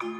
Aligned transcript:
Vous 0.00 0.10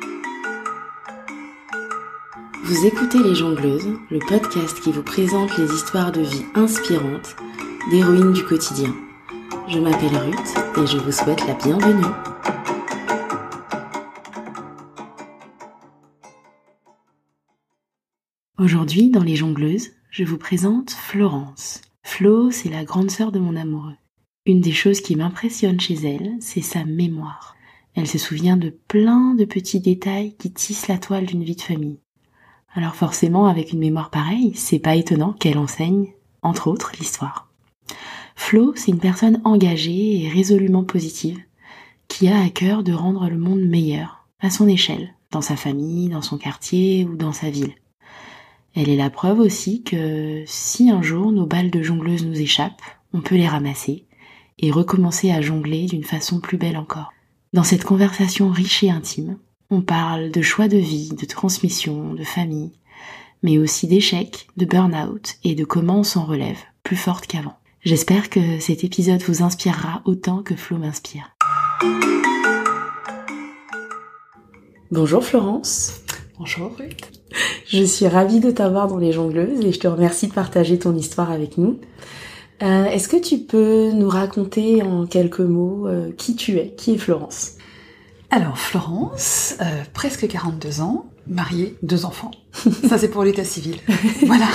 écoutez 2.85 3.23
Les 3.23 3.35
Jongleuses, 3.35 3.89
le 4.11 4.19
podcast 4.19 4.81
qui 4.81 4.91
vous 4.91 5.05
présente 5.05 5.57
les 5.57 5.73
histoires 5.73 6.11
de 6.11 6.21
vie 6.21 6.45
inspirantes 6.55 7.37
d'héroïnes 7.91 8.33
du 8.33 8.45
quotidien. 8.45 8.93
Je 9.69 9.79
m'appelle 9.79 10.17
Ruth 10.17 10.57
et 10.79 10.87
je 10.87 10.99
vous 10.99 11.13
souhaite 11.13 11.47
la 11.47 11.55
bienvenue. 11.55 12.05
Aujourd'hui, 18.59 19.11
dans 19.11 19.23
Les 19.23 19.37
Jongleuses, 19.37 19.91
je 20.11 20.25
vous 20.25 20.39
présente 20.39 20.91
Florence. 20.91 21.83
Flo, 22.03 22.51
c'est 22.51 22.71
la 22.71 22.85
grande 22.85 23.11
sœur 23.11 23.31
de 23.31 23.39
mon 23.39 23.55
amoureux. 23.55 23.97
Une 24.45 24.61
des 24.61 24.73
choses 24.73 25.01
qui 25.01 25.15
m'impressionne 25.15 25.79
chez 25.79 25.95
elle, 25.95 26.37
c'est 26.41 26.63
sa 26.63 26.85
mémoire. 26.85 27.58
Elle 27.99 28.07
se 28.07 28.17
souvient 28.17 28.57
de 28.57 28.71
plein 28.71 29.35
de 29.35 29.45
petits 29.45 29.81
détails 29.81 30.37
qui 30.39 30.53
tissent 30.53 30.87
la 30.87 30.99
toile 30.99 31.27
d'une 31.27 31.43
vie 31.43 31.57
de 31.57 31.61
famille. 31.61 31.99
Alors 32.73 32.95
forcément, 32.95 33.47
avec 33.47 33.73
une 33.73 33.81
mémoire 33.81 34.11
pareille, 34.11 34.53
c'est 34.55 34.79
pas 34.79 34.95
étonnant 34.95 35.33
qu'elle 35.33 35.59
enseigne, 35.59 36.13
entre 36.43 36.69
autres, 36.69 36.93
l'histoire. 37.01 37.51
Flo, 38.37 38.73
c'est 38.77 38.93
une 38.93 39.01
personne 39.01 39.41
engagée 39.43 40.23
et 40.23 40.29
résolument 40.29 40.85
positive, 40.85 41.41
qui 42.07 42.29
a 42.29 42.41
à 42.41 42.49
cœur 42.51 42.85
de 42.85 42.93
rendre 42.93 43.29
le 43.29 43.37
monde 43.37 43.63
meilleur, 43.63 44.29
à 44.39 44.49
son 44.49 44.69
échelle, 44.69 45.13
dans 45.33 45.43
sa 45.43 45.57
famille, 45.57 46.09
dans 46.09 46.23
son 46.23 46.39
quartier 46.39 47.05
ou 47.05 47.17
dans 47.17 47.33
sa 47.33 47.51
ville. 47.51 47.75
Elle 48.77 48.91
est 48.91 48.97
la 48.97 49.11
preuve 49.11 49.41
aussi 49.41 49.83
que 49.83 50.45
si 50.47 50.89
un 50.89 51.03
jour 51.03 51.33
nos 51.33 51.47
balles 51.47 51.73
de 51.73 51.83
jongleuse 51.83 52.25
nous 52.25 52.41
échappent, 52.41 52.81
on 53.13 53.23
peut 53.23 53.35
les 53.35 53.49
ramasser 53.49 54.07
et 54.61 54.71
recommencer 54.71 55.33
à 55.33 55.41
jongler 55.41 55.87
d'une 55.87 56.05
façon 56.05 56.39
plus 56.39 56.59
belle 56.59 56.77
encore. 56.77 57.11
Dans 57.55 57.65
cette 57.65 57.85
conversation 57.85 58.51
riche 58.51 58.83
et 58.83 58.91
intime, 58.91 59.39
on 59.71 59.81
parle 59.81 60.31
de 60.31 60.43
choix 60.43 60.69
de 60.69 60.77
vie, 60.77 61.09
de 61.19 61.25
transmission, 61.25 62.13
de 62.13 62.23
famille, 62.23 62.73
mais 63.43 63.57
aussi 63.57 63.87
d'échecs, 63.87 64.49
de 64.59 64.67
burn-out 64.67 65.37
et 65.45 65.55
de 65.55 65.65
comment 65.65 66.01
on 66.01 66.05
s'en 66.05 66.27
relève, 66.27 66.59
plus 66.83 66.97
forte 66.97 67.27
qu'avant. 67.27 67.57
J'espère 67.81 68.29
que 68.29 68.61
cet 68.61 68.85
épisode 68.85 69.23
vous 69.23 69.43
inspirera 69.43 70.03
autant 70.05 70.43
que 70.43 70.57
Flo 70.57 70.77
m'inspire. 70.77 71.31
Bonjour 74.91 75.25
Florence. 75.25 76.03
Bonjour 76.39 76.71
Ruth. 76.79 77.19
Je 77.67 77.83
suis 77.83 78.09
ravie 78.09 78.41
de 78.41 78.51
t'avoir 78.51 78.89
dans 78.89 78.99
les 78.99 79.13
jongleuses 79.13 79.65
et 79.65 79.73
je 79.73 79.81
te 79.81 79.89
remercie 79.89 80.29
de 80.29 80.35
partager 80.35 80.79
ton 80.79 80.95
histoire 80.95 81.31
avec 81.31 81.57
nous. 81.57 81.81
Euh, 82.63 82.85
Est-ce 82.87 83.09
que 83.09 83.17
tu 83.17 83.39
peux 83.39 83.93
nous 83.93 84.09
raconter 84.09 84.83
en 84.83 85.07
quelques 85.07 85.41
mots 85.41 85.87
euh, 85.87 86.11
qui 86.17 86.35
tu 86.37 86.57
es? 86.59 86.75
Qui 86.77 86.95
est 86.95 86.99
Florence? 86.99 87.53
Alors 88.31 88.59
Florence, 88.59 89.55
euh, 89.63 89.65
presque 89.95 90.27
42 90.29 90.81
ans, 90.81 91.07
mariée, 91.27 91.77
deux 91.83 92.05
enfants. 92.05 92.31
Ça 92.89 92.99
c'est 92.99 93.09
pour 93.09 93.25
l'état 93.25 93.45
civil. 93.45 93.77
voilà. 94.27 94.49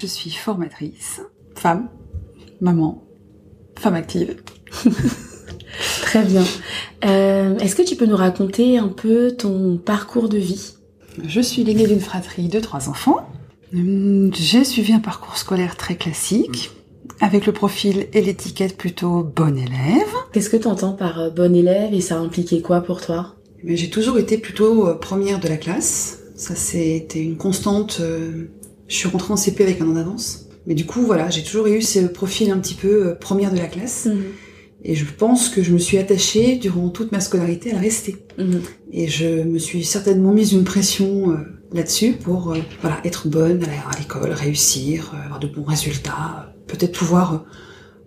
je 0.00 0.06
suis 0.06 0.30
formatrice, 0.30 1.20
femme, 1.54 1.88
maman, 2.60 3.04
femme 3.78 3.94
active. 3.94 4.36
Très 6.02 6.24
bien. 6.24 6.44
Euh, 7.04 7.58
Est-ce 7.58 7.74
que 7.74 7.82
tu 7.82 7.96
peux 7.96 8.06
nous 8.06 8.16
raconter 8.16 8.78
un 8.78 8.88
peu 8.88 9.32
ton 9.32 9.76
parcours 9.76 10.28
de 10.28 10.38
vie? 10.38 10.74
Je 11.26 11.40
suis 11.40 11.62
l'aînée 11.64 11.86
d'une 11.86 12.00
fratrie 12.00 12.48
de 12.48 12.60
trois 12.60 12.88
enfants. 12.88 13.28
Hum, 13.74 14.30
J'ai 14.34 14.64
suivi 14.64 14.92
un 14.92 15.00
parcours 15.00 15.36
scolaire 15.36 15.76
très 15.76 15.96
classique, 15.96 16.70
avec 17.20 17.46
le 17.46 17.52
profil 17.52 18.06
et 18.12 18.20
l'étiquette 18.20 18.76
plutôt 18.76 19.22
bon 19.24 19.56
élève. 19.56 20.06
Qu'est-ce 20.32 20.50
que 20.50 20.56
tu 20.56 20.68
entends 20.68 20.92
par 20.92 21.18
euh, 21.20 21.30
bon 21.30 21.54
élève 21.54 21.92
et 21.92 22.00
ça 22.00 22.18
impliquait 22.18 22.60
quoi 22.60 22.80
pour 22.82 23.00
toi? 23.00 23.34
Mais 23.62 23.76
j'ai 23.76 23.90
toujours 23.90 24.18
été 24.18 24.38
plutôt 24.38 24.86
euh, 24.86 24.94
première 24.94 25.40
de 25.40 25.48
la 25.48 25.56
classe. 25.56 26.18
Ça, 26.36 26.54
c'était 26.54 27.22
une 27.22 27.36
constante. 27.36 27.98
euh, 28.00 28.44
Je 28.88 28.96
suis 28.96 29.08
rentrée 29.08 29.32
en 29.32 29.36
CP 29.36 29.62
avec 29.64 29.80
un 29.80 29.88
an 29.88 29.92
d'avance. 29.94 30.46
Mais 30.66 30.74
du 30.74 30.86
coup, 30.86 31.02
voilà, 31.02 31.28
j'ai 31.30 31.42
toujours 31.42 31.66
eu 31.66 31.82
ce 31.82 32.00
profil 32.00 32.50
un 32.50 32.58
petit 32.58 32.74
peu 32.74 33.16
première 33.20 33.52
de 33.52 33.58
la 33.58 33.66
classe. 33.66 34.06
Mhm. 34.06 34.22
Et 34.86 34.94
je 34.94 35.06
pense 35.06 35.48
que 35.48 35.62
je 35.62 35.72
me 35.72 35.78
suis 35.78 35.96
attachée 35.96 36.56
durant 36.56 36.90
toute 36.90 37.10
ma 37.10 37.20
scolarité 37.20 37.70
à 37.70 37.74
le 37.74 37.80
rester. 37.80 38.16
Mhm. 38.38 38.60
Et 38.92 39.08
je 39.08 39.42
me 39.42 39.58
suis 39.58 39.82
certainement 39.84 40.32
mise 40.32 40.52
une 40.52 40.64
pression 40.64 41.30
euh, 41.30 41.36
là-dessus 41.74 42.12
pour 42.12 42.52
euh, 42.52 42.58
voilà, 42.80 42.98
être 43.04 43.28
bonne 43.28 43.64
à 43.64 43.98
l'école, 43.98 44.30
réussir, 44.30 45.12
euh, 45.12 45.24
avoir 45.24 45.40
de 45.40 45.48
bons 45.48 45.64
résultats, 45.64 46.46
euh, 46.48 46.62
peut-être 46.68 46.96
pouvoir 46.96 47.34
euh, 47.34 47.38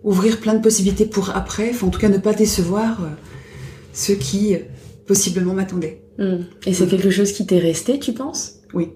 ouvrir 0.02 0.40
plein 0.40 0.54
de 0.54 0.62
possibilités 0.62 1.04
pour 1.04 1.30
après, 1.36 1.70
enfin 1.70 1.86
en 1.86 1.90
tout 1.90 2.00
cas 2.00 2.08
ne 2.08 2.18
pas 2.18 2.32
décevoir 2.32 3.00
ceux 3.92 4.14
qui 4.14 4.56
possiblement 5.06 5.54
m'attendaient. 5.54 6.02
Mhm. 6.18 6.46
Et 6.66 6.72
c'est 6.72 6.86
quelque 6.86 7.10
chose 7.10 7.32
qui 7.32 7.46
t'est 7.46 7.58
resté, 7.58 7.98
tu 7.98 8.12
penses? 8.12 8.60
Oui. 8.74 8.92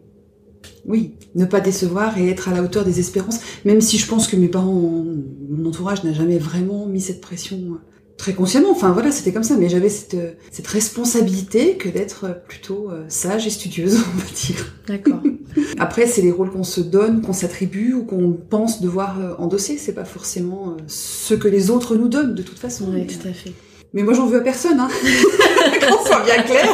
Oui, 0.85 1.15
ne 1.35 1.45
pas 1.45 1.61
décevoir 1.61 2.19
et 2.19 2.29
être 2.29 2.49
à 2.49 2.55
la 2.55 2.63
hauteur 2.63 2.85
des 2.85 2.99
espérances, 2.99 3.41
même 3.65 3.81
si 3.81 3.99
je 3.99 4.07
pense 4.07 4.27
que 4.27 4.37
mes 4.37 4.49
parents, 4.49 5.05
mon 5.51 5.67
entourage 5.67 6.03
n'a 6.03 6.13
jamais 6.13 6.39
vraiment 6.39 6.87
mis 6.87 7.01
cette 7.01 7.21
pression 7.21 7.79
très 8.17 8.33
consciemment. 8.35 8.71
Enfin 8.71 8.93
voilà, 8.93 9.11
c'était 9.11 9.33
comme 9.33 9.43
ça, 9.43 9.57
mais 9.57 9.69
j'avais 9.69 9.89
cette, 9.89 10.15
euh, 10.15 10.33
cette 10.51 10.67
responsabilité 10.67 11.77
que 11.77 11.89
d'être 11.89 12.25
euh, 12.25 12.33
plutôt 12.33 12.91
euh, 12.91 13.05
sage 13.09 13.47
et 13.47 13.51
studieuse, 13.51 13.99
on 14.15 14.19
va 14.19 14.25
dire. 14.35 14.75
D'accord. 14.87 15.21
Après, 15.79 16.07
c'est 16.07 16.23
les 16.23 16.31
rôles 16.31 16.51
qu'on 16.51 16.65
se 16.65 16.81
donne, 16.81 17.23
qu'on 17.23 17.33
s'attribue 17.33 17.95
ou 17.95 18.05
qu'on 18.05 18.33
pense 18.33 18.81
devoir 18.81 19.37
endosser. 19.39 19.77
C'est 19.79 19.95
pas 19.95 20.05
forcément 20.05 20.77
ce 20.87 21.35
que 21.35 21.49
les 21.49 21.71
autres 21.71 21.97
nous 21.97 22.09
donnent 22.09 22.35
de 22.35 22.43
toute 22.43 22.59
façon. 22.59 22.87
oui, 22.93 23.07
tout 23.07 23.27
à 23.29 23.33
fait. 23.33 23.53
mais 23.93 24.03
moi, 24.03 24.15
j'en 24.15 24.27
veux 24.27 24.39
à 24.39 24.43
personne, 24.43 24.79
hein. 24.81 24.89
qu'on 25.89 26.05
soit 26.07 26.25
bien 26.25 26.43
clair. 26.43 26.69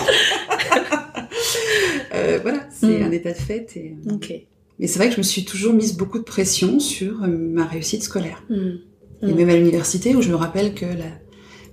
Euh, 2.14 2.38
voilà, 2.42 2.60
c'est 2.70 2.86
Mm. 3.00 3.02
un 3.04 3.10
état 3.12 3.32
de 3.32 3.36
fait. 3.38 3.76
Et... 3.76 3.96
Ok. 4.10 4.32
Mais 4.78 4.86
c'est 4.86 4.98
vrai 4.98 5.08
que 5.08 5.14
je 5.14 5.18
me 5.18 5.24
suis 5.24 5.44
toujours 5.44 5.72
mise 5.74 5.96
beaucoup 5.96 6.18
de 6.18 6.24
pression 6.24 6.78
sur 6.80 7.26
ma 7.26 7.64
réussite 7.66 8.02
scolaire. 8.02 8.42
Mhm. 8.48 8.78
Et 9.22 9.26
Mm. 9.32 9.34
même 9.36 9.48
à 9.50 9.56
l'université, 9.56 10.14
où 10.14 10.22
je 10.22 10.30
me 10.30 10.36
rappelle 10.36 10.74
que 10.74 10.84
la 10.86 11.10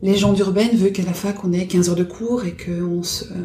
légende 0.02 0.38
urbaine 0.40 0.76
veut 0.76 0.90
qu'à 0.90 1.04
la 1.04 1.14
fac, 1.14 1.44
on 1.44 1.54
ait 1.54 1.68
15 1.68 1.90
heures 1.90 1.96
de 1.96 2.04
cours 2.04 2.46
et 2.46 2.56
qu'on 2.56 3.04
se 3.04 3.26
euh, 3.26 3.38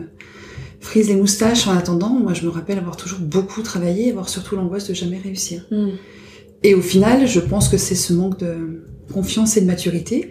frise 0.80 1.08
les 1.08 1.16
moustaches 1.16 1.66
en 1.66 1.76
attendant. 1.76 2.10
Moi, 2.10 2.34
je 2.34 2.44
me 2.44 2.50
rappelle 2.50 2.78
avoir 2.78 2.96
toujours 2.96 3.20
beaucoup 3.20 3.62
travaillé 3.62 4.08
et 4.08 4.10
avoir 4.10 4.28
surtout 4.28 4.56
l'angoisse 4.56 4.88
de 4.88 4.94
jamais 4.94 5.18
réussir. 5.18 5.66
Mhm. 5.70 5.92
Et 6.62 6.74
au 6.74 6.82
final, 6.82 7.26
je 7.26 7.40
pense 7.40 7.68
que 7.68 7.78
c'est 7.78 7.94
ce 7.94 8.12
manque 8.12 8.38
de 8.38 8.84
confiance 9.12 9.56
et 9.56 9.60
de 9.62 9.66
maturité 9.66 10.30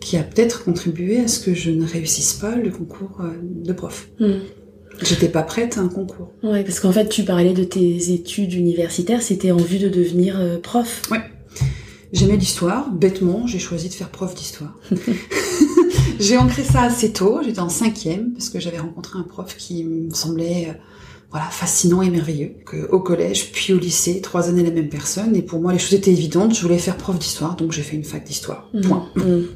qui 0.00 0.16
a 0.16 0.22
peut-être 0.22 0.64
contribué 0.64 1.20
à 1.20 1.28
ce 1.28 1.40
que 1.40 1.54
je 1.54 1.70
ne 1.70 1.84
réussisse 1.84 2.34
pas 2.34 2.54
le 2.54 2.70
concours 2.70 3.20
euh, 3.20 3.32
de 3.42 3.72
prof. 3.72 4.08
Mhm. 4.20 4.40
J'étais 5.02 5.28
pas 5.28 5.42
prête 5.42 5.78
à 5.78 5.80
un 5.80 5.88
concours. 5.88 6.32
Ouais, 6.42 6.64
parce 6.64 6.80
qu'en 6.80 6.92
fait, 6.92 7.08
tu 7.08 7.22
parlais 7.22 7.52
de 7.52 7.64
tes 7.64 8.12
études 8.12 8.52
universitaires, 8.52 9.22
c'était 9.22 9.52
en 9.52 9.58
vue 9.58 9.78
de 9.78 9.88
devenir 9.88 10.38
euh, 10.40 10.58
prof. 10.58 11.02
J'aimais 12.12 12.36
l'histoire, 12.36 12.90
bêtement, 12.90 13.46
j'ai 13.46 13.58
choisi 13.58 13.88
de 13.88 13.94
faire 13.94 14.08
prof 14.08 14.34
d'histoire. 14.34 14.78
j'ai 16.18 16.38
ancré 16.38 16.64
ça 16.64 16.82
assez 16.82 17.12
tôt, 17.12 17.40
j'étais 17.44 17.60
en 17.60 17.68
cinquième, 17.68 18.32
parce 18.32 18.48
que 18.48 18.60
j'avais 18.60 18.78
rencontré 18.78 19.18
un 19.18 19.24
prof 19.24 19.54
qui 19.56 19.84
me 19.84 20.12
semblait 20.14 20.68
euh, 20.70 20.72
voilà, 21.30 21.46
fascinant 21.46 22.00
et 22.00 22.08
merveilleux. 22.08 22.54
Que, 22.64 22.88
au 22.90 23.00
collège, 23.00 23.52
puis 23.52 23.74
au 23.74 23.78
lycée, 23.78 24.22
trois 24.22 24.48
années 24.48 24.62
la 24.62 24.70
même 24.70 24.88
personne, 24.88 25.36
et 25.36 25.42
pour 25.42 25.60
moi 25.60 25.72
les 25.72 25.78
choses 25.78 25.94
étaient 25.94 26.10
évidentes, 26.10 26.54
je 26.54 26.62
voulais 26.62 26.78
faire 26.78 26.96
prof 26.96 27.18
d'histoire, 27.18 27.56
donc 27.56 27.72
j'ai 27.72 27.82
fait 27.82 27.96
une 27.96 28.04
fac 28.04 28.24
d'histoire. 28.24 28.70
Mhm. 28.72 28.82
Point. 28.82 29.08
Mhm. 29.16 29.46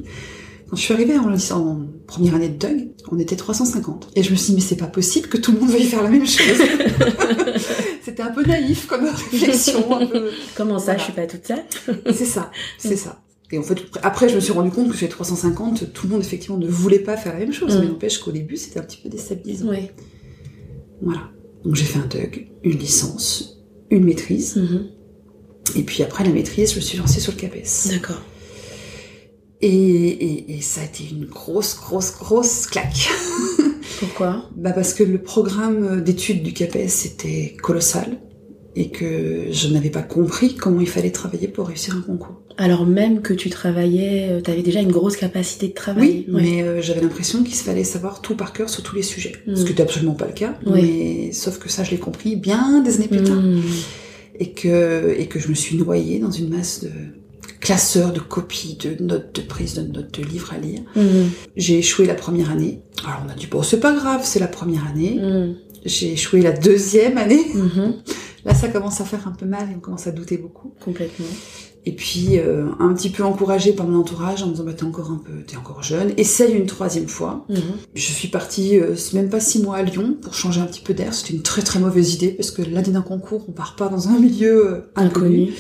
Quand 0.68 0.76
je 0.76 0.82
suis 0.82 0.94
arrivée 0.94 1.18
en, 1.18 1.30
en 1.30 1.86
première 2.06 2.34
année 2.34 2.48
de 2.48 2.58
Doug, 2.58 2.88
on 3.10 3.18
était 3.18 3.36
350. 3.36 4.08
Et 4.16 4.22
je 4.22 4.30
me 4.30 4.36
suis 4.36 4.52
dit, 4.52 4.54
mais 4.56 4.60
c'est 4.66 4.76
pas 4.76 4.86
possible 4.86 5.28
que 5.28 5.36
tout 5.36 5.52
le 5.52 5.60
monde 5.60 5.70
veuille 5.70 5.84
faire 5.84 6.02
la 6.02 6.08
même 6.08 6.26
chose. 6.26 6.62
C'était 8.04 8.22
un 8.22 8.30
peu 8.32 8.42
naïf 8.44 8.86
comme 8.86 9.04
réflexion, 9.04 9.96
un 9.96 10.06
peu... 10.06 10.30
Comment 10.56 10.78
ça, 10.78 10.84
Voilà. 10.94 10.98
je 10.98 11.04
suis 11.04 11.12
pas 11.12 11.26
toute 11.26 11.46
seule? 11.46 11.64
C'est 12.12 12.24
ça, 12.24 12.50
c'est 12.78 12.96
ça. 12.96 13.22
Et 13.52 13.58
en 13.58 13.62
fait, 13.62 13.76
après, 14.02 14.28
je 14.28 14.34
me 14.34 14.40
suis 14.40 14.52
rendu 14.52 14.70
compte 14.70 14.90
que 14.90 14.96
sur 14.96 15.06
les 15.06 15.10
350, 15.10 15.92
tout 15.92 16.06
le 16.06 16.12
monde, 16.12 16.22
effectivement, 16.22 16.56
ne 16.56 16.66
voulait 16.68 16.98
pas 16.98 17.16
faire 17.16 17.34
la 17.34 17.40
même 17.40 17.52
chose. 17.52 17.76
Mm. 17.76 17.80
Mais 17.80 17.86
n'empêche 17.86 18.18
qu'au 18.18 18.32
début, 18.32 18.56
c'était 18.56 18.80
un 18.80 18.82
petit 18.82 18.96
peu 19.02 19.08
déstabilisant. 19.08 19.68
Ouais. 19.68 19.92
Voilà. 21.02 21.20
Donc, 21.64 21.74
j'ai 21.76 21.84
fait 21.84 21.98
un 21.98 22.06
DUG, 22.06 22.48
une 22.64 22.78
licence, 22.78 23.62
une 23.90 24.04
maîtrise. 24.04 24.56
Mhm. 24.56 24.86
Et 25.76 25.82
puis 25.84 26.02
après 26.02 26.24
la 26.24 26.30
maîtrise, 26.30 26.70
je 26.72 26.76
me 26.76 26.80
suis 26.80 26.98
lancée 26.98 27.20
sur 27.20 27.32
le 27.32 27.38
CAPES. 27.38 27.90
D'accord. 27.90 28.20
Et, 29.60 29.68
et, 29.68 30.56
et 30.56 30.60
ça 30.60 30.80
a 30.80 30.84
été 30.84 31.04
une 31.08 31.26
grosse, 31.26 31.76
grosse, 31.76 32.12
grosse 32.18 32.66
claque. 32.66 33.08
Pourquoi 34.02 34.50
Bah 34.56 34.72
parce 34.72 34.94
que 34.94 35.04
le 35.04 35.18
programme 35.18 36.00
d'études 36.00 36.42
du 36.42 36.52
CAPES 36.52 37.06
était 37.06 37.56
colossal 37.62 38.18
et 38.74 38.88
que 38.88 39.44
je 39.52 39.68
n'avais 39.68 39.90
pas 39.90 40.02
compris 40.02 40.56
comment 40.56 40.80
il 40.80 40.88
fallait 40.88 41.12
travailler 41.12 41.46
pour 41.46 41.68
réussir 41.68 41.94
un 41.96 42.00
concours. 42.00 42.42
Alors 42.56 42.84
même 42.84 43.22
que 43.22 43.32
tu 43.32 43.48
travaillais, 43.48 44.42
tu 44.42 44.50
avais 44.50 44.62
déjà 44.62 44.80
une 44.80 44.90
grosse 44.90 45.16
capacité 45.16 45.68
de 45.68 45.74
travail. 45.74 46.24
Oui, 46.26 46.26
mais 46.28 46.62
euh, 46.64 46.82
j'avais 46.82 47.00
l'impression 47.00 47.44
qu'il 47.44 47.54
fallait 47.54 47.84
savoir 47.84 48.22
tout 48.22 48.34
par 48.34 48.52
cœur 48.52 48.68
sur 48.68 48.82
tous 48.82 48.96
les 48.96 49.02
sujets. 49.02 49.34
Mm. 49.46 49.54
Ce 49.54 49.62
qui 49.62 49.68
n'était 49.68 49.84
absolument 49.84 50.14
pas 50.14 50.26
le 50.26 50.32
cas. 50.32 50.58
Mais 50.66 51.30
sauf 51.30 51.60
que 51.60 51.68
ça, 51.68 51.84
je 51.84 51.92
l'ai 51.92 51.98
compris 51.98 52.34
bien 52.34 52.82
des 52.82 52.96
années 52.96 53.08
plus 53.08 53.22
tard. 53.22 53.40
Mhm. 53.40 53.62
Et 54.40 54.50
que, 54.50 55.14
et 55.16 55.26
que 55.26 55.38
je 55.38 55.46
me 55.46 55.54
suis 55.54 55.76
noyée 55.76 56.18
dans 56.18 56.32
une 56.32 56.48
masse 56.48 56.82
de 56.82 56.90
classeurs 57.72 58.12
de 58.12 58.20
copies, 58.20 58.76
de 58.76 59.02
notes 59.02 59.34
de 59.34 59.40
prise, 59.40 59.74
de 59.74 59.82
notes 59.82 60.12
de 60.18 60.22
livres 60.22 60.52
à 60.52 60.58
lire. 60.58 60.82
Mhm. 60.94 61.30
J'ai 61.56 61.78
échoué 61.78 62.04
la 62.04 62.14
première 62.14 62.50
année. 62.50 62.82
Alors 63.06 63.22
on 63.26 63.30
a 63.30 63.34
dit 63.34 63.46
bon 63.46 63.62
c'est 63.62 63.80
pas 63.80 63.94
grave, 63.94 64.20
c'est 64.24 64.40
la 64.40 64.46
première 64.46 64.86
année. 64.86 65.18
Mhm. 65.18 65.56
J'ai 65.86 66.12
échoué 66.12 66.42
la 66.42 66.52
deuxième 66.52 67.16
année. 67.16 67.46
Mhm. 67.54 67.94
Là 68.44 68.54
ça 68.54 68.68
commence 68.68 69.00
à 69.00 69.06
faire 69.06 69.26
un 69.26 69.30
peu 69.30 69.46
mal 69.46 69.70
et 69.70 69.74
on 69.74 69.80
commence 69.80 70.06
à 70.06 70.12
douter 70.12 70.36
beaucoup. 70.36 70.74
Complètement. 70.84 71.24
Et 71.86 71.92
puis 71.92 72.38
euh, 72.38 72.66
un 72.78 72.92
petit 72.92 73.08
peu 73.08 73.24
encouragée 73.24 73.72
par 73.72 73.86
mon 73.86 74.00
entourage 74.00 74.42
en 74.42 74.48
me 74.48 74.52
disant 74.52 74.64
bah 74.64 74.74
t'es 74.74 74.84
encore 74.84 75.10
un 75.10 75.22
peu, 75.24 75.42
t'es 75.46 75.56
encore 75.56 75.82
jeune, 75.82 76.12
essaye 76.18 76.52
une 76.52 76.66
troisième 76.66 77.08
fois. 77.08 77.46
Mhm. 77.48 77.56
Je 77.94 78.12
suis 78.12 78.28
partie, 78.28 78.78
euh, 78.78 78.94
même 79.14 79.30
pas 79.30 79.40
six 79.40 79.62
mois 79.62 79.76
à 79.76 79.82
Lyon 79.82 80.14
pour 80.20 80.34
changer 80.34 80.60
un 80.60 80.66
petit 80.66 80.82
peu 80.82 80.92
d'air. 80.92 81.14
C'était 81.14 81.32
une 81.32 81.42
très 81.42 81.62
très 81.62 81.80
mauvaise 81.80 82.12
idée 82.12 82.32
parce 82.32 82.50
que 82.50 82.60
l'année 82.60 82.92
d'un 82.92 83.00
concours, 83.00 83.46
on 83.48 83.52
part 83.52 83.76
pas 83.76 83.88
dans 83.88 84.08
un 84.08 84.18
milieu 84.18 84.66
euh, 84.66 84.80
inconnu. 84.94 85.54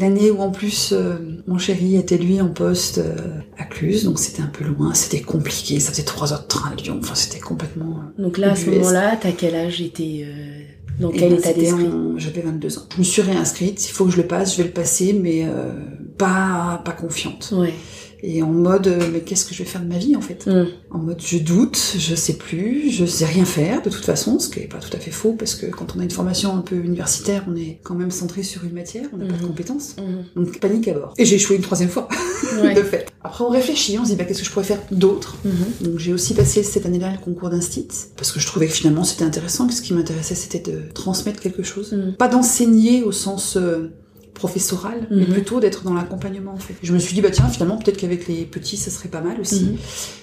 L'année 0.00 0.30
où 0.30 0.40
en 0.40 0.50
plus 0.50 0.92
euh, 0.92 1.16
mon 1.46 1.58
chéri 1.58 1.96
était 1.96 2.18
lui 2.18 2.40
en 2.40 2.48
poste 2.48 2.98
euh, 2.98 3.14
à 3.58 3.64
Cluse, 3.64 4.04
donc 4.04 4.18
c'était 4.18 4.42
un 4.42 4.46
peu 4.52 4.64
loin, 4.64 4.94
c'était 4.94 5.20
compliqué, 5.20 5.80
ça 5.80 5.90
faisait 5.92 6.04
trois 6.04 6.32
heures 6.32 6.42
de 6.42 6.46
train 6.48 6.70
à 6.72 6.74
Lyon, 6.74 6.98
enfin 7.02 7.14
c'était 7.14 7.40
complètement... 7.40 8.00
euh, 8.18 8.22
Donc 8.22 8.38
là, 8.38 8.52
à 8.52 8.56
ce 8.56 8.70
moment-là, 8.70 9.16
t'as 9.20 9.32
quel 9.32 9.54
âge 9.54 9.76
J'étais 9.78 10.24
euh, 10.24 10.62
dans 11.00 11.10
quel 11.10 11.30
ben, 11.30 11.38
état 11.38 11.52
d'esprit 11.52 11.88
J'avais 12.16 12.40
22 12.42 12.78
ans. 12.78 12.82
Je 12.94 12.98
me 12.98 13.04
suis 13.04 13.22
réinscrite, 13.22 13.88
il 13.88 13.92
faut 13.92 14.04
que 14.04 14.10
je 14.12 14.16
le 14.18 14.26
passe, 14.26 14.52
je 14.52 14.58
vais 14.58 14.68
le 14.68 14.74
passer, 14.74 15.12
mais 15.12 15.44
euh, 15.44 15.72
pas, 16.16 16.82
pas 16.84 16.92
confiante. 16.92 17.52
Ouais. 17.56 17.74
Et 18.22 18.42
en 18.42 18.48
mode, 18.50 18.88
euh, 18.88 19.08
mais 19.12 19.20
qu'est-ce 19.20 19.44
que 19.44 19.54
je 19.54 19.62
vais 19.62 19.68
faire 19.68 19.80
de 19.82 19.86
ma 19.86 19.98
vie 19.98 20.16
en 20.16 20.20
fait 20.20 20.46
Mhm. 20.46 20.66
En 20.90 20.98
mode, 20.98 21.20
je 21.24 21.38
doute, 21.38 21.78
je 21.98 22.14
sais 22.14 22.32
plus, 22.34 22.90
je 22.90 23.04
sais 23.04 23.24
rien 23.26 23.44
faire 23.44 23.80
de 23.82 23.90
toute 23.90 24.04
façon, 24.04 24.38
ce 24.38 24.48
qui 24.48 24.60
est 24.60 24.66
pas 24.66 24.78
tout 24.78 24.94
à 24.96 24.98
fait 24.98 25.10
faux, 25.10 25.32
parce 25.34 25.54
que 25.54 25.66
quand 25.66 25.94
on 25.96 26.00
a 26.00 26.04
une 26.04 26.10
formation 26.10 26.54
un 26.56 26.62
peu 26.62 26.76
universitaire, 26.76 27.44
on 27.48 27.54
est 27.56 27.78
quand 27.84 27.94
même 27.94 28.10
centré 28.10 28.42
sur 28.42 28.64
une 28.64 28.72
matière, 28.72 29.04
on 29.12 29.18
n'a 29.18 29.26
pas 29.26 29.32
de 29.34 29.42
Mhm. 29.42 29.46
compétences. 29.48 29.94
Mhm. 29.98 30.24
Donc 30.44 30.58
panique 30.60 30.88
à 30.88 30.94
bord. 30.94 31.14
Et 31.18 31.24
j'ai 31.24 31.36
échoué 31.36 31.56
une 31.56 31.62
troisième 31.62 31.90
fois, 31.90 32.08
Ouais. 32.62 32.74
de 32.74 32.82
fait. 32.82 33.06
Après 33.22 33.44
on 33.44 33.50
réfléchit, 33.50 33.98
on 33.98 34.04
se 34.04 34.10
dit 34.10 34.16
bah, 34.16 34.24
qu'est-ce 34.24 34.40
que 34.40 34.46
je 34.46 34.50
pourrais 34.50 34.64
faire 34.64 34.80
d'autre 34.90 35.36
Mhm. 35.44 35.88
Donc 35.90 35.98
j'ai 35.98 36.12
aussi 36.12 36.34
passé 36.34 36.62
cette 36.62 36.86
année-là 36.86 37.12
le 37.12 37.18
concours 37.24 37.50
d'instit, 37.50 37.86
parce 38.16 38.32
que 38.32 38.40
je 38.40 38.46
trouvais 38.46 38.66
que 38.66 38.72
finalement 38.72 39.04
c'était 39.04 39.24
intéressant, 39.24 39.66
que 39.68 39.74
ce 39.74 39.82
qui 39.82 39.94
m'intéressait 39.94 40.34
c'était 40.34 40.58
de 40.70 40.80
transmettre 40.92 41.40
quelque 41.40 41.62
chose. 41.62 41.92
Mhm. 41.92 42.14
Pas 42.16 42.28
d'enseigner 42.28 43.02
au 43.04 43.12
sens 43.12 43.56
euh, 43.56 43.90
professoral, 44.38 45.06
mais 45.10 45.26
Mhm. 45.26 45.32
plutôt 45.34 45.60
d'être 45.60 45.82
dans 45.84 45.92
l'accompagnement 45.94 46.52
en 46.54 46.58
fait. 46.58 46.74
Je 46.82 46.92
me 46.94 46.98
suis 46.98 47.14
dit 47.14 47.20
bah 47.20 47.30
tiens 47.30 47.48
finalement 47.48 47.76
peut-être 47.76 47.96
qu'avec 47.98 48.26
les 48.28 48.44
petits 48.46 48.76
ça 48.76 48.90
serait 48.90 49.08
pas 49.10 49.20
mal 49.20 49.40
aussi. 49.40 49.64
Mhm. 49.64 49.76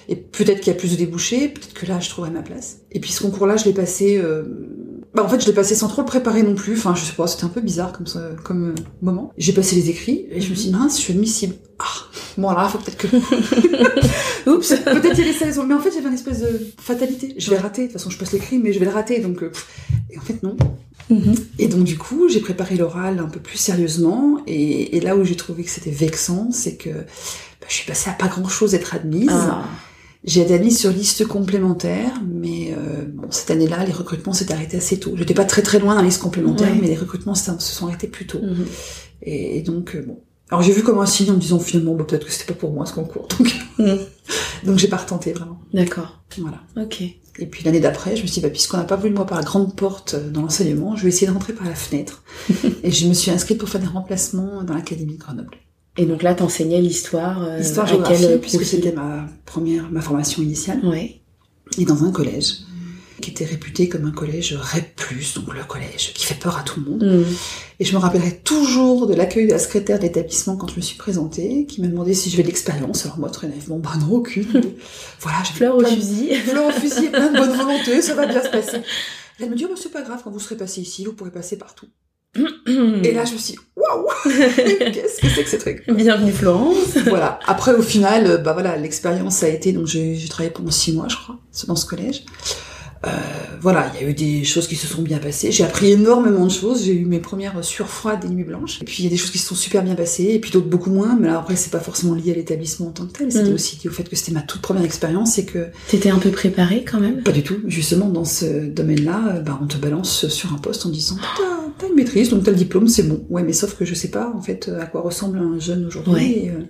Et 0.08 0.16
peut-être 0.16 0.60
qu'il 0.60 0.72
y 0.72 0.76
a 0.76 0.78
plus 0.78 0.90
de 0.92 0.96
débouchés, 0.96 1.48
peut-être 1.48 1.74
que 1.74 1.86
là 1.86 2.00
je 2.00 2.08
trouverai 2.08 2.30
ma 2.30 2.42
place. 2.42 2.78
Et 2.92 2.98
puis 3.00 3.12
ce 3.12 3.20
concours-là 3.22 3.56
je 3.56 3.64
l'ai 3.66 3.72
passé... 3.72 4.18
euh, 4.18 4.42
Bah 5.14 5.22
en 5.24 5.28
fait 5.28 5.40
je 5.40 5.46
l'ai 5.46 5.52
passé 5.54 5.74
sans 5.74 5.88
trop 5.88 6.02
le 6.02 6.06
préparer 6.06 6.42
non 6.42 6.54
plus, 6.54 6.74
enfin 6.76 6.94
je 6.94 7.04
sais 7.04 7.12
pas, 7.14 7.26
c'était 7.26 7.44
un 7.44 7.48
peu 7.48 7.60
bizarre 7.60 7.92
comme, 7.92 8.06
ça, 8.06 8.30
comme 8.44 8.70
euh, 8.70 8.74
moment. 9.02 9.32
J'ai 9.38 9.52
passé 9.52 9.76
les 9.76 9.88
écrits 9.90 10.26
et 10.30 10.40
je 10.40 10.50
me 10.50 10.54
suis 10.54 10.68
dit 10.70 10.72
mince 10.76 10.96
je 10.96 11.02
suis 11.02 11.12
admissible. 11.12 11.54
Ah 11.78 11.84
bon 12.38 12.48
alors 12.48 12.70
faut 12.70 12.78
peut-être 12.78 12.96
que... 12.98 13.06
Oups. 14.50 14.74
Peut-être 14.84 15.18
y 15.18 15.32
sérieusement. 15.32 15.64
Mais 15.64 15.74
en 15.74 15.80
fait, 15.80 15.90
j'avais 15.92 16.06
une 16.08 16.14
espèce 16.14 16.40
de 16.40 16.68
fatalité. 16.78 17.34
Je 17.36 17.50
vais 17.50 17.58
rater. 17.58 17.82
De 17.82 17.86
toute 17.88 17.94
façon, 17.94 18.10
je 18.10 18.18
passe 18.18 18.32
l'écrit, 18.32 18.58
mais 18.58 18.72
je 18.72 18.78
vais 18.78 18.84
le 18.84 18.92
rater. 18.92 19.18
Donc, 19.18 19.42
euh, 19.42 19.50
et 20.10 20.16
en 20.18 20.20
fait, 20.20 20.40
non. 20.44 20.56
Mhm. 21.10 21.34
Et 21.58 21.68
donc, 21.68 21.84
du 21.84 21.96
coup, 21.98 22.28
j'ai 22.28 22.40
préparé 22.40 22.76
l'oral 22.76 23.18
un 23.18 23.28
peu 23.28 23.40
plus 23.40 23.58
sérieusement. 23.58 24.38
Et, 24.46 24.96
et 24.96 25.00
là 25.00 25.16
où 25.16 25.24
j'ai 25.24 25.36
trouvé 25.36 25.62
que 25.64 25.70
c'était 25.70 25.90
vexant, 25.90 26.48
c'est 26.52 26.76
que 26.76 26.90
bah, 26.90 27.66
je 27.68 27.74
suis 27.74 27.86
passée 27.86 28.10
à 28.10 28.12
pas 28.12 28.28
grand-chose 28.28 28.72
d'être 28.72 28.94
admise. 28.94 29.28
Ah. 29.30 29.64
J'ai 30.24 30.40
été 30.40 30.54
admise 30.54 30.78
sur 30.78 30.90
liste 30.90 31.24
complémentaire, 31.26 32.10
mais 32.28 32.72
euh, 32.76 33.04
bon, 33.06 33.28
cette 33.30 33.50
année-là, 33.52 33.84
les 33.84 33.92
recrutements 33.92 34.32
s'étaient 34.32 34.54
arrêtés 34.54 34.78
assez 34.78 34.98
tôt. 34.98 35.12
J'étais 35.16 35.34
pas 35.34 35.44
très 35.44 35.62
très 35.62 35.78
loin 35.78 35.94
dans 35.94 36.00
la 36.00 36.06
liste 36.06 36.20
complémentaire, 36.20 36.72
Ouais. 36.72 36.78
mais 36.80 36.88
les 36.88 36.96
recrutements 36.96 37.36
se 37.36 37.52
sont 37.60 37.86
arrêtés 37.86 38.08
plus 38.08 38.26
tôt. 38.26 38.40
Mhm. 38.42 38.66
Et, 39.22 39.58
et 39.58 39.62
donc, 39.62 39.94
euh, 39.94 40.02
bon. 40.04 40.18
Alors 40.50 40.62
j'ai 40.62 40.72
vu 40.72 40.82
comme 40.82 40.98
un 41.00 41.06
signe 41.06 41.30
en 41.30 41.34
me 41.34 41.38
disant 41.40 41.58
finalement, 41.60 41.94
bah, 41.94 42.04
peut-être 42.04 42.24
que 42.26 42.32
c'était 42.32 42.52
pas 42.52 42.58
pour 42.58 42.72
moi 42.72 42.86
ce 42.86 42.92
concours. 42.94 43.28
Donc, 43.38 43.54
Mhm. 43.78 43.98
donc 44.64 44.78
j'ai 44.78 44.88
pas 44.88 44.96
retenté 44.96 45.32
vraiment. 45.32 45.60
D'accord. 45.72 46.22
Voilà. 46.38 46.60
Ok. 46.76 47.02
Et 47.38 47.46
puis 47.46 47.64
l'année 47.64 47.80
d'après, 47.80 48.16
je 48.16 48.22
me 48.22 48.26
suis 48.26 48.40
dit, 48.40 48.40
bah, 48.40 48.50
puisqu'on 48.50 48.78
n'a 48.78 48.84
pas 48.84 48.96
voulu 48.96 49.12
moi 49.12 49.26
par 49.26 49.36
la 49.38 49.44
grande 49.44 49.76
porte 49.76 50.14
euh, 50.14 50.30
dans 50.30 50.42
l'enseignement, 50.42 50.96
je 50.96 51.02
vais 51.02 51.08
essayer 51.08 51.26
de 51.26 51.32
rentrer 51.32 51.52
par 51.52 51.66
la 51.66 51.74
fenêtre. 51.74 52.22
et 52.82 52.90
je 52.90 53.06
me 53.08 53.12
suis 53.14 53.30
inscrite 53.30 53.58
pour 53.58 53.68
faire 53.68 53.80
des 53.80 53.86
remplacements 53.86 54.62
dans 54.62 54.74
l'Académie 54.74 55.14
de 55.14 55.18
Grenoble. 55.20 55.56
Et 55.98 56.06
donc 56.06 56.22
là, 56.22 56.34
t'enseignais 56.34 56.80
l'histoire. 56.80 57.42
euh, 57.42 57.58
Histoire 57.60 57.86
à 57.86 57.90
géographie, 57.90 58.24
quel 58.26 58.40
puisque 58.40 58.64
c'était 58.64 58.92
ma 58.92 59.26
première, 59.44 59.90
ma 59.90 60.00
formation 60.00 60.42
initiale, 60.42 60.80
Ouais. 60.84 61.20
et 61.78 61.84
dans 61.84 62.04
un 62.04 62.10
collège 62.12 62.58
qui 63.20 63.30
était 63.30 63.44
réputé 63.44 63.88
comme 63.88 64.04
un 64.04 64.10
collège 64.10 64.54
REP+, 64.54 65.00
donc 65.36 65.54
le 65.54 65.64
collège 65.64 66.12
qui 66.14 66.26
fait 66.26 66.34
peur 66.34 66.58
à 66.58 66.62
tout 66.62 66.80
le 66.80 66.90
monde. 66.90 67.04
Mhm. 67.04 67.24
Et 67.78 67.84
je 67.84 67.92
me 67.94 67.98
rappellerai 67.98 68.38
toujours 68.38 69.06
de 69.06 69.14
l'accueil 69.14 69.46
de 69.46 69.52
la 69.52 69.58
secrétaire 69.58 69.98
de 69.98 70.04
l'établissement 70.04 70.56
quand 70.56 70.68
je 70.68 70.76
me 70.76 70.80
suis 70.80 70.96
présentée, 70.96 71.66
qui 71.66 71.80
m'a 71.80 71.88
demandé 71.88 72.14
si 72.14 72.30
j'avais 72.30 72.42
de 72.42 72.48
l'expérience. 72.48 73.04
Alors 73.04 73.18
moi, 73.18 73.30
très 73.30 73.48
naïvement, 73.48 73.78
bah 73.78 73.92
non, 74.00 74.16
aucune. 74.16 74.46
voilà, 75.20 75.38
j'avais 75.44 75.56
Fleur 75.56 75.76
au 75.76 75.84
fusil. 75.84 76.34
Fleur 76.46 76.66
au 76.66 76.72
fusil 76.72 77.08
plein 77.08 77.32
de 77.32 77.36
bonne 77.36 77.56
volonté, 77.56 78.02
ça 78.02 78.14
va 78.14 78.26
bien 78.26 78.42
se 78.42 78.48
passer. 78.48 78.78
Elle 79.40 79.50
me 79.50 79.56
dit, 79.56 79.64
oh, 79.66 79.68
bah, 79.68 79.78
c'est 79.80 79.92
pas 79.92 80.02
grave, 80.02 80.20
quand 80.24 80.30
vous 80.30 80.40
serez 80.40 80.56
passé 80.56 80.80
ici, 80.80 81.04
vous 81.04 81.12
pourrez 81.12 81.30
passer 81.30 81.58
partout. 81.58 81.86
Et 82.66 83.12
là, 83.12 83.24
je 83.24 83.32
me 83.32 83.38
suis 83.38 83.54
dit, 83.54 83.58
waouh, 83.76 84.06
qu'est-ce 84.24 85.20
que 85.20 85.28
c'est 85.28 85.44
que 85.44 85.48
ce 85.48 85.56
truc? 85.56 85.84
Bienvenue 85.88 86.32
Florence. 86.32 86.96
Voilà. 87.06 87.38
Après, 87.46 87.72
au 87.72 87.82
final, 87.82 88.26
euh, 88.26 88.36
bah 88.38 88.52
voilà, 88.52 88.76
l'expérience 88.76 89.42
a 89.42 89.48
été, 89.48 89.72
donc 89.72 89.86
j'ai 89.86 90.16
j'ai 90.16 90.28
travaillé 90.28 90.50
pendant 90.50 90.70
six 90.70 90.92
mois, 90.92 91.08
je 91.08 91.16
crois, 91.16 91.38
dans 91.66 91.76
ce 91.76 91.86
collège. 91.86 92.24
Euh, 93.06 93.10
voilà, 93.60 93.90
il 93.94 94.02
y 94.02 94.04
a 94.06 94.10
eu 94.10 94.14
des 94.14 94.44
choses 94.44 94.66
qui 94.68 94.76
se 94.76 94.86
sont 94.86 95.02
bien 95.02 95.18
passées. 95.18 95.50
J'ai 95.52 95.64
appris 95.64 95.92
énormément 95.92 96.44
de 96.44 96.50
choses. 96.50 96.84
J'ai 96.84 96.92
eu 96.94 97.04
mes 97.06 97.18
premières 97.20 97.64
sueurs 97.64 97.88
froides 97.88 98.20
des 98.20 98.28
nuits 98.28 98.44
blanches. 98.44 98.80
Et 98.82 98.84
puis 98.84 98.96
il 99.00 99.04
y 99.04 99.06
a 99.06 99.10
des 99.10 99.16
choses 99.16 99.30
qui 99.30 99.38
se 99.38 99.46
sont 99.48 99.54
super 99.54 99.82
bien 99.82 99.94
passées, 99.94 100.30
et 100.34 100.38
puis 100.38 100.50
d'autres 100.50 100.66
beaucoup 100.68 100.90
moins. 100.90 101.16
Mais 101.18 101.28
là, 101.28 101.38
après, 101.38 101.56
c'est 101.56 101.70
pas 101.70 101.80
forcément 101.80 102.14
lié 102.14 102.32
à 102.32 102.34
l'établissement 102.34 102.88
en 102.88 102.90
tant 102.92 103.06
que 103.06 103.12
tel. 103.12 103.32
C'était 103.32 103.48
Mhm. 103.48 103.54
aussi 103.54 103.76
lié 103.82 103.88
au 103.88 103.92
fait 103.92 104.08
que 104.08 104.16
c'était 104.16 104.32
ma 104.32 104.42
toute 104.42 104.60
première 104.60 104.84
expérience 104.84 105.38
et 105.38 105.44
que 105.46 105.66
T'étais 105.88 106.10
un 106.10 106.18
peu 106.18 106.30
préparée 106.30 106.84
quand 106.84 107.00
même? 107.00 107.22
Pas 107.22 107.32
du 107.32 107.42
tout. 107.42 107.56
Justement, 107.66 108.08
dans 108.08 108.24
ce 108.24 108.66
domaine-là, 108.66 109.36
euh, 109.36 109.40
bah, 109.40 109.58
on 109.62 109.66
te 109.66 109.76
balance 109.78 110.28
sur 110.28 110.52
un 110.52 110.58
poste 110.58 110.84
en 110.86 110.90
disant 110.90 111.16
t'as 111.36 111.42
t'as 111.78 111.88
une 111.88 111.94
maîtrise, 111.94 112.30
donc 112.30 112.42
t'as 112.44 112.50
le 112.52 112.56
diplôme, 112.56 112.88
c'est 112.88 113.02
bon. 113.02 113.24
Ouais, 113.28 113.42
mais 113.42 113.52
sauf 113.52 113.74
que 113.76 113.84
je 113.84 113.94
sais 113.94 114.08
pas 114.08 114.32
en 114.34 114.40
fait 114.40 114.70
à 114.80 114.86
quoi 114.86 115.02
ressemble 115.02 115.38
un 115.38 115.58
jeune 115.58 115.84
aujourd'hui. 115.86 116.12
Ouais. 116.12 116.24
Et, 116.30 116.50
euh, 116.50 116.62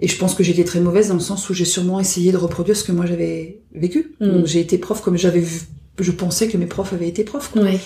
et 0.00 0.08
je 0.08 0.16
pense 0.16 0.34
que 0.34 0.42
été 0.42 0.64
très 0.64 0.80
mauvaise 0.80 1.08
dans 1.08 1.14
le 1.14 1.20
sens 1.20 1.48
où 1.50 1.54
j'ai 1.54 1.66
sûrement 1.66 2.00
essayé 2.00 2.32
de 2.32 2.38
reproduire 2.38 2.76
ce 2.76 2.84
que 2.84 2.92
moi 2.92 3.04
j'avais 3.06 3.60
vécu. 3.74 4.14
Mm. 4.20 4.30
Donc 4.30 4.46
j'ai 4.46 4.60
été 4.60 4.78
prof 4.78 5.02
comme 5.02 5.16
j'avais 5.16 5.40
vu. 5.40 5.62
Je 5.98 6.12
pensais 6.12 6.48
que 6.48 6.56
mes 6.56 6.66
profs 6.66 6.92
avaient 6.94 7.08
été 7.08 7.24
profs, 7.24 7.50
quoi. 7.50 7.62
Ouais. 7.62 7.78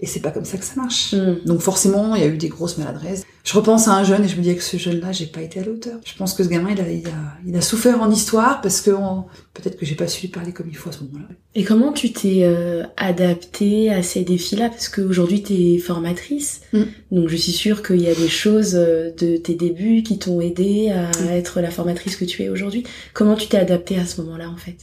Et 0.00 0.06
c'est 0.06 0.20
pas 0.20 0.30
comme 0.30 0.44
ça 0.44 0.58
que 0.58 0.64
ça 0.64 0.74
marche. 0.76 1.14
Mhm. 1.14 1.40
Donc 1.46 1.60
forcément, 1.60 2.14
il 2.14 2.20
y 2.20 2.24
a 2.24 2.28
eu 2.28 2.36
des 2.36 2.48
grosses 2.48 2.76
maladresses. 2.76 3.22
Je 3.44 3.54
repense 3.54 3.88
à 3.88 3.92
un 3.94 4.04
jeune 4.04 4.24
et 4.24 4.28
je 4.28 4.36
me 4.36 4.42
dis 4.42 4.50
avec 4.50 4.60
ce 4.62 4.76
jeune-là, 4.76 5.10
j'ai 5.12 5.26
pas 5.26 5.40
été 5.40 5.60
à 5.60 5.64
la 5.64 5.70
hauteur. 5.70 5.98
Je 6.04 6.14
pense 6.16 6.34
que 6.34 6.44
ce 6.44 6.48
gamin, 6.48 6.70
il 6.72 6.80
a, 6.80 6.88
il 6.90 7.06
a, 7.06 7.10
il 7.46 7.56
a 7.56 7.60
souffert 7.62 8.00
en 8.02 8.10
histoire 8.10 8.60
parce 8.60 8.80
que 8.82 8.90
on- 8.90 9.24
peut-être 9.54 9.78
que 9.78 9.86
j'ai 9.86 9.94
pas 9.94 10.06
su 10.06 10.22
lui 10.22 10.28
parler 10.28 10.52
comme 10.52 10.68
il 10.68 10.76
faut 10.76 10.90
à 10.90 10.92
ce 10.92 10.98
moment-là. 11.04 11.34
Et 11.54 11.64
comment 11.64 11.92
tu 11.92 12.12
t'es 12.12 12.40
euh, 12.42 12.82
adaptée 12.98 13.90
à 13.90 14.02
ces 14.02 14.22
défis-là? 14.22 14.68
Parce 14.68 14.88
qu'aujourd'hui, 14.88 15.42
tu 15.42 15.54
es 15.54 15.78
formatrice, 15.78 16.60
Mm. 16.72 16.82
donc 17.12 17.28
je 17.28 17.36
suis 17.36 17.52
sûre 17.52 17.82
qu'il 17.82 18.02
y 18.02 18.08
a 18.08 18.14
des 18.14 18.28
choses 18.28 18.74
euh, 18.74 19.10
de 19.18 19.36
tes 19.38 19.54
débuts 19.54 20.02
qui 20.02 20.18
t'ont 20.18 20.40
aidé 20.40 20.90
à 20.90 21.10
Mm. 21.22 21.28
être 21.32 21.60
la 21.60 21.70
formatrice 21.70 22.16
que 22.16 22.24
tu 22.26 22.42
es 22.42 22.48
aujourd'hui. 22.50 22.84
Comment 23.14 23.34
tu 23.36 23.46
t'es 23.48 23.58
adaptée 23.58 23.98
à 23.98 24.04
ce 24.04 24.20
moment-là, 24.20 24.50
en 24.50 24.56
fait? 24.56 24.76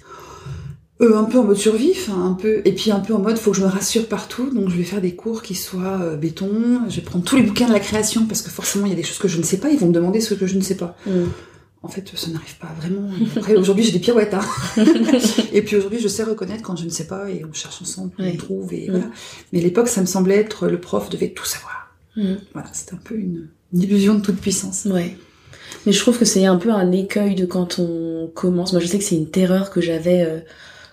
Euh, 1.02 1.18
un 1.18 1.24
peu 1.24 1.40
en 1.40 1.46
mode 1.46 1.56
survie, 1.56 1.92
enfin, 1.92 2.26
un 2.26 2.34
peu, 2.34 2.62
et 2.66 2.74
puis 2.74 2.92
un 2.92 3.00
peu 3.00 3.14
en 3.14 3.20
mode 3.20 3.38
faut 3.38 3.52
que 3.52 3.58
je 3.58 3.64
me 3.64 3.70
rassure 3.70 4.06
partout, 4.08 4.50
donc 4.50 4.70
je 4.70 4.76
vais 4.76 4.84
faire 4.84 5.00
des 5.00 5.16
cours 5.16 5.42
qui 5.44 5.56
soient 5.56 5.98
euh, 6.02 6.18
béton, 6.18 6.82
je 6.90 6.98
vais 6.98 7.02
prendre 7.02 7.24
tous 7.24 7.38
les 7.38 7.44
bouquins 7.44 7.68
de 7.70 7.72
la 7.74 7.80
création 7.80 8.26
parce 8.26 8.42
que 8.42 8.50
forcément 8.50 8.86
il 8.86 8.90
y 8.90 8.94
a 8.94 8.98
des 8.98 9.04
choses 9.04 9.18
que 9.18 9.30
je 9.30 9.38
ne 9.38 9.44
sais 9.44 9.60
pas, 9.60 9.70
ils 9.70 9.80
vont 9.80 9.88
me 9.88 9.94
demander 9.94 10.20
ce 10.20 10.34
que 10.34 10.46
je 10.46 10.58
ne 10.58 10.62
sais 10.62 10.76
pas. 10.76 10.98
Mm. 11.06 11.24
En 11.84 11.88
fait, 11.88 12.12
ça 12.14 12.30
n'arrive 12.32 12.58
pas 12.58 12.76
vraiment. 12.82 13.10
Après, 13.38 13.56
aujourd'hui 13.56 13.86
j'ai 13.86 13.94
des 13.94 14.00
pirouettes, 14.00 14.34
hein. 14.34 14.42
et 15.54 15.62
puis 15.62 15.78
aujourd'hui 15.78 16.00
je 16.02 16.10
sais 16.10 16.24
reconnaître 16.24 16.64
quand 16.64 16.76
je 16.76 16.84
ne 16.84 16.90
sais 16.90 17.08
pas 17.08 17.30
et 17.30 17.46
on 17.50 17.54
cherche 17.54 17.82
ensemble, 17.82 18.12
on 18.20 18.36
trouve 18.36 18.74
et 18.74 18.88
Mm. 18.88 18.92
voilà. 18.92 19.06
Mais 19.54 19.60
à 19.60 19.64
l'époque 19.64 19.88
ça 19.88 20.02
me 20.02 20.06
semblait 20.06 20.36
être 20.36 20.68
le 20.68 20.82
prof 20.82 21.10
devait 21.10 21.30
tout 21.30 21.46
savoir. 21.46 21.96
Mm. 22.18 22.34
Voilà, 22.52 22.68
c'était 22.74 22.96
un 22.96 23.02
peu 23.02 23.16
une, 23.16 23.48
une 23.74 23.82
illusion 23.84 24.16
de 24.16 24.22
toute 24.22 24.42
puissance. 24.42 24.84
Ouais. 24.84 25.16
Mais 25.86 25.94
je 25.94 26.00
trouve 26.00 26.18
que 26.18 26.26
c'est 26.26 26.46
un 26.46 26.58
peu 26.58 26.72
un 26.72 26.92
écueil 26.92 27.36
de 27.36 27.46
quand 27.46 27.80
on 27.80 28.30
commence. 28.34 28.74
Moi, 28.74 28.82
je 28.82 28.88
sais 28.88 28.98
que 28.98 29.04
c'est 29.06 29.16
une 29.16 29.30
terreur 29.30 29.70
que 29.70 29.80
j'avais 29.80 30.24
euh, 30.24 30.40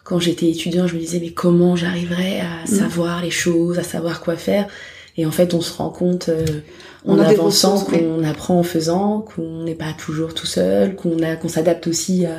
quand 0.07 0.21
j'étais 0.21 0.49
étudiant. 0.49 0.87
Je 0.87 0.95
me 0.95 1.01
disais, 1.01 1.19
mais 1.21 1.31
comment 1.33 1.75
j'arriverais 1.77 2.41
à 2.41 2.65
Mm. 2.65 2.67
savoir 2.79 3.23
les 3.23 3.31
choses, 3.31 3.79
à 3.79 3.83
savoir 3.83 4.21
quoi 4.21 4.37
faire? 4.37 4.69
Et 5.19 5.25
en 5.27 5.31
fait, 5.31 5.53
on 5.55 5.61
se 5.61 5.73
rend 5.73 5.91
compte 5.91 6.29
euh, 6.29 6.45
en 7.07 7.19
avançant 7.19 7.87
mais- 7.91 8.01
qu'on 8.03 8.23
apprend 8.25 8.59
en 8.59 8.63
faisant, 8.63 9.21
qu'on 9.21 9.65
n'est 9.65 9.75
pas 9.75 9.93
toujours 9.93 10.35
tout 10.35 10.47
seul, 10.47 10.95
qu'on 10.95 11.23
a 11.23 11.37
qu'on 11.37 11.49
s'adapte 11.49 11.87
aussi 11.87 12.27
à, 12.27 12.37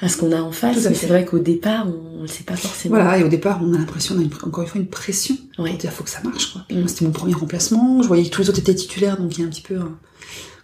à 0.00 0.08
ce 0.08 0.16
qu'on 0.16 0.30
a 0.32 0.40
en 0.40 0.52
face. 0.52 0.86
Mais 0.88 0.94
c'est 0.94 1.06
vrai 1.08 1.24
qu'au 1.24 1.40
départ, 1.40 1.86
on 1.88 2.16
ne 2.18 2.22
le 2.22 2.28
sait 2.28 2.44
pas 2.44 2.56
forcément. 2.56 2.94
Voilà, 2.96 3.18
et 3.18 3.24
au 3.24 3.28
départ, 3.28 3.60
on 3.64 3.74
a 3.74 3.78
l'impression, 3.78 4.14
on 4.16 4.20
a 4.20 4.22
une- 4.22 4.30
encore 4.46 4.62
une 4.62 4.68
fois 4.68 4.80
une 4.80 4.86
pression. 4.86 5.36
Ouais. 5.58 5.72
Dire, 5.74 5.92
faut 5.92 6.04
que 6.04 6.10
ça 6.10 6.20
marche, 6.22 6.52
quoi. 6.52 6.62
Puis 6.68 6.76
Mm. 6.76 6.80
moi, 6.80 6.88
c'était 6.88 7.04
mon 7.04 7.10
premier 7.10 7.34
remplacement. 7.34 8.00
Je 8.02 8.06
voyais 8.08 8.24
que 8.24 8.30
tous 8.30 8.42
les 8.42 8.48
autres 8.48 8.60
étaient 8.60 8.74
titulaires, 8.74 9.18
donc 9.20 9.36
il 9.36 9.40
y 9.40 9.44
a 9.44 9.46
un 9.46 9.50
petit 9.50 9.62
peu 9.62 9.76
un 9.76 9.98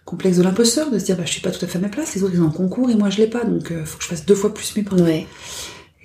complexe 0.05 0.37
de 0.39 0.43
l'imposteur, 0.45 0.91
de 0.91 0.99
se 1.01 1.05
dire, 1.05 1.17
bah, 1.17 1.23
je 1.27 1.31
suis 1.33 1.41
pas 1.41 1.51
tout 1.51 1.65
à 1.65 1.69
fait 1.69 1.79
à 1.79 1.81
ma 1.81 1.89
place. 1.89 2.15
Les 2.15 2.23
autres, 2.23 2.35
ils 2.35 2.41
ont 2.43 2.47
un 2.47 2.51
concours 2.51 2.91
et 2.91 2.95
moi, 2.95 3.11
je 3.11 3.19
l'ai 3.19 3.27
pas, 3.29 3.45
donc 3.45 3.71
euh, 3.73 3.85
faut 3.85 3.99
que 3.99 4.05
je 4.05 4.09
fasse 4.09 4.25
deux 4.25 4.35
fois 4.37 4.55
plus 4.55 4.75
mes 4.77 4.83
preuves. 4.83 5.03
Ouais. 5.03 5.27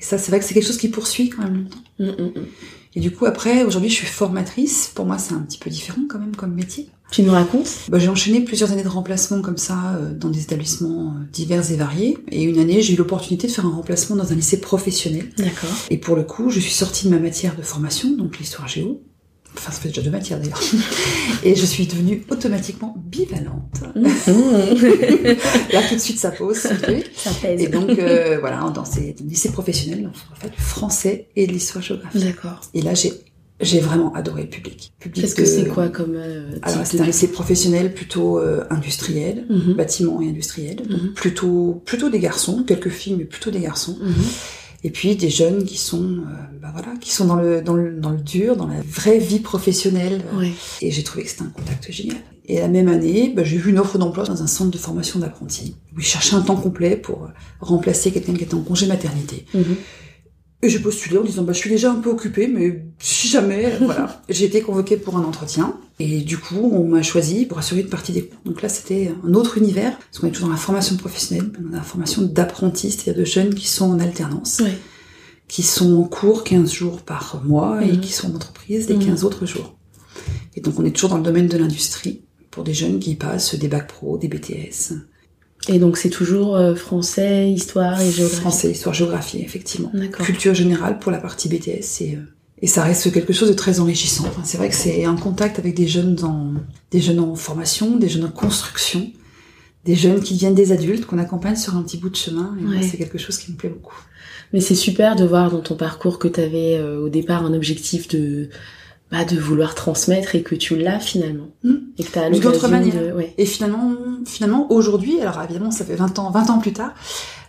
Ça, 0.06 0.20
c'est 0.20 0.30
vrai 0.30 0.40
que 0.40 0.46
c'est 0.46 0.54
quelque 0.54 0.68
chose 0.68 0.78
qui 0.78 0.90
poursuit 0.90 1.30
quand 1.30 1.42
même 1.42 1.64
longtemps. 1.64 1.80
Mm, 1.98 2.06
mm, 2.06 2.40
mm. 2.40 2.46
Et 2.94 3.00
du 3.00 3.10
coup, 3.10 3.26
après, 3.26 3.64
aujourd'hui, 3.64 3.90
je 3.90 3.96
suis 3.96 4.06
formatrice. 4.06 4.92
Pour 4.94 5.08
moi, 5.08 5.18
c'est 5.18 5.34
un 5.34 5.40
petit 5.40 5.58
peu 5.58 5.72
différent 5.72 6.04
quand 6.08 6.20
même 6.20 6.36
comme 6.36 6.54
métier. 6.54 6.90
Tu 7.12 7.24
nous 7.24 7.32
racontes? 7.32 7.68
Bah, 7.90 7.98
j'ai 7.98 8.08
enchaîné 8.08 8.42
plusieurs 8.42 8.72
années 8.72 8.84
de 8.84 8.88
remplacement 8.88 9.42
comme 9.42 9.58
ça 9.58 9.96
euh, 9.96 10.14
dans 10.14 10.30
des 10.30 10.44
établissements 10.44 11.08
euh, 11.08 11.26
divers 11.34 11.72
et 11.72 11.76
variés. 11.76 12.20
Et 12.32 12.44
une 12.44 12.60
année, 12.60 12.84
j'ai 12.84 12.94
eu 12.94 12.98
l'opportunité 12.98 13.48
de 13.48 13.52
faire 13.52 13.66
un 13.66 13.72
remplacement 13.72 14.16
dans 14.16 14.32
un 14.32 14.36
lycée 14.36 14.62
professionnel. 14.62 15.32
D'accord. 15.38 15.72
Et 15.90 15.98
pour 15.98 16.16
le 16.16 16.24
coup, 16.24 16.52
je 16.52 16.60
suis 16.60 16.72
sortie 16.72 17.08
de 17.08 17.12
ma 17.12 17.20
matière 17.20 17.56
de 17.56 17.64
formation, 17.64 18.12
donc 18.12 18.38
l'histoire 18.38 18.68
géo. 18.68 19.02
Enfin, 19.58 19.72
ça 19.72 19.80
fait 19.80 19.88
déjà 19.90 20.02
deux 20.02 20.12
matières 20.12 20.40
d'ailleurs. 20.40 20.60
Et 21.44 21.56
je 21.56 21.66
suis 21.66 21.88
devenue 21.88 22.24
automatiquement 22.30 22.96
bivalente. 23.06 23.82
Là, 25.74 25.82
tout 25.88 25.96
de 25.96 26.00
suite, 26.00 26.20
ça 26.20 26.32
pose. 26.32 26.60
truc. 26.62 27.12
Ça 27.16 27.32
pèse. 27.42 27.62
Et 27.62 27.68
donc, 27.68 27.90
euh, 27.98 28.38
voilà, 28.40 28.70
dans 28.74 28.86
ces 28.86 29.16
lycées 29.24 29.52
professionnels, 29.52 30.10
on 30.12 30.36
fait 30.36 30.50
du 30.56 30.62
français 30.62 31.30
et 31.36 31.48
de 31.48 31.52
l'histoire-géographie. 31.52 32.20
D'accord. 32.20 32.62
Et 32.74 32.82
là, 32.82 32.94
j'ai 32.94 33.14
j'ai 33.62 33.80
vraiment 33.80 34.14
adoré 34.14 34.44
le 34.44 34.50
public. 34.50 34.92
public 35.00 35.22
Qu'est-ce 35.24 35.34
que 35.36 35.42
de- 35.42 35.46
c'est 35.46 35.68
quoi 35.70 35.88
comme 35.88 36.16
euh, 36.18 36.58
Alors, 36.62 36.86
c'est 36.86 36.98
de- 36.98 37.04
un 37.04 37.06
lycée 37.06 37.30
professionnel 37.30 37.94
plutôt 37.94 38.38
euh, 38.38 38.66
industriel, 38.70 39.46
Mhm. 39.50 39.76
bâtiment 39.76 40.22
et 40.22 40.28
industriel. 40.28 40.76
Donc, 40.76 41.02
Mhm. 41.02 41.14
plutôt, 41.14 41.82
plutôt 41.86 42.10
des 42.10 42.20
garçons, 42.20 42.64
quelques 42.68 42.90
filles, 42.90 43.16
mais 43.18 43.24
plutôt 43.24 43.52
des 43.52 43.62
garçons. 43.62 43.98
Et 44.86 44.92
puis 44.92 45.16
des 45.16 45.32
jeunes 45.32 45.66
qui 45.66 45.80
sont, 45.80 46.04
euh, 46.04 46.60
bah 46.62 46.70
voilà, 46.72 46.90
qui 47.02 47.12
sont 47.12 47.26
dans 47.26 47.38
le, 47.38 47.64
dans 47.64 47.74
le, 47.74 48.00
dans 48.00 48.12
le 48.12 48.20
dur, 48.20 48.56
dans 48.56 48.68
la 48.68 48.82
vraie 48.88 49.18
vie 49.18 49.40
professionnelle. 49.40 50.24
Ouais. 50.38 50.52
Et 50.80 50.92
j'ai 50.92 51.02
trouvé 51.02 51.24
que 51.24 51.30
c'était 51.32 51.42
un 51.42 51.50
contact 51.50 51.92
génial. 51.92 52.20
Et 52.46 52.60
la 52.60 52.68
même 52.68 52.88
année, 52.88 53.34
bah, 53.36 53.44
j'ai 53.44 53.58
vu 53.58 53.72
une 53.72 53.80
offre 53.80 53.98
d'emploi 53.98 54.26
dans 54.26 54.44
un 54.44 54.46
centre 54.48 54.70
de 54.70 54.78
formation 54.78 55.18
d'apprentis. 55.18 55.76
où 55.96 56.00
ils 56.02 56.06
cherchaient 56.06 56.36
un 56.36 56.42
temps 56.42 56.56
complet 56.56 56.98
pour 56.98 57.24
euh, 57.24 57.30
remplacer 57.62 58.12
quelqu'un 58.12 58.36
qui 58.36 58.44
était 58.44 58.54
en 58.54 58.62
congé 58.62 58.86
maternité. 58.86 59.48
Mhm. 59.56 59.76
Et 60.66 60.70
j'ai 60.70 60.80
postulé 60.80 61.18
en 61.20 61.24
disant, 61.24 61.44
bah, 61.44 61.54
je 61.54 61.60
suis 61.60 61.70
déjà 61.70 61.92
un 61.92 61.96
peu 61.96 62.10
occupée, 62.10 62.48
mais 62.48 62.84
si 62.98 63.28
jamais, 63.28 63.78
voilà. 63.82 64.24
j'ai 64.30 64.46
été 64.46 64.62
convoquée 64.62 64.98
pour 64.98 65.16
un 65.16 65.24
entretien. 65.24 65.78
Et 66.00 66.22
du 66.22 66.38
coup, 66.40 66.72
on 66.74 66.88
m'a 66.88 67.04
choisi 67.04 67.46
pour 67.46 67.60
assurer 67.60 67.82
une 67.82 67.90
partie 67.90 68.12
des 68.14 68.24
cours. 68.26 68.40
Donc 68.46 68.62
là, 68.64 68.68
c'était 68.70 69.14
un 69.24 69.34
autre 69.36 69.60
univers, 69.60 69.96
parce 69.98 70.18
qu'on 70.20 70.28
est 70.28 70.32
toujours 70.32 70.48
dans 70.48 70.54
la 70.56 70.60
formation 70.60 70.96
professionnelle, 70.98 71.52
dans 71.60 71.78
la 71.78 71.84
formation 71.84 72.24
d'apprentis, 72.24 72.90
c'est-à-dire 72.92 73.22
de 73.22 73.26
jeunes 73.26 73.54
qui 73.54 73.68
sont 73.68 73.92
en 73.92 74.00
alternance, 74.00 74.64
qui 75.48 75.62
sont 75.62 75.96
en 75.98 76.04
cours 76.04 76.44
15 76.44 76.72
jours 76.74 77.02
par 77.04 77.42
mois 77.46 77.84
et 77.86 77.92
Mhm. 77.94 78.00
qui 78.02 78.12
sont 78.12 78.32
en 78.32 78.36
entreprise 78.36 78.90
les 78.90 78.96
Mhm. 78.96 79.06
15 79.06 79.24
autres 79.24 79.46
jours. 79.46 79.78
Et 80.56 80.62
donc, 80.62 80.80
on 80.80 80.86
est 80.86 80.92
toujours 80.92 81.12
dans 81.12 81.18
le 81.18 81.24
domaine 81.24 81.48
de 81.48 81.58
l'industrie, 81.58 82.24
pour 82.50 82.64
des 82.64 82.74
jeunes 82.74 82.98
qui 83.00 83.14
passent 83.16 83.54
des 83.54 83.68
bacs 83.68 83.88
pro, 83.88 84.18
des 84.18 84.28
BTS, 84.30 84.94
Et 85.70 85.80
donc 85.80 85.98
c'est 85.98 86.10
toujours 86.10 86.56
euh, 86.56 86.76
français, 86.76 87.50
histoire 87.52 88.00
et 88.02 88.12
géographie. 88.12 88.42
français, 88.42 88.72
histoire, 88.72 88.94
géographie, 88.94 89.42
effectivement. 89.42 89.92
Culture 90.12 90.54
générale 90.54 91.00
pour 91.00 91.12
la 91.12 91.18
partie 91.18 91.50
BTS 91.50 92.02
et, 92.02 92.16
euh, 92.16 92.20
et 92.62 92.68
ça 92.68 92.84
reste 92.84 93.12
quelque 93.12 93.34
chose 93.34 93.50
de 93.50 93.54
très 93.54 93.80
enrichissant. 93.80 94.26
Enfin, 94.28 94.42
c'est 94.44 94.58
vrai 94.58 94.70
que 94.70 94.76
c'est 94.76 95.06
un 95.06 95.16
contact 95.16 95.60
avec 95.60 95.76
des 95.76 95.88
jeunes 95.88 96.18
en, 96.24 96.54
des 96.92 97.02
jeunes 97.02 97.20
en 97.20 97.36
formation, 97.36 97.98
des 97.98 98.08
jeunes 98.10 98.26
en 98.26 98.30
construction, 98.32 99.12
des 99.86 99.96
jeunes 99.96 100.22
qui 100.22 100.36
deviennent 100.36 100.56
des 100.56 100.72
adultes 100.72 101.06
qu'on 101.06 101.18
accompagne 101.20 101.56
sur 101.56 101.76
un 101.76 101.82
petit 101.84 101.98
bout 101.98 102.10
de 102.10 102.16
chemin. 102.16 102.56
Et 102.62 102.66
Ouais. 102.66 102.82
c'est 102.82 102.98
quelque 102.98 103.18
chose 103.18 103.38
qui 103.38 103.52
me 103.52 103.58
plaît 103.58 103.70
beaucoup. 103.70 103.96
Mais 104.54 104.62
c'est 104.62 104.76
super 104.76 105.16
de 105.16 105.26
voir 105.26 105.52
dans 105.52 105.60
ton 105.62 105.76
parcours 105.76 106.18
que 106.20 106.28
tu 106.28 106.40
avais 106.40 106.80
au 106.82 107.10
départ 107.10 107.44
un 107.46 107.54
objectif 107.54 108.08
de 108.08 108.50
bah, 109.12 109.24
de 109.26 109.38
vouloir 109.40 109.76
transmettre 109.76 110.36
et 110.36 110.42
que 110.44 110.56
tu 110.56 110.76
l'as 110.76 111.00
finalement. 111.00 111.48
Mm. 111.64 111.74
Et 111.98 112.04
que 112.04 112.12
tu 112.12 112.20
as 112.20 112.30
l'occasion 112.30 112.68
manière. 112.70 113.02
de... 113.02 113.12
Ouais. 113.12 113.34
Et 113.38 113.46
finalement, 113.46 113.92
finalement, 114.26 114.72
aujourd'hui, 114.72 115.22
alors 115.22 115.42
évidemment, 115.44 115.72
ça 115.72 115.86
fait 115.86 115.96
20 115.96 116.20
ans, 116.20 116.32
20 116.32 116.50
ans 116.50 116.60
plus 116.60 116.74
tard, 116.74 116.94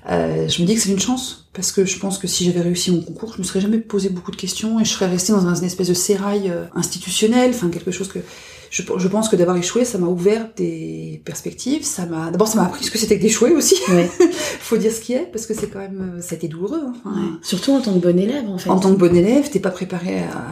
euh, 0.09 0.47
je 0.49 0.63
me 0.63 0.67
dis 0.67 0.75
que 0.77 0.81
c'est 0.81 0.91
une 0.91 1.01
chance 1.01 1.49
parce 1.53 1.73
que 1.73 1.85
je 1.85 1.99
pense 1.99 2.19
que 2.19 2.29
si 2.29 2.45
j'avais 2.45 2.61
réussi 2.61 2.93
mon 2.93 3.01
concours, 3.03 3.33
je 3.35 3.39
me 3.39 3.43
serais 3.45 3.61
jamais 3.61 3.79
posé 3.79 4.09
beaucoup 4.09 4.31
de 4.31 4.37
questions 4.37 4.79
et 4.79 4.85
je 4.85 4.91
serais 4.91 5.07
restée 5.09 5.33
dans 5.33 5.47
un- 5.47 5.55
une 5.57 5.65
espèce 5.65 5.89
de 5.89 5.95
sérail 5.95 6.49
euh, 6.51 6.65
institutionnel, 6.77 7.51
enfin 7.55 7.71
quelque 7.71 7.91
chose 7.91 8.07
que 8.09 8.21
je, 8.71 8.83
je 8.99 9.09
pense 9.09 9.29
que 9.29 9.35
d'avoir 9.37 9.57
échoué, 9.57 9.85
ça 9.85 9.97
m'a 9.99 10.07
ouvert 10.07 10.49
des 10.57 11.23
perspectives. 11.25 11.85
Ça 11.85 12.05
m'a 12.07 12.31
d'abord 12.31 12.47
ça 12.47 12.57
m'a 12.57 12.67
appris 12.67 12.85
ce 12.85 12.91
que 12.91 12.99
c'était 12.99 13.17
que 13.17 13.23
d'échouer 13.23 13.51
aussi. 13.53 13.77
Ouais. 13.89 14.09
Faut 14.61 14.77
dire 14.77 14.93
ce 14.93 15.01
qui 15.01 15.15
est 15.15 15.29
parce 15.33 15.47
que 15.47 15.55
c'est 15.55 15.69
quand 15.69 15.79
même 15.81 16.19
ça 16.21 16.35
a 16.35 16.37
été 16.37 16.47
douloureux. 16.47 16.83
hein. 16.87 16.93
Ouais. 17.05 17.23
Surtout 17.43 17.73
en 17.73 17.81
tant 17.81 17.93
que 17.95 17.99
bon 17.99 18.17
élève 18.19 18.49
en 18.49 18.59
fait. 18.59 18.71
En 18.71 18.79
tant 18.79 18.93
que 18.93 18.99
bon 18.99 19.17
élève, 19.17 19.51
t'es 19.51 19.61
pas 19.61 19.71
préparé 19.71 20.19
à, 20.21 20.45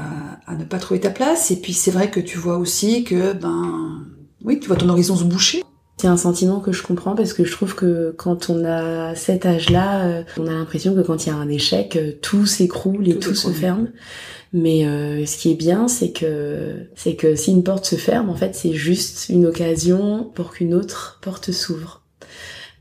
à 0.47 0.55
ne 0.55 0.65
pas 0.65 0.79
trouver 0.79 1.01
ta 1.01 1.11
place 1.11 1.51
et 1.51 1.57
puis 1.57 1.73
c'est 1.73 1.91
vrai 1.91 2.11
que 2.11 2.21
tu 2.21 2.39
vois 2.39 2.59
aussi 2.59 3.05
que 3.05 3.33
ben 3.33 4.05
oui, 4.45 4.61
tu 4.61 4.69
vois 4.69 4.77
ton 4.77 4.89
horizon 4.89 5.17
se 5.17 5.25
boucher. 5.25 5.63
C'est 5.97 6.09
un 6.09 6.17
sentiment 6.17 6.61
que 6.61 6.73
je 6.73 6.83
comprends 6.83 7.15
parce 7.15 7.33
que 7.33 7.45
je 7.45 7.53
trouve 7.53 7.75
que 7.75 8.15
quand 8.19 8.51
on 8.51 8.65
a 8.65 9.15
cet 9.15 9.47
âge-là, 9.47 10.05
euh, 10.05 10.23
on 10.39 10.47
a 10.47 10.53
l'impression 10.53 10.95
que 10.95 11.01
quand 11.01 11.25
il 11.25 11.29
y 11.29 11.33
a 11.33 11.37
un 11.37 11.49
échec, 11.49 11.97
euh, 11.97 12.13
tout 12.21 12.47
s'écroule 12.47 13.09
et 13.09 13.15
Tout 13.15 13.31
tout, 13.31 13.35
se 13.35 13.51
ferme. 13.51 13.89
Mais 14.53 14.87
euh, 14.87 15.25
ce 15.25 15.37
qui 15.37 15.53
est 15.53 15.57
bien, 15.57 15.89
c'est 15.89 16.11
que 16.11 16.89
c'est 16.95 17.15
que 17.15 17.37
si 17.37 17.53
une 17.53 17.63
porte 17.63 17.87
se 17.87 17.97
ferme, 17.97 18.29
en 18.29 18.35
fait, 18.35 18.55
c'est 18.55 18.73
juste 18.73 19.29
une 19.29 19.47
occasion 19.47 20.31
pour 20.35 20.53
qu'une 20.53 20.75
autre 20.75 21.19
porte 21.23 21.53
s'ouvre. 21.53 22.04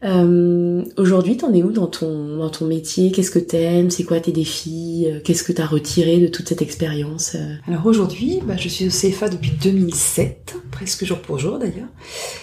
Euh, 0.03 0.83
Aujourd'hui, 0.97 1.37
t'en 1.37 1.53
es 1.53 1.63
où 1.63 1.71
dans 1.71 1.87
ton 1.87 2.37
dans 2.37 2.49
ton 2.49 2.65
métier? 2.65 3.11
Qu'est-ce 3.11 3.31
que 3.31 3.39
t'aimes? 3.39 3.89
C'est 3.89 4.03
quoi 4.03 4.19
tes 4.19 4.31
défis? 4.31 5.05
Euh, 5.07 5.19
Qu'est-ce 5.23 5.43
que 5.43 5.51
t'as 5.53 5.65
retiré 5.65 6.19
de 6.19 6.27
toute 6.27 6.49
cette 6.49 6.61
expérience 6.61 7.35
Euh, 7.35 7.55
Alors 7.67 7.85
aujourd'hui, 7.85 8.39
bah, 8.45 8.55
je 8.57 8.67
suis 8.67 8.85
au 8.87 8.89
CFA 8.89 9.29
depuis 9.29 9.51
2007, 9.61 10.55
presque 10.71 11.05
jour 11.05 11.19
pour 11.19 11.39
jour 11.39 11.57
d'ailleurs. 11.57 11.87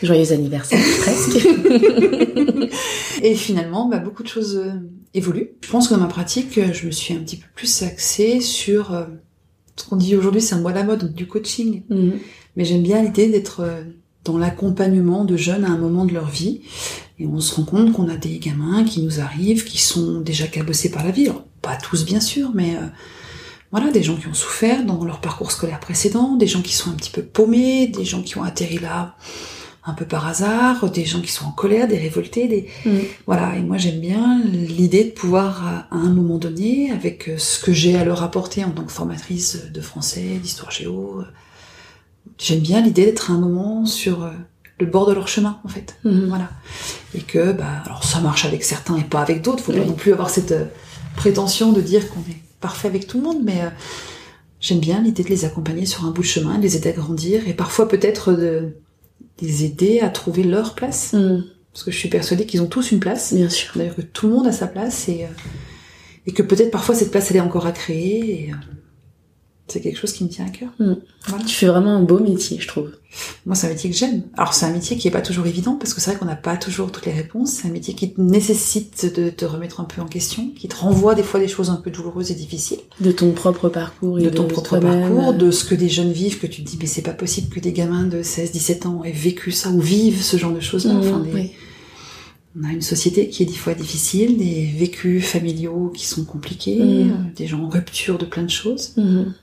Joyeux 0.03 0.33
anniversaire, 0.33 0.81
presque. 1.03 1.47
Et 3.23 3.35
finalement, 3.35 3.89
bah, 3.89 3.99
beaucoup 3.99 4.23
de 4.23 4.29
choses 4.29 4.57
euh, 4.57 4.73
évoluent. 5.15 5.51
Je 5.63 5.71
pense 5.71 5.89
que 5.89 5.95
dans 5.95 6.01
ma 6.01 6.07
pratique, 6.07 6.59
je 6.73 6.87
me 6.87 6.91
suis 6.91 7.15
un 7.15 7.19
petit 7.19 7.37
peu 7.37 7.47
plus 7.55 7.83
axée 7.83 8.41
sur 8.41 8.95
euh, 8.95 9.05
ce 9.77 9.85
qu'on 9.89 9.97
dit 9.97 10.17
aujourd'hui, 10.17 10.41
c'est 10.41 10.55
un 10.55 10.61
mot 10.61 10.69
à 10.69 10.73
la 10.73 10.85
mode, 10.85 11.01
donc 11.01 11.13
du 11.13 11.27
coaching. 11.27 11.83
Mhm. 11.91 12.13
Mais 12.57 12.65
j'aime 12.65 12.83
bien 12.83 13.03
l'idée 13.03 13.29
d'être 13.29 13.63
dans 14.25 14.37
l'accompagnement 14.37 15.25
de 15.25 15.37
jeunes 15.37 15.65
à 15.65 15.71
un 15.71 15.79
moment 15.79 16.05
de 16.05 16.13
leur 16.13 16.29
vie. 16.29 16.63
Et 17.21 17.27
on 17.27 17.39
se 17.41 17.55
rend 17.55 17.65
compte 17.65 17.93
qu'on 17.93 18.09
a 18.09 18.17
des 18.17 18.39
gamins 18.39 18.83
qui 18.85 19.03
nous 19.03 19.21
arrivent, 19.21 19.65
qui 19.65 19.79
sont 19.79 20.21
déjà 20.21 20.47
cabossés 20.47 20.91
par 20.91 21.05
la 21.05 21.11
vie. 21.11 21.27
Alors, 21.29 21.45
pas 21.63 21.77
tous 21.77 22.05
bien 22.05 22.21
sûr, 22.21 22.51
mais 22.55 22.77
euh, 22.77 22.87
voilà, 23.71 23.91
des 23.91 24.03
gens 24.03 24.17
qui 24.17 24.27
ont 24.27 24.35
souffert 24.35 24.85
dans 24.85 25.05
leur 25.05 25.21
parcours 25.21 25.53
scolaire 25.53 25.81
précédent, 25.81 26.37
des 26.37 26.47
gens 26.47 26.63
qui 26.63 26.73
sont 26.75 26.91
un 26.91 26.95
petit 26.95 27.11
peu 27.11 27.23
paumés, 27.23 27.87
des 27.89 28.05
gens 28.07 28.23
qui 28.23 28.39
ont 28.39 28.43
atterri 28.43 28.79
là 28.79 29.15
un 29.85 29.95
peu 29.95 30.05
par 30.05 30.27
hasard, 30.27 30.91
des 30.91 31.05
gens 31.05 31.21
qui 31.21 31.31
sont 31.33 31.45
en 31.47 31.53
colère, 31.53 31.89
des 31.89 31.99
révoltés, 31.99 32.49
des 32.49 32.69
Mhm. 32.85 33.01
voilà. 33.27 33.57
Et 33.57 33.63
moi 33.63 33.77
j'aime 33.79 34.01
bien 34.01 34.43
l'idée 34.45 35.05
de 35.05 35.11
pouvoir 35.11 35.87
à 35.91 35.97
un 35.97 36.11
moment 36.11 36.39
donné, 36.39 36.91
avec 36.91 37.29
euh, 37.29 37.39
ce 37.39 37.59
que 37.63 37.73
j'ai 37.73 37.97
à 37.97 38.05
leur 38.05 38.23
apporter 38.23 38.65
en 38.65 38.71
tant 38.71 38.85
que 38.85 38.93
formatrice 38.93 39.71
de 39.73 39.81
français, 39.81 40.39
d'histoire 40.43 40.71
géo, 40.71 41.21
euh, 41.21 41.25
j'aime 42.39 42.61
bien 42.61 42.81
l'idée 42.83 43.05
d'être 43.07 43.31
à 43.31 43.35
un 43.35 43.39
moment 43.39 43.87
sur 43.87 44.25
euh, 44.25 44.31
le 44.81 44.87
bord 44.87 45.07
de 45.07 45.15
leur 45.15 45.29
chemin 45.29 45.59
en 45.65 45.69
fait. 45.69 45.97
Mhm. 46.05 46.27
Voilà. 46.29 46.51
Et 47.15 47.21
que, 47.21 47.53
bah, 47.53 47.83
alors 47.85 48.05
ça 48.05 48.21
marche 48.21 48.45
avec 48.45 48.65
certains 48.65 48.97
et 48.97 49.05
pas 49.05 49.21
avec 49.21 49.43
d'autres. 49.43 49.63
Faut 49.63 49.73
pas 49.73 49.85
non 49.85 49.93
plus 49.93 50.13
avoir 50.13 50.31
cette 50.31 50.53
euh, 50.53 50.65
prétention 51.17 51.73
de 51.73 51.81
dire 51.81 52.11
qu'on 52.11 52.21
est 52.21 52.37
parfait 52.61 52.89
avec 52.89 53.07
tout 53.07 53.19
le 53.19 53.25
monde, 53.25 53.39
mais 53.43 53.63
euh, 53.63 53.71
j'aime 54.61 54.81
bien 54.81 55.01
l'idée 55.01 55.23
de 55.23 55.29
les 55.29 55.45
accompagner 55.45 55.87
sur 55.87 56.05
un 56.05 56.11
bout 56.11 56.23
de 56.23 56.27
chemin, 56.27 56.59
de 56.59 56.63
les 56.63 56.77
aider 56.77 56.91
à 56.91 56.93
grandir 56.93 57.49
et 57.49 57.55
parfois 57.55 57.89
peut-être 57.89 58.33
de 58.33 58.75
les 59.41 59.65
aider 59.65 60.01
à 60.01 60.09
trouver 60.09 60.43
leur 60.43 60.75
place. 60.75 61.13
Mhm. 61.13 61.45
Parce 61.73 61.85
que 61.85 61.91
je 61.91 61.97
suis 61.97 62.09
persuadée 62.09 62.47
qu'ils 62.47 62.63
ont 62.63 62.67
tous 62.67 62.91
une 62.91 63.01
place. 63.01 63.33
Bien 63.33 63.49
sûr. 63.49 63.73
D'ailleurs 63.77 63.97
que 63.97 64.03
tout 64.03 64.27
le 64.27 64.35
monde 64.35 64.47
a 64.47 64.53
sa 64.53 64.67
place 64.67 65.09
et, 65.09 65.25
euh, 65.25 65.29
et 66.27 66.33
que 66.33 66.43
peut-être 66.43 66.71
parfois 66.71 66.95
cette 66.95 67.11
place 67.11 67.31
elle 67.31 67.37
est 67.37 67.41
encore 67.41 67.67
à 67.67 67.73
créer. 67.73 68.49
Et, 68.49 68.53
euh, 68.53 68.57
c'est 69.71 69.81
quelque 69.81 69.99
chose 69.99 70.13
qui 70.13 70.25
me 70.25 70.29
tient 70.29 70.47
à 70.47 70.51
cœur. 70.51 70.71
Mm. 70.79 70.95
Voilà. 71.27 71.45
Tu 71.45 71.55
fais 71.55 71.67
vraiment 71.67 71.97
un 71.97 72.03
beau 72.03 72.19
métier, 72.19 72.59
je 72.61 72.67
trouve. 72.69 72.91
Moi, 73.45 73.57
c'est 73.57 73.67
un 73.67 73.71
métier 73.71 73.91
que 73.91 73.97
j'aime. 73.97 74.23
Alors, 74.37 74.55
c'est 74.55 74.67
un 74.67 74.71
métier 74.73 74.97
qui 74.97 75.09
est 75.09 75.11
pas 75.11 75.21
toujours 75.21 75.47
évident 75.47 75.75
parce 75.75 75.95
que 75.95 76.01
c'est 76.01 76.11
vrai 76.11 76.19
qu'on 76.19 76.27
n'a 76.27 76.37
pas 76.37 76.57
toujours 76.57 76.93
toutes 76.93 77.07
les 77.07 77.13
réponses. 77.13 77.51
C'est 77.51 77.69
un 77.69 77.73
métier 77.73 77.95
qui 77.95 78.13
te 78.13 78.21
nécessite 78.21 79.13
de 79.17 79.31
te 79.31 79.45
remettre 79.45 79.81
un 79.81 79.85
peu 79.85 80.01
en 80.01 80.07
question, 80.07 80.49
qui 80.57 80.69
te 80.69 80.77
renvoie 80.77 81.15
des 81.17 81.23
fois 81.25 81.41
des 81.41 81.49
choses 81.49 81.71
un 81.71 81.77
peu 81.77 81.91
douloureuses 81.91 82.31
et 82.31 82.35
difficiles, 82.35 82.79
De 83.01 83.11
ton 83.13 83.33
propre 83.33 83.69
parcours 83.69 84.19
et 84.19 84.23
de 84.23 84.31
de, 84.31 84.35
ton 84.37 84.47
propre 84.47 84.79
parcours, 84.79 85.35
de 85.35 85.51
ce 85.51 85.65
que 85.65 85.75
des 85.75 85.89
jeunes 85.89 86.13
vivent, 86.13 86.39
que 86.39 86.47
tu 86.47 86.63
te 86.63 86.71
dis, 86.71 86.79
mais 86.81 86.87
c'est 86.87 87.03
pas 87.03 87.13
possible 87.13 87.49
que 87.49 87.59
des 87.61 87.73
gamins 87.73 88.07
de 88.07 88.23
16, 88.23 88.53
17 88.53 88.87
ans 88.87 89.03
aient 89.05 89.11
vécu 89.13 89.51
ça 89.51 89.71
ou 89.71 89.81
vivent 89.81 90.23
ce 90.23 90.37
genre 90.37 90.53
de 90.53 90.61
choses-là. 90.61 90.95
Enfin, 90.95 91.19
des- 91.21 91.33
oui. 91.33 91.51
On 92.61 92.69
a 92.69 92.73
une 92.73 92.83
société 92.83 93.29
qui 93.29 93.45
est 93.45 93.47
des 93.47 93.53
fois 93.55 93.75
difficile, 93.75 94.37
des 94.37 94.67
vécus 94.77 95.25
familiaux 95.25 95.93
qui 95.95 96.05
sont 96.07 96.25
compliqués, 96.25 96.77
Mhm. 96.79 97.11
euh, 97.11 97.15
des 97.37 97.47
gens 97.47 97.63
en 97.63 97.69
rupture 97.69 98.19
de 98.19 98.25
plein 98.25 98.43
de 98.43 98.51
choses. 98.51 98.93
Mhm. 98.97 99.35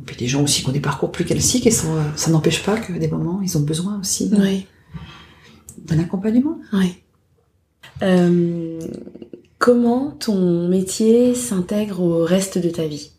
Et 0.00 0.04
puis 0.04 0.16
des 0.16 0.26
gens 0.28 0.42
aussi 0.42 0.62
qui 0.62 0.68
ont 0.68 0.72
des 0.72 0.80
parcours 0.80 1.10
plus 1.12 1.24
classiques 1.24 1.66
et 1.66 1.70
ça, 1.70 1.88
ça 2.16 2.30
n'empêche 2.30 2.62
pas 2.62 2.76
que 2.78 2.92
des 2.92 3.08
moments, 3.08 3.40
ils 3.42 3.56
ont 3.58 3.62
besoin 3.62 3.98
aussi 4.00 4.28
d'un 4.28 4.40
Oui, 4.42 4.66
accompagnement. 5.98 6.58
oui. 6.72 6.94
Euh, 8.02 8.78
comment 9.58 10.10
ton 10.12 10.68
métier 10.68 11.34
s'intègre 11.34 12.00
au 12.00 12.24
reste 12.24 12.58
de 12.58 12.70
ta 12.70 12.86
vie? 12.86 13.10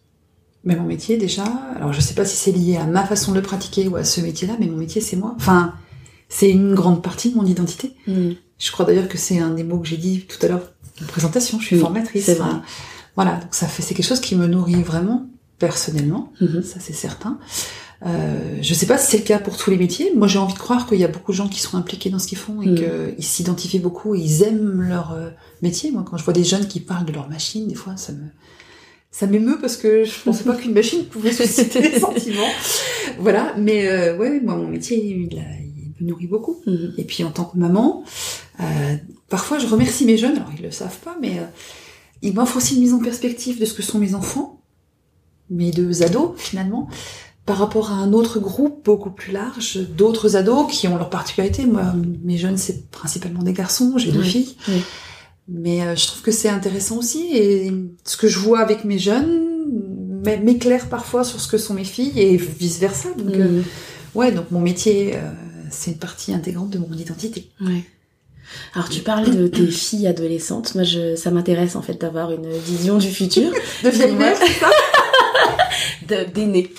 Mais 0.63 0.75
mon 0.75 0.83
métier 0.83 1.17
déjà, 1.17 1.43
alors 1.75 1.93
je 1.93 2.01
sais 2.01 2.13
pas 2.13 2.25
si 2.25 2.35
c'est 2.37 2.51
lié 2.51 2.77
à 2.77 2.85
ma 2.85 3.03
façon 3.05 3.31
de 3.31 3.37
le 3.37 3.41
pratiquer 3.41 3.87
ou 3.87 3.95
à 3.95 4.03
ce 4.03 4.21
métier-là, 4.21 4.55
mais 4.59 4.67
mon 4.67 4.77
métier 4.77 5.01
c'est 5.01 5.15
moi. 5.15 5.33
Enfin, 5.37 5.73
c'est 6.29 6.49
une 6.49 6.75
grande 6.75 7.01
partie 7.01 7.31
de 7.31 7.35
mon 7.35 7.45
identité. 7.45 7.93
Mhm. 8.07 8.35
Je 8.57 8.71
crois 8.71 8.85
d'ailleurs 8.85 9.07
que 9.07 9.17
c'est 9.17 9.39
un 9.39 9.51
des 9.51 9.63
mots 9.63 9.79
que 9.79 9.87
j'ai 9.87 9.97
dit 9.97 10.25
tout 10.27 10.37
à 10.45 10.49
l'heure 10.49 10.71
en 11.01 11.05
présentation. 11.07 11.59
Je 11.59 11.65
suis 11.65 11.77
formatrice. 11.79 12.25
c'est 12.25 12.35
vrai. 12.35 12.47
Enfin, 12.49 12.61
Voilà, 13.15 13.35
donc 13.37 13.53
ça 13.55 13.67
fait, 13.67 13.81
c'est 13.81 13.93
quelque 13.95 14.05
chose 14.07 14.19
qui 14.19 14.35
me 14.35 14.47
nourrit 14.47 14.83
vraiment 14.83 15.25
personnellement, 15.59 16.31
Mhm. 16.41 16.63
ça 16.63 16.79
c'est 16.79 16.93
certain. 16.93 17.37
Euh, 18.05 18.57
je 18.61 18.73
sais 18.73 18.85
pas 18.85 18.97
si 18.97 19.11
c'est 19.11 19.17
le 19.17 19.23
cas 19.23 19.39
pour 19.39 19.57
tous 19.57 19.69
les 19.69 19.77
métiers. 19.77 20.13
Moi, 20.15 20.25
j'ai 20.27 20.39
envie 20.39 20.53
de 20.53 20.59
croire 20.59 20.87
qu'il 20.87 20.97
y 20.99 21.03
a 21.03 21.09
beaucoup 21.09 21.33
de 21.33 21.37
gens 21.37 21.49
qui 21.49 21.59
sont 21.59 21.75
impliqués 21.77 22.09
dans 22.09 22.17
ce 22.17 22.27
qu'ils 22.27 22.37
font 22.37 22.61
et 22.61 22.67
Mhm. 22.67 22.75
qu'ils 23.15 23.25
s'identifient 23.25 23.79
beaucoup 23.79 24.15
et 24.15 24.19
ils 24.19 24.41
aiment 24.43 24.81
leur 24.83 25.11
euh, 25.11 25.29
métier. 25.61 25.91
Moi, 25.91 26.05
quand 26.09 26.15
je 26.15 26.23
vois 26.23 26.33
des 26.33 26.45
jeunes 26.45 26.65
qui 26.67 26.79
parlent 26.79 27.05
de 27.05 27.11
leur 27.11 27.27
machine, 27.29 27.67
des 27.67 27.75
fois, 27.75 27.97
ça 27.97 28.13
me 28.13 28.23
ça 29.11 29.25
m'émeut 29.25 29.57
parce 29.59 29.75
que 29.75 30.05
je 30.05 30.11
pensais 30.23 30.43
pas 30.45 30.55
qu'une 30.55 30.73
machine 30.73 31.03
pouvait 31.05 31.33
susciter 31.33 31.81
des 31.81 31.99
sentiments. 32.07 32.47
Voilà, 33.19 33.53
mais 33.57 33.87
euh, 33.89 34.15
ouais, 34.17 34.39
moi, 34.39 34.55
mon 34.55 34.67
métier, 34.67 34.97
il, 35.03 35.37
a- 35.37 35.41
il 35.99 36.05
me 36.05 36.09
nourrit 36.11 36.27
beaucoup. 36.27 36.61
Mhm. 36.67 36.93
Et 36.97 37.03
puis 37.03 37.23
en 37.25 37.31
tant 37.31 37.43
que 37.45 37.57
maman, 37.57 38.03
euh, 38.61 38.95
parfois 39.27 39.59
je 39.59 39.67
remercie 39.67 40.05
mes 40.05 40.15
jeunes, 40.15 40.35
alors 40.37 40.51
ils 40.57 40.63
le 40.63 40.71
savent 40.71 40.99
pas, 40.99 41.17
mais 41.19 41.39
euh, 41.39 41.43
ils 42.21 42.33
m'offrent 42.33 42.55
aussi 42.57 42.75
une 42.75 42.81
mise 42.81 42.93
en 42.93 42.99
perspective 42.99 43.59
de 43.59 43.65
ce 43.65 43.73
que 43.73 43.81
sont 43.81 43.97
mes 43.99 44.13
enfants, 44.15 44.58
mes 45.49 45.71
deux 45.71 46.03
ados 46.03 46.31
finalement, 46.37 46.87
par 47.45 47.57
rapport 47.57 47.91
à 47.91 47.95
un 47.95 48.13
autre 48.13 48.39
groupe 48.39 48.85
beaucoup 48.85 49.09
plus 49.09 49.31
large, 49.31 49.79
d'autres 49.97 50.35
ados 50.35 50.67
qui 50.71 50.87
ont 50.87 50.97
leurs 50.97 51.09
particularités. 51.09 51.65
Moi, 51.65 51.93
mes 52.23 52.37
jeunes, 52.37 52.57
c'est 52.57 52.89
principalement 52.91 53.41
des 53.41 53.53
garçons, 53.53 53.93
j'ai 53.97 54.11
deux 54.11 54.19
Oui, 54.21 54.29
filles. 54.29 54.55
oui. 54.67 54.81
Mais 55.51 55.81
euh, 55.81 55.95
je 55.95 56.05
trouve 56.05 56.21
que 56.21 56.31
c'est 56.31 56.49
intéressant 56.49 56.97
aussi, 56.97 57.25
et 57.35 57.71
ce 58.05 58.17
que 58.17 58.27
je 58.27 58.37
vois 58.37 58.59
avec 58.59 58.85
mes 58.85 58.99
jeunes 58.99 59.45
m'éclaire 60.43 60.89
parfois 60.89 61.23
sur 61.23 61.39
ce 61.39 61.47
que 61.47 61.57
sont 61.57 61.73
mes 61.73 61.85
filles, 61.85 62.11
et 62.19 62.37
vice-versa. 62.37 63.09
Donc, 63.17 63.33
euh, 63.35 63.61
ouais, 64.13 64.31
donc 64.31 64.51
mon 64.51 64.59
métier, 64.59 65.15
euh, 65.15 65.19
c'est 65.71 65.91
une 65.91 65.97
partie 65.97 66.33
intégrante 66.33 66.69
de 66.69 66.77
mon 66.77 66.93
identité. 66.93 67.49
Ouais. 67.61 67.83
Alors 68.75 68.89
tu 68.89 69.01
parles 69.01 69.29
de 69.35 69.47
tes 69.47 69.67
filles 69.67 70.07
adolescentes. 70.07 70.75
Moi, 70.75 70.83
je, 70.83 71.15
ça 71.15 71.31
m'intéresse 71.31 71.75
en 71.75 71.81
fait 71.81 71.99
d'avoir 71.99 72.31
une 72.31 72.49
vision 72.51 72.97
du 72.99 73.09
futur, 73.09 73.51
De 73.83 73.89
vieille 73.89 74.13
d'aînés. 76.33 76.71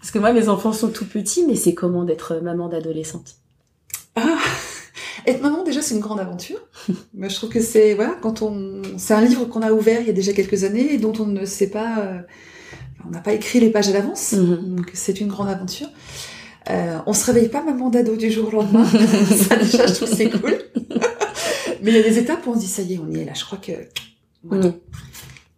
Parce 0.00 0.10
que 0.12 0.18
moi, 0.18 0.32
mes 0.32 0.48
enfants 0.48 0.72
sont 0.72 0.88
tout 0.88 1.04
petits, 1.06 1.44
mais 1.46 1.56
c'est 1.56 1.74
comment 1.74 2.04
d'être 2.04 2.36
maman 2.36 2.68
d'adolescente 2.68 3.36
Ah, 4.14 4.38
être 5.26 5.42
maman 5.42 5.64
déjà 5.64 5.82
c'est 5.82 5.94
une 5.94 6.00
grande 6.00 6.20
aventure. 6.20 6.58
Moi 7.14 7.28
je 7.28 7.34
trouve 7.34 7.50
que 7.50 7.60
c'est 7.60 7.94
voilà 7.94 8.16
quand 8.22 8.42
on 8.42 8.82
c'est 8.98 9.14
un 9.14 9.20
livre 9.20 9.44
qu'on 9.46 9.62
a 9.62 9.72
ouvert 9.72 10.00
il 10.00 10.06
y 10.06 10.10
a 10.10 10.12
déjà 10.12 10.32
quelques 10.32 10.62
années 10.64 10.94
et 10.94 10.98
dont 10.98 11.12
on 11.18 11.26
ne 11.26 11.44
sait 11.44 11.68
pas 11.70 11.98
euh, 11.98 12.18
on 13.04 13.10
n'a 13.10 13.20
pas 13.20 13.32
écrit 13.32 13.58
les 13.58 13.70
pages 13.70 13.88
à 13.88 13.92
l'avance 13.92 14.32
Mhm. 14.32 14.76
donc 14.76 14.90
c'est 14.94 15.20
une 15.20 15.26
grande 15.28 15.48
aventure. 15.48 15.88
Euh, 16.70 16.98
on 17.06 17.12
se 17.12 17.24
réveille 17.26 17.48
pas 17.48 17.62
maman 17.62 17.90
d'ado 17.90 18.14
du 18.16 18.30
jour 18.30 18.48
au 18.48 18.50
lendemain. 18.52 18.84
ça 18.86 19.56
déjà 19.56 19.86
je 19.88 19.94
trouve 19.94 20.08
c'est 20.08 20.30
cool. 20.30 20.56
Mais 21.82 21.90
il 21.90 21.96
y 21.96 22.00
a 22.00 22.02
des 22.02 22.18
étapes 22.18 22.46
où 22.46 22.50
on 22.50 22.54
se 22.54 22.60
dit 22.60 22.66
ça 22.68 22.82
y 22.82 22.94
est 22.94 22.98
on 22.98 23.10
y 23.10 23.20
est 23.20 23.24
là. 23.24 23.32
Je 23.34 23.44
crois 23.44 23.58
que 23.58 23.72
voilà. 24.44 24.66
Mhm. 24.66 24.74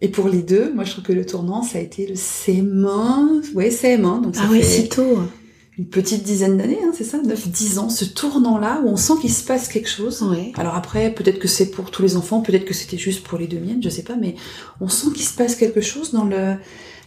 Et 0.00 0.08
pour 0.08 0.28
les 0.28 0.42
deux, 0.42 0.72
moi 0.74 0.84
je 0.84 0.92
trouve 0.92 1.04
que 1.04 1.12
le 1.12 1.26
tournant 1.26 1.62
ça 1.62 1.78
a 1.78 1.80
été 1.80 2.06
le 2.06 2.14
CM1, 2.14 3.52
ouais 3.54 3.70
CM1 3.70 4.22
donc 4.22 4.36
ça 4.36 4.42
Ah 4.46 4.50
ouais, 4.50 4.62
fait 4.62 4.82
si 4.82 4.88
tôt. 4.88 5.18
une 5.76 5.86
petite 5.86 6.22
dizaine 6.22 6.56
d'années, 6.56 6.78
hein, 6.84 6.92
c'est 6.96 7.04
ça 7.04 7.18
9-10 7.18 7.78
ans, 7.78 7.88
ce 7.88 8.04
tournant-là 8.04 8.80
où 8.84 8.88
on 8.88 8.96
sent 8.96 9.14
qu'il 9.20 9.32
se 9.32 9.44
passe 9.44 9.66
quelque 9.68 9.88
chose. 9.88 10.22
Ouais. 10.22 10.52
Alors 10.56 10.76
après, 10.76 11.12
peut-être 11.12 11.38
que 11.40 11.48
c'est 11.48 11.70
pour 11.70 11.90
tous 11.90 12.02
les 12.02 12.16
enfants, 12.16 12.40
peut-être 12.42 12.64
que 12.64 12.74
c'était 12.74 12.96
juste 12.98 13.24
pour 13.26 13.38
les 13.38 13.46
deux 13.48 13.58
miennes, 13.58 13.82
je 13.82 13.88
sais 13.88 14.02
pas, 14.04 14.16
mais 14.16 14.36
on 14.80 14.88
sent 14.88 15.08
qu'il 15.14 15.24
se 15.24 15.34
passe 15.34 15.56
quelque 15.56 15.80
chose 15.80 16.12
dans 16.12 16.24
le, 16.24 16.54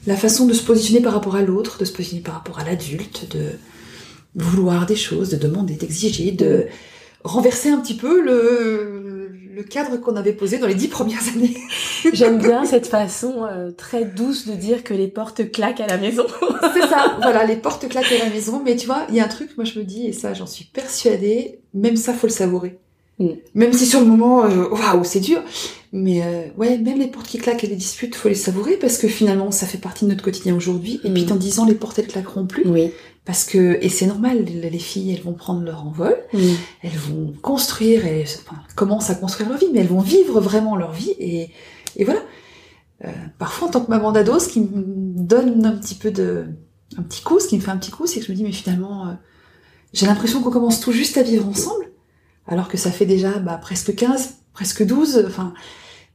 la 0.06 0.16
façon 0.18 0.46
de 0.46 0.54
se 0.54 0.64
positionner 0.64 1.02
par 1.02 1.14
rapport 1.14 1.36
à 1.36 1.42
l'autre, 1.42 1.78
de 1.80 1.86
se 1.86 1.94
positionner 1.94 2.24
par 2.24 2.34
rapport 2.34 2.60
à 2.60 2.66
l'adulte, 2.66 3.28
de 3.36 3.52
vouloir 4.36 4.86
des 4.86 4.96
choses, 4.98 5.30
de 5.30 5.38
demander, 5.38 5.76
d'exiger, 5.76 6.32
de 6.32 6.68
renverser 7.24 7.70
un 7.70 7.80
petit 7.80 7.96
peu 7.96 8.22
le, 8.22 9.01
le 9.54 9.64
cadre 9.64 9.98
qu'on 9.98 10.16
avait 10.16 10.34
posé 10.34 10.58
dans 10.58 10.68
les 10.68 10.76
dix 10.76 10.88
premières 10.88 11.28
années. 11.36 11.56
J'aime 12.14 12.38
bien 12.38 12.66
cette 12.66 12.88
façon 12.88 13.46
euh, 13.46 13.72
très 13.72 14.06
douce 14.06 14.48
de 14.48 14.54
dire 14.54 14.84
que 14.84 14.94
les 14.94 15.08
portes 15.08 15.52
claquent 15.52 15.82
à 15.82 15.88
la 15.88 15.98
maison. 15.98 16.26
C'est 16.74 16.88
ça, 16.88 17.18
voilà, 17.22 17.46
les 17.46 17.56
portes 17.56 17.88
claquent 17.88 18.12
à 18.12 18.26
la 18.26 18.30
maison, 18.30 18.62
mais 18.64 18.76
tu 18.76 18.86
vois, 18.88 19.06
il 19.10 19.16
y 19.16 19.20
a 19.20 19.26
un 19.26 19.30
truc, 19.30 19.56
moi 19.58 19.66
je 19.66 19.78
me 19.80 19.84
dis, 19.84 20.08
et 20.08 20.14
ça 20.14 20.34
j'en 20.34 20.46
suis 20.48 20.66
persuadée, 20.66 21.60
même 21.74 21.96
ça 21.96 22.14
faut 22.14 22.28
le 22.28 22.34
savourer. 22.34 22.78
Mm. 23.20 23.28
Même 23.56 23.74
si 23.74 23.86
sur 23.86 24.00
le 24.00 24.06
moment, 24.06 24.46
euh, 24.46 24.70
waouh, 24.70 25.04
c'est 25.04 25.20
dur, 25.20 25.42
mais 25.92 26.22
euh, 26.24 26.44
ouais, 26.58 26.78
même 26.78 27.00
les 27.00 27.08
portes 27.08 27.28
qui 27.28 27.38
claquent 27.38 27.64
et 27.64 27.68
les 27.68 27.76
disputes, 27.76 28.16
faut 28.16 28.30
les 28.30 28.36
savourer 28.36 28.78
parce 28.78 28.98
que 28.98 29.08
finalement 29.08 29.52
ça 29.52 29.66
fait 29.66 29.78
partie 29.78 30.06
de 30.06 30.10
notre 30.10 30.24
quotidien 30.24 30.56
aujourd'hui, 30.56 31.00
et 31.04 31.10
puis 31.12 31.24
Mm. 31.24 31.28
dans 31.28 31.36
dix 31.36 31.60
ans 31.60 31.66
les 31.66 31.76
portes 31.76 32.00
elles 32.00 32.08
claqueront 32.08 32.46
plus, 32.46 32.66
Oui. 32.66 32.92
Parce 33.32 33.46
que, 33.46 33.78
et 33.82 33.88
c'est 33.88 34.08
normal, 34.08 34.44
les 34.44 34.78
filles 34.78 35.14
elles 35.14 35.22
vont 35.22 35.32
prendre 35.32 35.62
leur 35.64 35.88
envol, 35.88 36.18
Mhm. 36.34 36.56
elles 36.84 36.98
vont 36.98 37.34
construire, 37.42 38.06
et 38.06 38.26
enfin, 38.46 38.62
commencent 38.76 39.10
à 39.10 39.16
construire 39.16 39.48
leur 39.48 39.58
vie, 39.58 39.68
mais 39.72 39.80
elles 39.80 39.88
vont 39.88 40.02
vivre 40.02 40.42
vraiment 40.42 40.76
leur 40.76 40.92
vie, 40.92 41.12
et, 41.18 41.50
et 41.96 42.04
voilà. 42.04 42.20
Euh, 43.06 43.08
parfois, 43.40 43.70
en 43.70 43.72
tant 43.72 43.80
que 43.86 43.90
maman 43.90 44.12
d'ado, 44.12 44.38
ce 44.38 44.50
qui 44.50 44.60
me 44.60 44.68
donne 45.24 45.66
un 45.66 45.72
petit 45.78 45.96
peu 45.96 46.12
de, 46.12 46.48
un 46.98 47.04
petit 47.04 47.24
coup, 47.24 47.40
ce 47.40 47.48
qui 47.48 47.56
me 47.56 47.62
fait 47.62 47.72
un 47.72 47.78
petit 47.78 47.92
coup, 47.92 48.06
c'est 48.06 48.20
que 48.20 48.26
je 48.26 48.32
me 48.34 48.36
dis, 48.36 48.44
mais 48.44 48.52
finalement, 48.52 49.08
euh, 49.08 49.14
j'ai 49.94 50.08
l'impression 50.08 50.42
qu'on 50.42 50.52
commence 50.52 50.82
tout 50.82 50.92
juste 50.92 51.16
à 51.18 51.24
vivre 51.24 51.48
ensemble, 51.48 51.86
alors 52.48 52.68
que 52.68 52.76
ça 52.76 52.92
fait 52.92 53.06
déjà 53.06 53.40
bah, 53.40 53.58
presque 53.62 53.96
15, 53.96 54.40
presque 54.52 54.86
12, 54.86 55.24
enfin, 55.26 55.54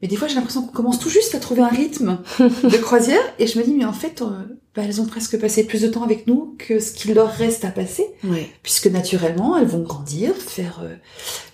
mais 0.02 0.08
des 0.08 0.16
fois 0.16 0.28
j'ai 0.28 0.34
l'impression 0.34 0.62
qu'on 0.62 0.72
commence 0.72 0.98
tout 0.98 1.08
juste 1.10 1.34
à 1.34 1.38
trouver 1.40 1.62
un 1.62 1.68
rythme 1.68 2.18
de 2.40 2.76
croisière, 2.78 3.20
et 3.38 3.46
je 3.46 3.58
me 3.58 3.64
dis, 3.64 3.72
mais 3.74 3.84
en 3.84 3.92
fait, 3.92 4.22
euh, 4.22 4.26
bah, 4.74 4.82
elles 4.84 5.00
ont 5.00 5.06
presque 5.06 5.38
passé 5.38 5.64
plus 5.64 5.82
de 5.82 5.88
temps 5.88 6.02
avec 6.02 6.26
nous 6.26 6.54
que 6.58 6.80
ce 6.80 6.92
qu'il 6.92 7.14
leur 7.14 7.30
reste 7.32 7.64
à 7.64 7.70
passer, 7.70 8.06
Ouais. 8.24 8.48
puisque 8.62 8.86
naturellement, 8.88 9.56
elles 9.56 9.66
vont 9.66 9.82
grandir, 9.82 10.34
faire 10.36 10.80
euh, 10.82 10.94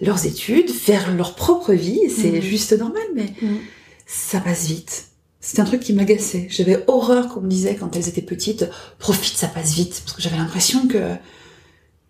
leurs 0.01 0.27
études, 0.27 0.71
faire 0.71 1.15
leur 1.15 1.35
propre 1.35 1.73
vie, 1.73 2.01
et 2.05 2.09
c'est 2.09 2.33
Mhm. 2.33 2.41
juste 2.43 2.73
normal, 2.77 3.03
mais 3.15 3.33
Mhm. 3.43 3.59
ça 4.07 4.41
passe 4.41 4.67
vite. 4.67 5.05
C'était 5.45 5.61
un 5.61 5.65
truc 5.65 5.81
qui 5.81 5.93
m'agaçait. 5.93 6.47
J'avais 6.51 6.85
horreur 6.87 7.29
qu'on 7.29 7.41
me 7.41 7.49
disait 7.49 7.75
quand 7.75 7.97
elles 7.97 8.09
étaient 8.09 8.23
petites, 8.23 8.65
profite, 9.01 9.37
ça 9.37 9.49
passe 9.49 9.73
vite. 9.75 10.01
Parce 10.05 10.17
que 10.17 10.23
j'avais 10.23 10.37
l'impression 10.37 10.87
que, 10.87 11.15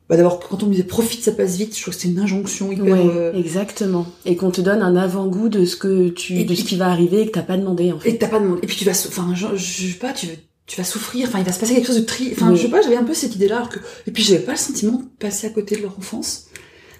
bah 0.08 0.16
d'abord, 0.16 0.40
quand 0.40 0.62
on 0.62 0.66
me 0.66 0.72
disait 0.72 0.82
profite, 0.84 1.22
ça 1.22 1.32
passe 1.32 1.56
vite, 1.56 1.74
je 1.76 1.80
trouve 1.82 1.94
que 1.94 2.00
c'était 2.00 2.12
une 2.12 2.20
injonction 2.20 2.70
hyper, 2.72 2.84
Ouais, 2.84 3.06
euh, 3.16 3.32
exactement. 3.34 4.06
Et 4.26 4.36
qu'on 4.36 4.50
te 4.50 4.60
donne 4.60 4.82
un 4.82 4.96
avant-goût 4.96 5.48
de 5.48 5.64
ce 5.64 5.76
que 5.76 6.08
tu, 6.10 6.38
Et 6.40 6.44
de 6.44 6.54
ce 6.54 6.64
qui 6.64 6.76
va 6.76 6.88
arriver 6.90 7.22
et 7.22 7.26
que 7.26 7.32
t'as 7.32 7.42
pas 7.42 7.56
demandé 7.56 7.92
en 7.92 7.96
et 7.98 8.00
fait. 8.00 8.12
que 8.14 8.18
t'as 8.18 8.28
pas 8.28 8.40
de 8.40 8.46
monde. 8.46 8.58
Et 8.62 8.66
puis 8.66 8.76
tu 8.76 8.84
vas, 8.84 8.90
enfin, 8.92 9.32
je, 9.34 9.46
je 9.56 9.86
sais 9.92 9.98
pas, 9.98 10.12
tu, 10.12 10.26
tu 10.66 10.76
vas 10.76 10.84
souffrir, 10.84 11.28
enfin, 11.28 11.38
il 11.38 11.44
va 11.44 11.52
se 11.52 11.60
passer 11.60 11.74
quelque 11.74 11.86
chose 11.86 11.96
de 12.00 12.04
tri, 12.04 12.30
enfin, 12.32 12.50
Oui. 12.50 12.56
je 12.56 12.62
sais 12.62 12.68
pas, 12.68 12.82
j'avais 12.82 12.96
un 12.96 13.04
peu 13.04 13.14
cette 13.14 13.34
idée-là, 13.36 13.56
alors 13.56 13.68
que, 13.68 13.78
et 14.06 14.10
puis 14.10 14.22
j'avais 14.22 14.40
pas 14.42 14.52
le 14.52 14.58
sentiment 14.58 14.98
de 14.98 15.04
passer 15.18 15.46
à 15.46 15.50
côté 15.50 15.76
de 15.76 15.82
leur 15.82 15.96
enfance. 15.98 16.46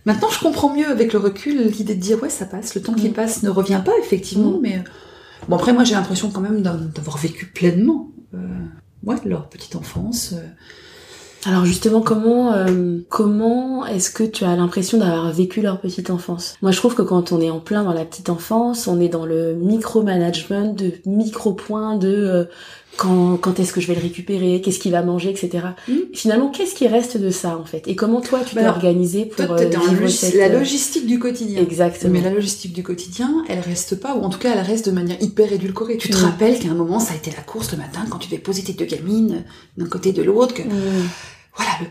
Maintenant, 0.05 0.29
je 0.31 0.41
comprends 0.41 0.75
mieux 0.75 0.89
avec 0.89 1.13
le 1.13 1.19
recul 1.21 1.61
l'idée 1.69 1.95
de 1.95 2.01
dire, 2.01 2.21
ouais, 2.23 2.31
ça 2.31 2.45
passe, 2.47 2.75
le 2.75 2.83
temps 2.83 2.95
qui 2.95 3.09
Mm. 3.09 3.13
passe 3.13 3.43
ne 3.43 3.51
revient 3.51 3.83
pas, 3.85 3.93
effectivement, 4.03 4.53
Mm. 4.53 4.61
mais, 4.63 4.77
euh, 4.77 4.83
bon, 5.49 5.57
après, 5.57 5.73
moi, 5.73 5.85
j'ai 5.85 5.95
l'impression 5.95 6.31
quand 6.31 6.41
même 6.41 6.63
d'avoir 6.63 7.19
vécu 7.19 7.47
pleinement, 7.47 8.11
euh, 8.35 8.39
ouais, 9.05 9.17
leur 9.25 9.49
petite 9.49 9.77
enfance, 9.77 10.33
euh, 10.33 10.41
Alors 11.45 11.65
justement, 11.65 12.03
comment 12.03 12.53
euh, 12.53 12.99
comment 13.09 13.85
est-ce 13.85 14.11
que 14.11 14.23
tu 14.23 14.45
as 14.45 14.55
l'impression 14.55 14.99
d'avoir 14.99 15.33
vécu 15.33 15.61
leur 15.61 15.81
petite 15.81 16.11
enfance? 16.11 16.57
Moi, 16.63 16.71
je 16.71 16.77
trouve 16.77 16.95
que 16.95 17.03
quand 17.03 17.33
on 17.33 17.41
est 17.41 17.51
en 17.51 17.59
plein 17.59 17.83
dans 17.83 17.93
la 17.93 18.05
petite 18.05 18.31
enfance, 18.31 18.87
on 18.87 19.01
est 19.01 19.09
dans 19.09 19.27
le 19.27 19.55
micro-management 19.55 20.79
de 20.79 20.93
micro-points 21.05 21.97
de 21.97 22.09
euh, 22.09 22.45
quand 22.99 23.37
quand 23.39 23.59
est-ce 23.59 23.73
que 23.73 23.81
je 23.81 23.87
vais 23.89 23.95
le 23.95 24.01
récupérer, 24.03 24.61
qu'est-ce 24.61 24.79
qu'il 24.79 24.93
va 24.93 25.03
manger, 25.03 25.31
etc. 25.31 25.65
Mhm. 25.89 25.97
Finalement, 26.13 26.51
qu'est-ce 26.51 26.75
qui 26.75 26.87
reste 26.87 27.17
de 27.17 27.31
ça 27.31 27.57
en 27.57 27.65
fait? 27.65 27.83
Et 27.89 27.97
comment 27.97 28.21
toi 28.21 28.41
tu 28.47 28.55
Bah 28.55 28.63
t'es 28.63 28.69
organisé 28.69 29.25
pour 29.27 29.47
Toi, 29.47 29.61
euh, 29.61 29.71
dans 29.71 29.81
vivre 29.81 30.03
la, 30.03 30.09
cette 30.09 30.35
la 30.35 30.45
euh, 30.47 30.59
logistique 30.59 31.07
du 31.07 31.19
quotidien. 31.19 31.61
Exactement. 31.63 32.13
Mais 32.13 32.21
la 32.21 32.31
logistique 32.31 32.73
du 32.73 32.83
quotidien, 32.83 33.45
elle 33.49 33.61
reste 33.61 33.99
pas, 33.99 34.15
ou 34.15 34.23
en 34.23 34.29
tout 34.31 34.39
cas, 34.39 34.53
elle 34.55 34.61
reste 34.65 34.87
de 34.87 34.93
manière 34.93 35.17
hyper 35.23 35.53
édulcorée. 35.53 35.97
Tu 35.97 36.09
te 36.11 36.17
Mm. 36.17 36.25
rappelles 36.25 36.59
qu'à 36.59 36.69
un 36.69 36.75
moment, 36.75 36.99
ça 37.01 37.13
a 37.15 37.17
été 37.17 37.31
la 37.31 37.43
course 37.43 37.73
le 37.73 37.79
matin 37.79 38.01
quand 38.11 38.19
tu 38.19 38.29
devais 38.29 38.41
poser 38.43 38.63
tes 38.63 38.75
deux 38.75 38.85
gamines 38.85 39.45
d'un 39.79 39.87
côté 39.87 40.13
de 40.13 40.23
l'autre, 40.23 40.55
que 40.55 40.63
Mhm. 40.63 40.71
voilà, 41.57 41.73
le 41.81 41.87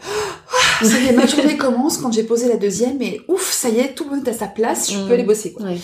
Ah, 0.84 0.86
ça 0.86 1.00
y 1.00 1.08
est, 1.08 1.12
ma 1.14 1.28
journée 1.28 1.58
commence 1.58 1.98
quand 2.00 2.12
j'ai 2.12 2.24
posé 2.24 2.48
la 2.48 2.58
deuxième 2.58 3.02
et 3.02 3.22
ouf, 3.28 3.52
ça 3.52 3.70
y 3.70 3.80
est, 3.80 3.94
tout 3.94 4.04
le 4.06 4.16
monde 4.16 4.28
est 4.28 4.32
à 4.32 4.34
sa 4.34 4.48
place, 4.48 4.92
je 4.92 4.98
peux 5.08 5.14
aller 5.14 5.24
bosser, 5.24 5.54
quoi. 5.54 5.66
Ouais. 5.68 5.78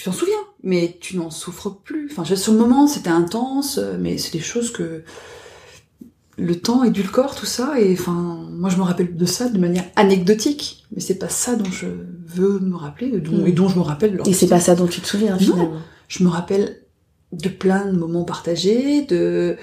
Tu 0.00 0.06
t'en 0.06 0.12
souviens, 0.12 0.32
mais 0.62 0.96
tu 0.98 1.18
n'en 1.18 1.28
souffres 1.30 1.68
plus. 1.68 2.08
Enfin, 2.10 2.24
je- 2.24 2.34
sur 2.34 2.54
le 2.54 2.58
moment, 2.58 2.86
c'était 2.86 3.10
intense, 3.10 3.78
mais 3.98 4.16
c'est 4.16 4.32
des 4.32 4.40
choses 4.40 4.72
que 4.72 5.02
le 6.38 6.58
temps 6.58 6.84
édulcore 6.84 7.34
tout 7.34 7.44
ça, 7.44 7.78
et 7.78 7.92
enfin, 7.92 8.46
moi 8.50 8.70
je 8.70 8.78
me 8.78 8.82
rappelle 8.82 9.14
de 9.14 9.26
ça 9.26 9.50
de 9.50 9.58
manière 9.58 9.84
anecdotique, 9.96 10.86
mais 10.96 11.02
c'est 11.02 11.16
pas 11.18 11.28
ça 11.28 11.54
dont 11.54 11.70
je 11.70 11.84
veux 12.24 12.60
me 12.60 12.76
rappeler, 12.76 13.08
et 13.08 13.20
dont, 13.20 13.42
Mm. 13.42 13.46
et 13.48 13.52
dont 13.52 13.68
je 13.68 13.76
me 13.76 13.82
rappelle. 13.82 14.22
Et 14.24 14.32
c'est 14.32 14.46
pas 14.46 14.58
ça 14.58 14.74
dont 14.74 14.86
tu 14.86 15.02
te 15.02 15.06
souviens 15.06 15.32
Non. 15.32 15.38
finalement. 15.38 15.72
Je 16.08 16.24
me 16.24 16.30
rappelle 16.30 16.80
de 17.32 17.50
plein 17.50 17.84
de 17.84 17.98
moments 17.98 18.24
partagés, 18.24 19.02
de, 19.02 19.56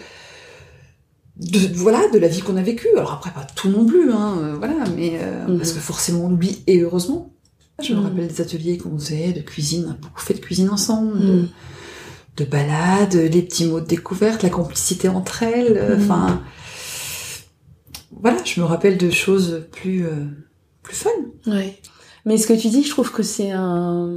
de 1.38 1.60
voilà, 1.74 2.08
de 2.10 2.20
la 2.20 2.28
vie 2.28 2.42
qu'on 2.42 2.58
a 2.58 2.62
vécue. 2.62 2.90
Alors 2.96 3.14
après, 3.14 3.32
pas 3.32 3.48
tout 3.56 3.70
non 3.70 3.84
plus, 3.88 4.12
hein, 4.12 4.36
euh, 4.40 4.56
voilà, 4.56 4.76
mais 4.96 5.18
euh, 5.20 5.48
Mhm. 5.48 5.58
parce 5.58 5.74
que 5.74 5.80
forcément 5.80 6.26
on 6.26 6.32
oublie 6.34 6.60
et 6.68 6.80
heureusement. 6.82 7.34
Je 7.82 7.94
me 7.94 8.00
Mhm. 8.00 8.06
rappelle 8.06 8.28
des 8.28 8.42
ateliers 8.42 8.78
qu'on 8.78 8.98
faisait 8.98 9.34
de 9.34 9.42
cuisine, 9.42 9.86
on 9.88 9.92
a 9.92 9.94
beaucoup 9.94 10.20
fait 10.22 10.34
de 10.34 10.40
cuisine 10.40 10.70
ensemble, 10.70 11.20
de, 11.20 11.26
Mhm. 11.34 11.48
de 12.38 12.46
balades, 12.46 13.14
les 13.14 13.42
petits 13.44 13.66
mots 13.68 13.80
de 13.82 13.86
découverte, 13.86 14.42
la 14.44 14.50
complicité 14.50 15.10
entre 15.10 15.44
elles, 15.44 15.78
euh, 15.78 15.96
Mhm. 15.98 16.04
enfin. 16.04 16.42
voilà, 18.20 18.38
je 18.44 18.60
me 18.62 18.66
rappelle 18.66 18.98
de 18.98 19.12
choses 19.12 19.68
plus, 19.72 20.06
euh, 20.06 20.26
plus 20.82 20.96
fun. 20.96 21.10
Ouais. 21.46 21.78
Mais 22.26 22.38
ce 22.38 22.48
que 22.48 22.54
tu 22.54 22.70
dis, 22.70 22.84
je 22.84 22.90
trouve 22.90 23.12
que 23.12 23.22
c'est 23.22 23.52
un, 23.52 24.10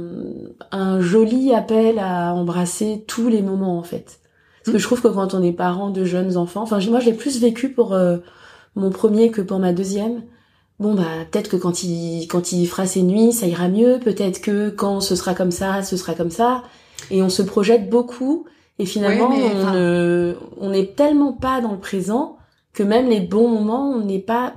un 0.71 0.99
joli 1.01 1.53
appel 1.53 1.99
à 1.99 2.33
embrasser 2.33 3.03
tous 3.07 3.29
les 3.29 3.41
moments 3.43 3.77
en 3.77 3.83
fait. 3.83 4.19
Parce 4.63 4.73
que 4.73 4.79
je 4.79 4.83
trouve 4.85 5.01
que 5.01 5.07
quand 5.07 5.33
on 5.35 5.43
est 5.43 5.51
parent 5.53 5.91
de 5.91 6.03
jeunes 6.03 6.35
enfants, 6.35 6.63
enfin 6.63 6.79
moi 6.89 6.99
je 6.99 7.05
l'ai 7.05 7.13
plus 7.13 7.39
vécu 7.39 7.69
pour 7.69 7.93
euh, 7.93 8.17
mon 8.75 8.89
premier 8.89 9.29
que 9.31 9.41
pour 9.41 9.59
ma 9.59 9.71
deuxième. 9.71 10.23
Bon 10.81 10.95
bah 10.95 11.25
peut-être 11.29 11.47
que 11.47 11.57
quand 11.57 11.83
il 11.83 12.27
quand 12.27 12.51
il 12.51 12.65
fera 12.67 12.87
ses 12.87 13.03
nuits, 13.03 13.33
ça 13.33 13.45
ira 13.45 13.69
mieux. 13.69 13.99
Peut-être 13.99 14.41
que 14.41 14.71
quand 14.71 14.99
ce 14.99 15.15
sera 15.15 15.35
comme 15.35 15.51
ça, 15.51 15.83
ce 15.83 15.95
sera 15.95 16.15
comme 16.15 16.31
ça. 16.31 16.63
Et 17.11 17.21
on 17.21 17.29
se 17.29 17.43
projette 17.43 17.87
beaucoup. 17.87 18.45
Et 18.79 18.87
finalement, 18.87 19.29
on 19.29 20.35
on 20.57 20.69
n'est 20.71 20.87
tellement 20.87 21.33
pas 21.33 21.61
dans 21.61 21.71
le 21.71 21.79
présent 21.79 22.37
que 22.73 22.81
même 22.81 23.07
les 23.07 23.19
bons 23.19 23.47
moments, 23.47 23.91
on 23.91 24.03
n'est 24.03 24.19
pas 24.19 24.55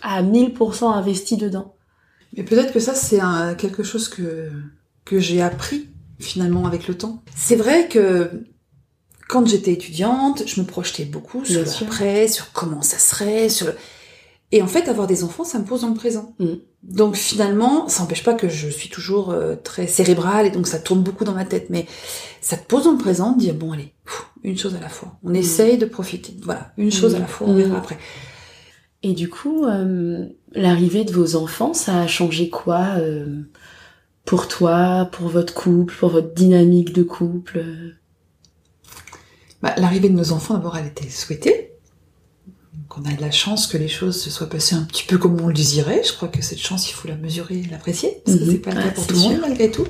à 0.00 0.22
1000% 0.22 0.90
investi 0.90 1.36
dedans. 1.36 1.74
Mais 2.34 2.44
peut-être 2.44 2.72
que 2.72 2.80
ça, 2.80 2.94
c'est 2.94 3.20
quelque 3.58 3.82
chose 3.82 4.08
que, 4.08 4.50
que 5.04 5.18
j'ai 5.18 5.42
appris 5.42 5.88
finalement 6.18 6.66
avec 6.66 6.88
le 6.88 6.96
temps. 6.96 7.22
C'est 7.36 7.56
vrai 7.56 7.88
que 7.88 8.30
quand 9.28 9.46
j'étais 9.46 9.72
étudiante, 9.72 10.44
je 10.46 10.62
me 10.62 10.66
projetais 10.66 11.04
beaucoup 11.04 11.44
sur 11.44 11.62
l'après, 11.62 12.28
sur 12.28 12.52
comment 12.52 12.80
ça 12.80 12.98
serait, 12.98 13.50
sur 13.50 13.66
Et 14.50 14.62
en 14.62 14.66
fait, 14.66 14.88
avoir 14.88 15.06
des 15.06 15.24
enfants, 15.24 15.44
ça 15.44 15.58
me 15.58 15.64
pose 15.64 15.82
dans 15.82 15.88
le 15.88 15.94
présent. 15.94 16.34
Mm. 16.38 16.54
Donc 16.82 17.16
finalement, 17.16 17.88
ça 17.88 18.02
n'empêche 18.02 18.24
pas 18.24 18.34
que 18.34 18.48
je 18.48 18.68
suis 18.68 18.88
toujours 18.88 19.30
euh, 19.30 19.56
très 19.56 19.86
cérébrale 19.86 20.46
et 20.46 20.50
donc 20.50 20.66
ça 20.66 20.78
tourne 20.78 21.02
beaucoup 21.02 21.24
dans 21.24 21.34
ma 21.34 21.44
tête, 21.44 21.68
mais 21.70 21.86
ça 22.40 22.56
te 22.56 22.66
pose 22.66 22.84
dans 22.84 22.92
le 22.92 22.98
présent 22.98 23.32
de 23.32 23.40
dire 23.40 23.54
bon 23.54 23.72
allez, 23.72 23.92
une 24.42 24.56
chose 24.56 24.74
à 24.74 24.80
la 24.80 24.88
fois. 24.88 25.18
On 25.22 25.30
mm. 25.30 25.36
essaye 25.36 25.78
de 25.78 25.86
profiter. 25.86 26.34
Voilà, 26.42 26.72
une 26.78 26.92
chose 26.92 27.14
à 27.14 27.18
la 27.18 27.26
fois, 27.26 27.48
on 27.48 27.54
verra 27.54 27.76
après. 27.78 27.98
Et 29.02 29.12
du 29.12 29.28
coup, 29.28 29.64
euh, 29.64 30.26
l'arrivée 30.52 31.04
de 31.04 31.12
vos 31.12 31.36
enfants, 31.36 31.74
ça 31.74 32.00
a 32.00 32.06
changé 32.06 32.48
quoi 32.48 32.96
euh, 32.96 33.42
pour 34.24 34.48
toi, 34.48 35.08
pour 35.12 35.28
votre 35.28 35.54
couple, 35.54 35.94
pour 35.94 36.08
votre 36.08 36.34
dynamique 36.34 36.92
de 36.92 37.02
couple? 37.02 37.64
Bah, 39.62 39.74
L'arrivée 39.76 40.08
de 40.08 40.14
nos 40.14 40.32
enfants, 40.32 40.54
d'abord, 40.54 40.76
elle 40.76 40.86
était 40.86 41.08
souhaitée. 41.08 41.77
On 42.98 43.08
a 43.08 43.14
de 43.14 43.20
la 43.20 43.30
chance 43.30 43.66
que 43.66 43.76
les 43.76 43.88
choses 43.88 44.20
se 44.20 44.28
soient 44.28 44.48
passées 44.48 44.74
un 44.74 44.82
petit 44.82 45.04
peu 45.04 45.18
comme 45.18 45.40
on 45.40 45.46
le 45.46 45.54
désirait. 45.54 46.02
Je 46.04 46.12
crois 46.12 46.28
que 46.28 46.42
cette 46.42 46.58
chance, 46.58 46.90
il 46.90 46.94
faut 46.94 47.06
la 47.06 47.16
mesurer, 47.16 47.62
l'apprécier, 47.70 48.22
parce 48.24 48.38
que 48.38 48.44
mhm. 48.44 48.50
c'est 48.50 48.58
pas 48.58 48.70
le 48.72 48.82
cas 48.82 48.90
pour 48.90 49.06
tout 49.06 49.14
le 49.14 49.20
monde 49.20 49.38
malgré 49.40 49.70
tout. 49.70 49.86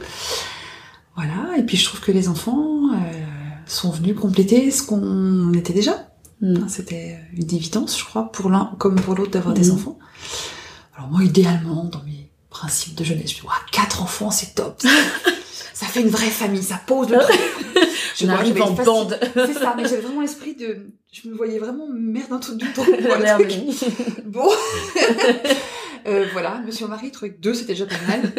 Voilà. 1.16 1.56
Et 1.56 1.62
puis 1.62 1.76
je 1.76 1.84
trouve 1.86 2.00
que 2.00 2.12
les 2.12 2.28
enfants 2.28 2.92
euh, 2.92 2.96
sont 3.66 3.90
venus 3.90 4.14
compléter 4.14 4.70
ce 4.70 4.82
qu'on 4.82 5.52
était 5.54 5.72
déjà. 5.72 6.10
Mm. 6.40 6.68
C'était 6.68 7.18
une 7.34 7.52
évidence, 7.54 7.98
je 7.98 8.04
crois, 8.04 8.30
pour 8.30 8.50
l'un 8.50 8.72
comme 8.78 8.96
pour 8.96 9.14
l'autre 9.14 9.32
d'avoir 9.32 9.54
des 9.54 9.68
mm. 9.68 9.74
enfants. 9.74 9.98
Alors 10.96 11.08
moi, 11.10 11.24
idéalement, 11.24 11.84
dans 11.84 12.02
mes 12.04 12.30
principes 12.50 12.94
de 12.94 13.04
jeunesse, 13.04 13.30
je 13.30 13.36
me 13.38 13.42
dis, 13.42 13.48
quatre 13.72 14.02
enfants, 14.02 14.30
c'est 14.30 14.54
top. 14.54 14.82
ça 15.78 15.86
fait 15.86 16.00
une 16.00 16.08
vraie 16.08 16.26
famille, 16.26 16.64
ça 16.64 16.80
pose 16.84 17.08
le 17.08 17.20
truc. 17.20 17.38
Je 18.16 18.26
On 18.26 18.30
arrive 18.30 18.60
en 18.60 18.72
bande. 18.72 19.16
C'est 19.32 19.54
ça, 19.54 19.74
mais 19.76 19.84
j'avais 19.84 20.00
vraiment 20.00 20.22
l'esprit 20.22 20.56
de... 20.56 20.88
Je 21.12 21.28
me 21.28 21.36
voyais 21.36 21.60
vraiment 21.60 21.86
mère 21.86 22.26
d'un 22.28 22.40
truc 22.40 22.56
du 22.56 22.66
temps. 22.72 22.84
bon. 24.24 24.48
euh, 26.08 26.26
voilà, 26.32 26.60
monsieur 26.66 26.88
mari, 26.88 27.12
truc 27.12 27.38
deux, 27.38 27.54
c'était 27.54 27.74
déjà 27.74 27.86
pas 27.86 27.94
mal. 28.08 28.32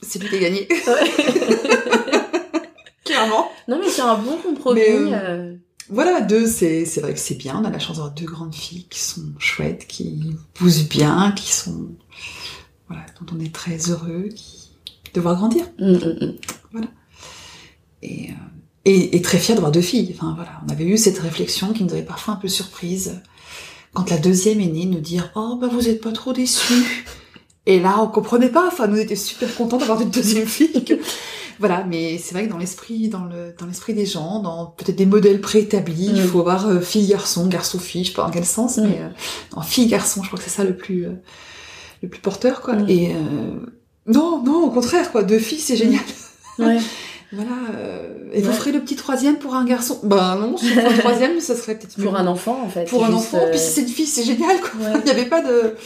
C'est 0.00 0.20
lui 0.20 0.30
qui 0.30 0.36
a 0.36 0.38
gagné. 0.38 0.66
Clairement. 3.04 3.52
Non, 3.68 3.78
mais 3.78 3.90
c'est 3.90 4.00
un 4.00 4.16
bon 4.16 4.38
compromis. 4.38 4.80
Euh, 4.80 5.12
euh, 5.12 5.54
voilà, 5.90 6.22
deux, 6.22 6.46
c'est, 6.46 6.86
c'est 6.86 7.02
vrai 7.02 7.12
que 7.12 7.20
c'est 7.20 7.34
bien. 7.34 7.60
On 7.60 7.64
a 7.66 7.70
la 7.70 7.78
chance 7.78 7.96
d'avoir 7.96 8.14
deux 8.14 8.24
grandes 8.24 8.54
filles 8.54 8.86
qui 8.88 9.00
sont 9.00 9.34
chouettes, 9.38 9.86
qui 9.86 10.34
poussent 10.54 10.88
bien, 10.88 11.32
qui 11.32 11.52
sont, 11.52 11.90
voilà, 12.88 13.04
dont 13.20 13.36
on 13.36 13.40
est 13.40 13.54
très 13.54 13.76
heureux, 13.90 14.30
qui, 14.34 14.70
de 15.12 15.20
voir 15.20 15.36
grandir. 15.36 15.66
Mm, 15.78 15.92
mm, 15.92 16.24
mm. 16.24 16.38
Voilà. 16.72 16.88
Et, 18.02 18.30
euh, 18.30 18.34
et, 18.84 19.16
et, 19.16 19.22
très 19.22 19.38
fiers 19.38 19.54
d'avoir 19.54 19.72
deux 19.72 19.80
filles. 19.82 20.14
Enfin, 20.16 20.32
voilà. 20.34 20.60
On 20.66 20.70
avait 20.70 20.84
eu 20.84 20.96
cette 20.96 21.18
réflexion 21.18 21.72
qui 21.72 21.84
nous 21.84 21.92
avait 21.92 22.02
parfois 22.02 22.34
un 22.34 22.36
peu 22.36 22.48
surprise. 22.48 23.20
Quand 23.92 24.08
la 24.10 24.18
deuxième 24.18 24.60
est 24.60 24.66
née, 24.66 24.86
nous 24.86 25.00
dire, 25.00 25.30
oh, 25.34 25.58
bah, 25.60 25.68
vous 25.70 25.88
êtes 25.88 26.00
pas 26.00 26.12
trop 26.12 26.32
déçus. 26.32 27.06
Et 27.66 27.78
là, 27.80 28.00
on 28.00 28.08
comprenait 28.08 28.48
pas. 28.48 28.66
Enfin, 28.68 28.86
nous, 28.86 28.96
on 28.96 29.00
était 29.00 29.16
super 29.16 29.54
contents 29.54 29.78
d'avoir 29.78 30.00
une 30.00 30.10
deuxième 30.10 30.46
fille. 30.46 30.84
Voilà, 31.60 31.84
mais 31.84 32.16
c'est 32.16 32.34
vrai 32.34 32.46
que 32.46 32.50
dans 32.50 32.56
l'esprit, 32.56 33.10
dans 33.10 33.26
le, 33.26 33.54
dans 33.58 33.66
l'esprit 33.66 33.92
des 33.92 34.06
gens, 34.06 34.40
dans 34.40 34.64
peut-être 34.64 34.96
des 34.96 35.04
modèles 35.04 35.42
préétablis, 35.42 36.10
il 36.14 36.22
faut 36.22 36.40
avoir 36.40 36.66
euh, 36.66 36.80
fille 36.80 37.06
garçon, 37.06 37.46
garçon 37.48 37.78
fille, 37.78 38.02
je 38.02 38.08
sais 38.08 38.14
pas 38.14 38.24
dans 38.24 38.30
quel 38.30 38.46
sens, 38.46 38.78
mais 38.78 39.02
euh, 39.02 39.60
fille 39.60 39.86
garçon, 39.86 40.22
je 40.22 40.28
crois 40.28 40.38
que 40.38 40.44
c'est 40.46 40.56
ça 40.56 40.64
le 40.64 40.74
plus 40.74 41.04
euh, 41.04 41.12
le 42.02 42.08
plus 42.08 42.20
porteur 42.20 42.62
quoi. 42.62 42.76
Et 42.88 43.14
euh, 43.14 43.60
non, 44.06 44.42
non, 44.42 44.64
au 44.64 44.70
contraire 44.70 45.12
quoi, 45.12 45.22
deux 45.22 45.38
filles 45.38 45.60
c'est 45.60 45.76
génial. 45.76 46.00
Ouais. 46.60 46.78
Voilà. 47.32 47.52
et 48.32 48.42
vous 48.42 48.50
ferez 48.50 48.72
le 48.72 48.80
petit 48.80 48.96
troisième 48.96 49.36
pour 49.36 49.54
un 49.54 49.64
garçon? 49.64 50.00
Ben 50.02 50.34
non, 50.34 50.56
si 50.56 50.74
le 50.74 50.98
troisième, 50.98 51.38
ça 51.38 51.54
serait 51.54 51.78
peut-être 51.78 51.94
pour 52.02 52.16
un 52.16 52.26
enfant 52.26 52.60
en 52.64 52.68
fait. 52.68 52.86
Pour 52.86 53.04
un 53.04 53.12
enfant. 53.12 53.38
Puis 53.50 53.58
si 53.60 53.70
c'est 53.70 53.80
une 53.82 53.86
fille, 53.86 54.06
c'est 54.06 54.24
génial 54.24 54.60
quoi. 54.60 54.98
Il 54.98 55.04
n'y 55.04 55.10
avait 55.12 55.28
pas 55.28 55.40
de. 55.40 55.76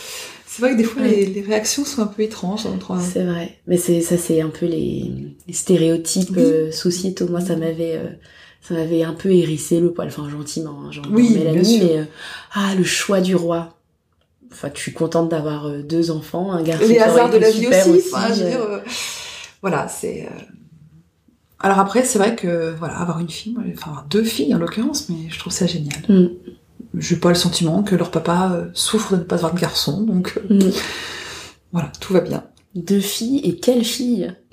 C'est 0.54 0.62
vrai 0.62 0.72
que 0.72 0.76
des 0.76 0.84
fois 0.84 1.02
les, 1.02 1.44
réactions 1.44 1.84
sont 1.84 2.00
un 2.00 2.06
peu 2.06 2.22
étranges 2.22 2.64
entre. 2.66 2.96
C'est 3.00 3.24
vrai, 3.24 3.58
mais 3.66 3.76
c'est 3.76 4.00
ça, 4.00 4.16
c'est 4.16 4.40
un 4.40 4.50
peu 4.50 4.66
les, 4.66 5.10
stéréotypes 5.50 6.36
euh, 6.36 6.70
sociétaux. 6.70 7.26
Moi, 7.26 7.40
ça 7.40 7.56
m'avait, 7.56 7.96
euh, 7.96 8.10
ça 8.62 8.74
m'avait 8.74 9.02
un 9.02 9.14
peu 9.14 9.32
hérissé 9.32 9.80
le 9.80 9.92
poil, 9.92 10.06
enfin 10.06 10.30
gentiment, 10.30 10.78
hein, 10.86 10.92
genre 10.92 11.06
oui, 11.10 11.30
Mélanie, 11.30 11.80
mais 11.82 11.98
euh, 11.98 12.04
ah 12.52 12.72
le 12.76 12.84
choix 12.84 13.20
du 13.20 13.34
roi. 13.34 13.76
Enfin, 14.52 14.70
je 14.72 14.80
suis 14.80 14.92
contente 14.92 15.28
d'avoir 15.28 15.68
deux 15.68 16.12
enfants, 16.12 16.52
un 16.52 16.62
garçon. 16.62 16.86
Les 16.86 17.00
hasards 17.00 17.30
de 17.30 17.38
la 17.38 17.50
vie 17.50 17.66
aussi. 17.66 18.00
je 18.28 18.44
veux 18.44 18.50
dire, 18.50 18.80
voilà, 19.60 19.88
c'est. 19.88 20.28
Alors 21.64 21.80
après, 21.80 22.04
c'est 22.04 22.18
vrai 22.18 22.36
que 22.36 22.74
voilà, 22.78 22.98
avoir 22.98 23.18
une 23.18 23.30
fille, 23.30 23.56
enfin 23.76 23.90
avoir 23.90 24.04
deux 24.04 24.22
filles 24.22 24.54
en 24.54 24.58
l'occurrence, 24.58 25.08
mais 25.08 25.30
je 25.30 25.38
trouve 25.38 25.52
ça 25.52 25.66
génial. 25.66 26.02
Mm 26.08 26.28
j'ai 26.98 27.16
pas 27.16 27.28
le 27.28 27.34
sentiment 27.34 27.82
que 27.82 27.94
leur 27.94 28.10
papa 28.10 28.52
euh, 28.52 28.70
souffre 28.74 29.12
de 29.12 29.18
ne 29.18 29.24
pas 29.24 29.36
avoir 29.36 29.54
de 29.54 29.60
garçon, 29.60 30.02
donc 30.02 30.40
euh, 30.50 30.54
mm. 30.54 30.72
voilà, 31.72 31.90
tout 32.00 32.12
va 32.12 32.20
bien. 32.20 32.44
Deux 32.74 33.00
filles, 33.00 33.40
et 33.44 33.56
quelles 33.56 33.84
filles 33.84 34.34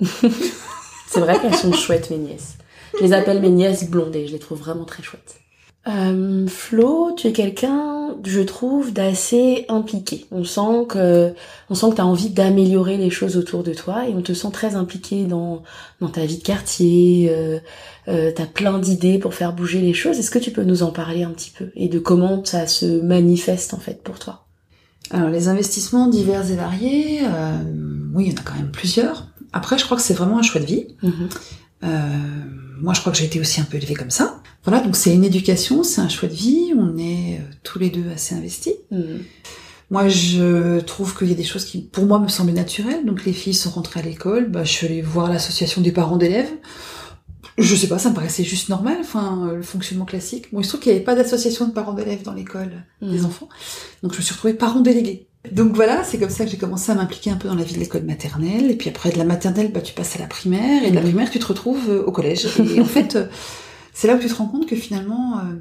C'est 1.08 1.20
vrai 1.20 1.40
qu'elles 1.40 1.54
sont 1.54 1.72
chouettes, 1.72 2.10
mes 2.10 2.18
nièces. 2.18 2.56
Je 2.98 3.04
les 3.04 3.12
appelle 3.12 3.40
mes 3.40 3.50
nièces 3.50 3.88
blondées, 3.88 4.26
je 4.26 4.32
les 4.32 4.38
trouve 4.38 4.58
vraiment 4.58 4.84
très 4.84 5.02
chouettes. 5.02 5.40
Euh, 5.88 6.46
Flo, 6.46 7.12
tu 7.16 7.26
es 7.26 7.32
quelqu'un, 7.32 8.14
je 8.24 8.40
trouve, 8.40 8.92
d'assez 8.92 9.64
impliqué. 9.68 10.26
On 10.30 10.44
sent 10.44 10.86
que, 10.88 11.34
on 11.70 11.74
sent 11.74 11.90
que 11.90 11.96
t'as 11.96 12.04
envie 12.04 12.30
d'améliorer 12.30 12.96
les 12.96 13.10
choses 13.10 13.36
autour 13.36 13.64
de 13.64 13.74
toi 13.74 14.08
et 14.08 14.14
on 14.14 14.22
te 14.22 14.32
sent 14.32 14.50
très 14.52 14.76
impliqué 14.76 15.24
dans 15.24 15.62
dans 16.00 16.08
ta 16.08 16.24
vie 16.24 16.38
de 16.38 16.42
quartier. 16.42 17.28
Euh, 17.30 17.58
euh, 18.08 18.30
t'as 18.34 18.46
plein 18.46 18.78
d'idées 18.78 19.18
pour 19.18 19.34
faire 19.34 19.52
bouger 19.52 19.80
les 19.80 19.94
choses. 19.94 20.18
Est-ce 20.18 20.30
que 20.30 20.38
tu 20.38 20.52
peux 20.52 20.64
nous 20.64 20.82
en 20.84 20.92
parler 20.92 21.24
un 21.24 21.30
petit 21.30 21.50
peu 21.50 21.70
et 21.74 21.88
de 21.88 21.98
comment 21.98 22.44
ça 22.44 22.66
se 22.66 23.00
manifeste 23.00 23.74
en 23.74 23.78
fait 23.78 24.02
pour 24.02 24.18
toi? 24.18 24.46
Alors 25.10 25.30
les 25.30 25.48
investissements 25.48 26.06
divers 26.06 26.48
et 26.50 26.56
variés, 26.56 27.20
euh, 27.24 27.58
oui, 28.14 28.26
il 28.26 28.32
y 28.32 28.34
en 28.34 28.40
a 28.40 28.44
quand 28.44 28.54
même 28.54 28.70
plusieurs. 28.70 29.26
Après, 29.52 29.78
je 29.78 29.84
crois 29.84 29.96
que 29.96 30.02
c'est 30.02 30.14
vraiment 30.14 30.38
un 30.38 30.42
choix 30.42 30.60
de 30.60 30.66
vie. 30.66 30.86
Mm-hmm. 31.02 31.28
Euh, 31.84 31.88
moi, 32.80 32.94
je 32.94 33.00
crois 33.00 33.12
que 33.12 33.18
j'ai 33.18 33.26
été 33.26 33.40
aussi 33.40 33.60
un 33.60 33.64
peu 33.64 33.76
élevée 33.76 33.94
comme 33.94 34.10
ça. 34.10 34.41
Voilà, 34.64 34.80
donc 34.80 34.94
c'est 34.94 35.12
une 35.12 35.24
éducation, 35.24 35.82
c'est 35.82 36.00
un 36.00 36.08
choix 36.08 36.28
de 36.28 36.34
vie. 36.34 36.72
On 36.76 36.96
est 36.96 37.38
euh, 37.38 37.42
tous 37.62 37.78
les 37.78 37.90
deux 37.90 38.10
assez 38.14 38.34
investis. 38.34 38.74
Mhm. 38.90 39.22
Moi, 39.90 40.08
je 40.08 40.80
trouve 40.80 41.16
qu'il 41.16 41.28
y 41.28 41.32
a 41.32 41.34
des 41.34 41.44
choses 41.44 41.66
qui, 41.66 41.82
pour 41.82 42.06
moi, 42.06 42.18
me 42.18 42.28
semblaient 42.28 42.54
naturelles. 42.54 43.04
Donc, 43.04 43.26
les 43.26 43.32
filles 43.34 43.54
sont 43.54 43.68
rentrées 43.68 44.00
à 44.00 44.02
l'école. 44.02 44.48
Bah, 44.48 44.64
je 44.64 44.70
suis 44.70 44.86
allée 44.86 45.02
voir 45.02 45.30
l'association 45.30 45.82
des 45.82 45.92
parents 45.92 46.16
d'élèves. 46.16 46.50
Je 47.58 47.76
sais 47.76 47.88
pas, 47.88 47.98
ça 47.98 48.08
me 48.08 48.14
paraissait 48.14 48.44
juste 48.44 48.70
normal, 48.70 48.96
enfin, 49.00 49.48
euh, 49.50 49.56
le 49.56 49.62
fonctionnement 49.62 50.06
classique. 50.06 50.46
Bon, 50.50 50.60
il 50.60 50.64
se 50.64 50.70
trouve 50.70 50.80
qu'il 50.80 50.92
n'y 50.92 50.96
avait 50.96 51.04
pas 51.04 51.14
d'association 51.14 51.66
de 51.66 51.72
parents 51.72 51.92
d'élèves 51.92 52.22
dans 52.22 52.32
l'école 52.32 52.70
des 53.02 53.18
mhm. 53.18 53.26
enfants. 53.26 53.50
Donc, 54.02 54.12
je 54.12 54.18
me 54.18 54.22
suis 54.22 54.32
retrouvée 54.32 54.54
parent 54.54 54.80
délégué. 54.80 55.26
Donc 55.50 55.74
voilà, 55.74 56.04
c'est 56.04 56.18
comme 56.18 56.30
ça 56.30 56.44
que 56.44 56.50
j'ai 56.52 56.56
commencé 56.56 56.92
à 56.92 56.94
m'impliquer 56.94 57.30
un 57.30 57.36
peu 57.36 57.48
dans 57.48 57.56
la 57.56 57.64
vie 57.64 57.74
de 57.74 57.80
l'école 57.80 58.04
maternelle. 58.04 58.70
Et 58.70 58.76
puis 58.76 58.88
après 58.88 59.10
de 59.10 59.18
la 59.18 59.24
maternelle, 59.24 59.72
bah, 59.72 59.80
tu 59.80 59.92
passes 59.92 60.14
à 60.14 60.20
la 60.20 60.26
primaire. 60.26 60.84
Et 60.84 60.90
de 60.90 60.94
la 60.94 61.00
mhm. 61.00 61.08
primaire, 61.08 61.30
tu 61.30 61.40
te 61.40 61.46
retrouves 61.46 61.90
euh, 61.90 62.04
au 62.04 62.12
collège. 62.12 62.46
Et 62.74 62.80
en 62.80 62.84
fait, 62.86 63.18
c'est 63.92 64.08
là 64.08 64.14
où 64.14 64.18
tu 64.18 64.28
te 64.28 64.34
rends 64.34 64.46
compte 64.46 64.66
que 64.66 64.76
finalement, 64.76 65.38
euh, 65.38 65.54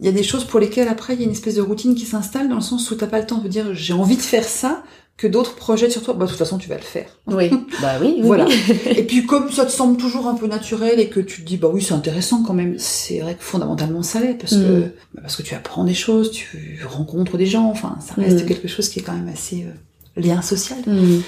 il 0.00 0.06
y 0.06 0.08
a 0.08 0.12
des 0.12 0.22
choses 0.22 0.44
pour 0.44 0.60
lesquelles 0.60 0.88
après, 0.88 1.14
il 1.14 1.20
y 1.20 1.22
a 1.22 1.26
une 1.26 1.32
espèce 1.32 1.56
de 1.56 1.62
routine 1.62 1.94
qui 1.94 2.06
s'installe 2.06 2.48
dans 2.48 2.56
le 2.56 2.60
sens 2.60 2.90
où 2.90 2.94
t'as 2.94 3.06
pas 3.06 3.18
le 3.18 3.26
temps 3.26 3.38
de 3.38 3.48
dire 3.48 3.74
j'ai 3.74 3.92
envie 3.92 4.16
de 4.16 4.22
faire 4.22 4.44
ça, 4.44 4.82
que 5.18 5.26
d'autres 5.26 5.56
projettent 5.56 5.90
sur 5.90 6.02
toi, 6.02 6.14
bah 6.14 6.24
de 6.26 6.30
toute 6.30 6.38
façon 6.38 6.58
tu 6.58 6.68
vas 6.68 6.76
le 6.76 6.80
faire. 6.80 7.08
Oui, 7.26 7.50
bah 7.82 7.94
oui. 8.00 8.20
voilà. 8.22 8.46
et 8.86 9.02
puis 9.02 9.26
comme 9.26 9.50
ça 9.50 9.66
te 9.66 9.72
semble 9.72 9.96
toujours 9.96 10.28
un 10.28 10.34
peu 10.34 10.46
naturel 10.46 11.00
et 11.00 11.08
que 11.08 11.18
tu 11.18 11.42
te 11.42 11.46
dis 11.46 11.56
bah 11.56 11.68
oui 11.70 11.82
c'est 11.82 11.92
intéressant 11.92 12.44
quand 12.44 12.54
même, 12.54 12.78
c'est 12.78 13.18
vrai 13.18 13.34
que 13.34 13.42
fondamentalement 13.42 14.02
ça 14.02 14.20
l'est 14.20 14.34
parce 14.34 14.54
que 14.54 14.78
mm. 14.78 14.92
bah, 15.14 15.20
parce 15.22 15.36
que 15.36 15.42
tu 15.42 15.56
apprends 15.56 15.84
des 15.84 15.94
choses, 15.94 16.30
tu 16.30 16.80
rencontres 16.88 17.36
des 17.36 17.46
gens, 17.46 17.68
enfin 17.68 17.98
ça 18.00 18.14
reste 18.14 18.44
mm. 18.44 18.46
quelque 18.46 18.68
chose 18.68 18.88
qui 18.88 19.00
est 19.00 19.02
quand 19.02 19.12
même 19.12 19.28
assez 19.28 19.64
euh, 19.64 20.20
lien 20.20 20.40
social. 20.40 20.78
Mm. 20.86 21.18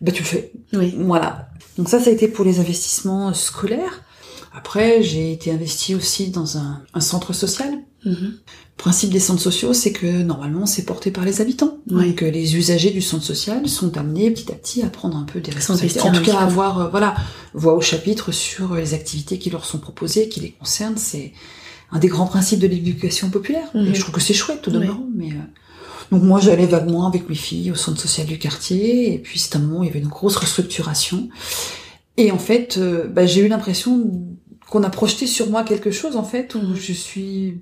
Bah 0.00 0.12
tu 0.12 0.22
le 0.22 0.28
fais. 0.28 0.52
Oui. 0.72 0.94
Voilà. 0.96 1.48
Donc 1.76 1.88
ça 1.88 1.98
ça 1.98 2.08
a 2.08 2.12
été 2.12 2.28
pour 2.28 2.44
les 2.44 2.60
investissements 2.60 3.34
scolaires. 3.34 4.04
Après 4.60 5.02
j'ai 5.02 5.32
été 5.32 5.50
investie 5.50 5.94
aussi 5.94 6.30
dans 6.30 6.58
un, 6.58 6.82
un 6.94 7.00
centre 7.00 7.32
social. 7.32 7.72
Mm-hmm 8.06 8.32
principe 8.80 9.10
des 9.10 9.20
centres 9.20 9.42
sociaux, 9.42 9.74
c'est 9.74 9.92
que 9.92 10.22
normalement 10.22 10.64
c'est 10.66 10.84
porté 10.84 11.10
par 11.10 11.24
les 11.24 11.40
habitants. 11.40 11.78
Ouais. 11.90 12.06
Donc 12.06 12.22
euh, 12.22 12.30
les 12.30 12.56
usagers 12.56 12.90
du 12.90 13.02
centre 13.02 13.22
social 13.24 13.68
sont 13.68 13.96
amenés 13.98 14.30
petit 14.30 14.50
à 14.50 14.54
petit 14.54 14.82
à 14.82 14.88
prendre 14.88 15.16
un 15.18 15.24
peu 15.24 15.40
des 15.40 15.50
responsabilités. 15.50 16.00
En 16.00 16.10
tout 16.10 16.22
cas, 16.22 16.32
peu. 16.32 16.38
avoir 16.38 16.80
euh, 16.80 16.88
voilà 16.88 17.14
voix 17.52 17.74
au 17.74 17.80
chapitre 17.80 18.32
sur 18.32 18.74
les 18.74 18.94
activités 18.94 19.38
qui 19.38 19.50
leur 19.50 19.66
sont 19.66 19.78
proposées, 19.78 20.28
qui 20.28 20.40
les 20.40 20.52
concernent. 20.52 20.96
C'est 20.96 21.32
un 21.92 21.98
des 21.98 22.08
grands 22.08 22.26
principes 22.26 22.60
de 22.60 22.66
l'éducation 22.66 23.28
populaire. 23.28 23.68
Mhm. 23.74 23.88
Et 23.88 23.94
je 23.94 24.00
trouve 24.00 24.14
que 24.14 24.20
c'est 24.20 24.34
chouette 24.34 24.66
Ouais. 24.66 24.72
demeurant. 24.72 25.06
Mais 25.14 25.28
euh, 25.28 26.10
donc 26.10 26.22
moi 26.22 26.40
j'allais 26.40 26.66
vaguement 26.66 27.06
avec 27.06 27.28
mes 27.28 27.34
filles 27.34 27.70
au 27.70 27.76
centre 27.76 28.00
social 28.00 28.26
du 28.26 28.38
quartier. 28.38 29.12
Et 29.12 29.18
puis 29.18 29.38
c'est 29.38 29.56
un 29.56 29.58
moment 29.58 29.80
où 29.80 29.84
il 29.84 29.88
y 29.88 29.90
avait 29.90 30.00
une 30.00 30.08
grosse 30.08 30.36
restructuration. 30.36 31.28
Et 32.16 32.32
en 32.32 32.38
fait, 32.38 32.76
euh, 32.78 33.06
bah, 33.08 33.26
j'ai 33.26 33.40
eu 33.42 33.48
l'impression 33.48 34.10
qu'on 34.70 34.82
a 34.84 34.90
projeté 34.90 35.26
sur 35.26 35.50
moi 35.50 35.62
quelque 35.64 35.90
chose 35.90 36.16
en 36.16 36.24
fait 36.24 36.54
où 36.54 36.74
je 36.76 36.92
suis 36.92 37.58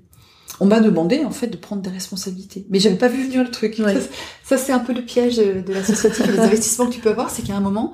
on 0.61 0.65
m'a 0.65 0.79
demandé 0.79 1.23
en 1.25 1.31
fait 1.31 1.47
de 1.47 1.57
prendre 1.57 1.81
des 1.81 1.89
responsabilités 1.89 2.65
mais 2.69 2.79
j'avais 2.79 2.97
pas 2.97 3.07
vu 3.07 3.23
venir 3.25 3.43
le 3.43 3.51
truc 3.51 3.75
Ouais. 3.79 3.95
ça, 3.95 4.07
ça, 4.43 4.57
c'est 4.57 4.71
un 4.71 4.79
peu 4.79 4.93
le 4.93 5.01
piège 5.03 5.37
de, 5.37 5.61
de 5.61 5.73
l'associatif 5.73 6.27
et 6.27 6.31
des 6.31 6.39
investissements 6.47 6.87
que 6.87 6.93
tu 6.93 6.99
peux 7.01 7.09
avoir 7.09 7.29
c'est 7.29 7.41
qu'à 7.41 7.55
un 7.55 7.61
moment 7.61 7.93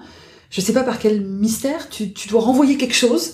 je 0.50 0.62
sais 0.62 0.74
pas 0.74 0.84
par 0.84 1.00
quel 1.00 1.22
mystère 1.26 1.90
tu, 1.90 2.14
tu 2.14 2.28
dois 2.30 2.42
renvoyer 2.42 2.78
quelque 2.78 2.96
chose 2.96 3.34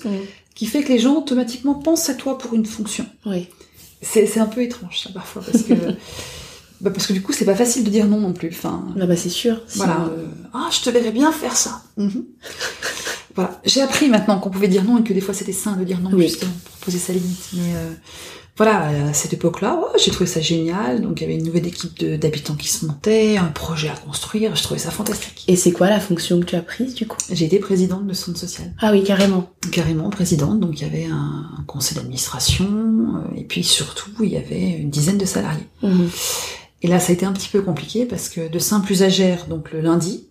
qui 0.55 0.65
fait 0.65 0.83
que 0.83 0.89
les 0.89 0.99
gens 0.99 1.15
automatiquement 1.15 1.75
pensent 1.75 2.09
à 2.09 2.13
toi 2.15 2.37
pour 2.37 2.53
une 2.53 2.65
fonction 2.65 3.05
Oui. 3.25 3.47
c'est 4.01 4.25
c'est 4.27 4.39
un 4.39 4.47
peu 4.47 4.61
étrange 4.61 4.99
ça 5.01 5.09
parfois 5.13 5.41
parce 5.49 5.63
que 5.63 5.73
bah, 6.81 6.91
parce 6.91 7.07
que 7.07 7.13
du 7.13 7.21
coup 7.21 7.31
c'est 7.33 7.45
pas 7.45 7.55
facile 7.55 7.83
de 7.83 7.89
dire 7.89 8.07
non 8.07 8.19
non 8.19 8.33
plus 8.33 8.49
enfin 8.49 8.85
Ah 8.99 9.05
bah 9.05 9.15
c'est 9.15 9.29
sûr. 9.29 9.61
voilà. 9.75 10.09
Euh, 10.11 10.25
ah, 10.53 10.67
je 10.71 10.81
te 10.81 10.89
verrais 10.89 11.11
bien 11.11 11.31
faire 11.31 11.55
ça. 11.55 11.81
Mhm. 11.97 12.25
voilà. 13.35 13.61
J'ai 13.65 13.81
appris 13.81 14.09
maintenant 14.09 14.39
qu'on 14.39 14.49
pouvait 14.49 14.67
dire 14.67 14.83
non 14.83 14.97
et 14.99 15.03
que 15.03 15.13
des 15.13 15.21
fois 15.21 15.33
c'était 15.33 15.51
sain 15.53 15.75
de 15.77 15.83
dire 15.83 15.99
non 15.99 16.09
Oui. 16.13 16.23
justement 16.27 16.51
pour 16.65 16.77
poser 16.85 16.97
sa 16.99 17.13
limite. 17.13 17.49
Mais 17.53 17.75
euh, 17.75 17.91
voilà, 18.57 18.87
à 19.09 19.13
cette 19.13 19.33
époque-là, 19.33 19.75
ouais, 19.75 19.99
j'ai 20.03 20.11
trouvé 20.11 20.29
ça 20.29 20.41
génial. 20.41 21.01
Donc 21.01 21.19
il 21.19 21.23
y 21.23 21.25
avait 21.25 21.35
une 21.39 21.45
nouvelle 21.45 21.65
équipe 21.65 22.03
d'habitants 22.03 22.55
qui 22.55 22.67
se 22.67 22.85
montait, 22.85 23.37
un 23.37 23.45
projet 23.45 23.89
à 23.89 23.95
construire. 23.95 24.55
Je 24.55 24.63
trouvais 24.63 24.79
ça 24.79 24.91
fantastique. 24.91 25.45
Et 25.47 25.55
c'est 25.55 25.71
quoi 25.71 25.89
la 25.89 25.99
fonction 25.99 26.39
que 26.39 26.45
tu 26.45 26.55
as 26.55 26.61
prise 26.61 26.93
du 26.93 27.07
coup? 27.07 27.17
J'ai 27.31 27.45
été 27.45 27.59
présidente 27.59 28.05
de 28.05 28.13
centre 28.13 28.37
social, 28.37 28.73
Ah 28.81 28.91
oui, 28.91 29.03
carrément. 29.03 29.49
carrément 29.71 30.09
présidente. 30.09 30.59
Donc 30.59 30.79
il 30.79 30.83
y 30.83 30.85
avait 30.85 31.05
un, 31.05 31.45
un 31.59 31.63
conseil 31.65 31.95
d'administration 31.97 32.65
euh, 32.65 33.37
et 33.37 33.43
puis 33.45 33.63
surtout 33.63 34.11
il 34.21 34.29
y 34.29 34.37
avait 34.37 34.71
une 34.79 34.89
dizaine 34.89 35.17
de 35.17 35.25
salariés. 35.25 35.67
Mhm. 35.81 36.09
Et 36.83 36.87
là, 36.87 36.99
ça 36.99 37.11
a 37.11 37.13
été 37.13 37.27
un 37.27 37.31
petit 37.31 37.47
peu 37.49 37.61
compliqué 37.61 38.05
parce 38.05 38.27
que 38.27 38.47
de 38.49 38.57
simple 38.59 38.91
usagère, 38.91 39.45
donc 39.47 39.71
le 39.71 39.81
lundi, 39.81 40.25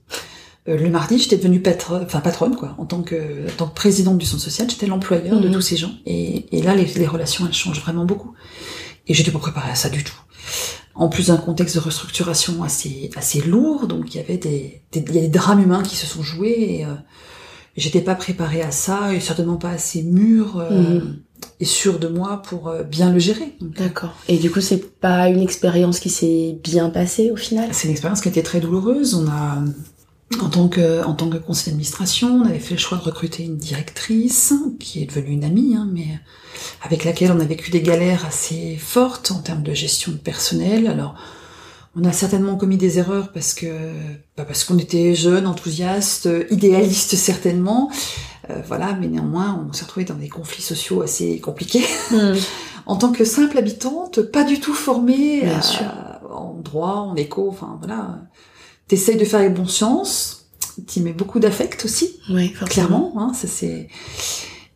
le 0.66 0.90
mardi, 0.90 1.18
j'étais 1.18 1.36
devenue 1.36 1.60
patronne, 1.60 2.02
enfin 2.04 2.20
patronne 2.20 2.54
quoi, 2.54 2.74
en 2.78 2.84
tant 2.86 3.02
que, 3.02 3.46
en 3.48 3.56
tant 3.56 3.66
que 3.66 3.74
présidente 3.74 4.18
du 4.18 4.26
centre 4.26 4.42
social, 4.42 4.68
j'étais 4.70 4.86
l'employeur 4.86 5.40
de 5.40 5.48
Mhm. 5.48 5.54
tous 5.54 5.60
ces 5.62 5.76
gens. 5.76 5.92
Et, 6.06 6.46
et 6.56 6.62
là, 6.62 6.74
les, 6.74 6.84
les 6.84 7.06
relations, 7.06 7.46
elles 7.46 7.52
changent 7.54 7.80
vraiment 7.80 8.04
beaucoup. 8.04 8.32
Et 9.08 9.14
j'étais 9.14 9.30
pas 9.30 9.38
préparée 9.38 9.70
à 9.70 9.74
ça 9.74 9.88
du 9.88 10.04
tout. 10.04 10.14
En 10.94 11.08
plus 11.08 11.28
d'un 11.28 11.36
contexte 11.38 11.76
de 11.76 11.80
restructuration 11.80 12.62
assez, 12.62 13.10
assez 13.16 13.40
lourd, 13.40 13.86
donc 13.86 14.14
il 14.14 14.18
y 14.18 14.20
avait 14.20 14.36
des, 14.36 14.82
des, 14.92 15.00
il 15.08 15.14
y 15.14 15.18
a 15.18 15.22
des 15.22 15.28
drames 15.28 15.62
humains 15.62 15.82
qui 15.82 15.96
se 15.96 16.06
sont 16.06 16.22
joués. 16.22 16.56
Et, 16.80 16.84
euh, 16.84 16.94
j'étais 17.76 18.02
pas 18.02 18.14
préparée 18.14 18.60
à 18.62 18.70
ça 18.70 19.14
et 19.14 19.20
certainement 19.20 19.56
pas 19.56 19.70
assez 19.70 20.02
mûre 20.02 20.58
euh, 20.58 20.98
Mhm. 21.00 21.16
et 21.60 21.64
sûre 21.64 21.98
de 21.98 22.08
moi 22.08 22.42
pour 22.42 22.68
euh, 22.68 22.82
bien 22.82 23.10
le 23.12 23.18
gérer. 23.18 23.54
D'accord. 23.60 24.12
Et 24.28 24.36
du 24.36 24.50
coup, 24.50 24.60
c'est 24.60 24.98
pas 25.00 25.28
une 25.28 25.40
expérience 25.40 26.00
qui 26.00 26.10
s'est 26.10 26.58
bien 26.62 26.90
passée 26.90 27.30
au 27.30 27.36
final? 27.36 27.68
C'est 27.72 27.86
une 27.86 27.92
expérience 27.92 28.20
qui 28.20 28.28
a 28.28 28.30
été 28.32 28.42
très 28.42 28.60
douloureuse. 28.60 29.14
On 29.14 29.26
a, 29.28 29.62
en 30.40 30.48
tant 30.48 30.68
que, 30.68 31.02
en 31.04 31.14
tant 31.14 31.28
que 31.28 31.38
conseil 31.38 31.66
d'administration, 31.72 32.28
on 32.42 32.46
avait 32.46 32.60
fait 32.60 32.74
le 32.74 32.80
choix 32.80 32.98
de 32.98 33.02
recruter 33.02 33.42
une 33.44 33.56
directrice 33.56 34.54
qui 34.78 35.02
est 35.02 35.06
devenue 35.06 35.32
une 35.32 35.44
amie, 35.44 35.74
hein, 35.76 35.88
mais 35.92 36.06
avec 36.82 37.04
laquelle 37.04 37.32
on 37.32 37.40
a 37.40 37.44
vécu 37.44 37.70
des 37.70 37.82
galères 37.82 38.24
assez 38.26 38.76
fortes 38.76 39.32
en 39.32 39.40
termes 39.40 39.62
de 39.62 39.74
gestion 39.74 40.12
de 40.12 40.18
personnel. 40.18 40.86
Alors, 40.86 41.14
on 41.96 42.04
a 42.04 42.12
certainement 42.12 42.56
commis 42.56 42.76
des 42.76 42.98
erreurs 43.00 43.32
parce 43.32 43.54
que, 43.54 43.66
bah 44.36 44.44
parce 44.44 44.62
qu'on 44.62 44.78
était 44.78 45.16
jeunes, 45.16 45.48
enthousiastes, 45.48 46.28
idéalistes 46.50 47.16
certainement. 47.16 47.90
Euh, 48.50 48.62
voilà, 48.68 48.94
mais 48.94 49.08
néanmoins, 49.08 49.64
on 49.68 49.72
s'est 49.72 49.84
retrouvé 49.84 50.06
dans 50.06 50.14
des 50.14 50.28
conflits 50.28 50.62
sociaux 50.62 51.02
assez 51.02 51.40
compliqués 51.40 51.84
Mhm. 52.12 52.36
en 52.86 52.94
tant 52.96 53.10
que 53.10 53.24
simple 53.24 53.58
habitante, 53.58 54.22
pas 54.22 54.44
du 54.44 54.60
tout 54.60 54.74
formée 54.74 55.40
Bien 55.42 55.58
à- 55.58 55.62
sûr. 55.62 55.86
en 56.32 56.54
droit, 56.62 56.94
en 57.10 57.16
éco, 57.16 57.48
enfin 57.50 57.76
voilà. 57.80 58.20
T'essayes 58.90 59.16
de 59.16 59.24
faire 59.24 59.40
les 59.40 59.48
bons 59.50 59.68
sens, 59.68 60.46
t'y 60.86 61.00
mets 61.00 61.12
beaucoup 61.12 61.38
d'affect 61.38 61.84
aussi, 61.84 62.16
Oui, 62.28 62.52
clairement. 62.52 63.12
Hein, 63.16 63.32
ça 63.34 63.46
c'est. 63.46 63.86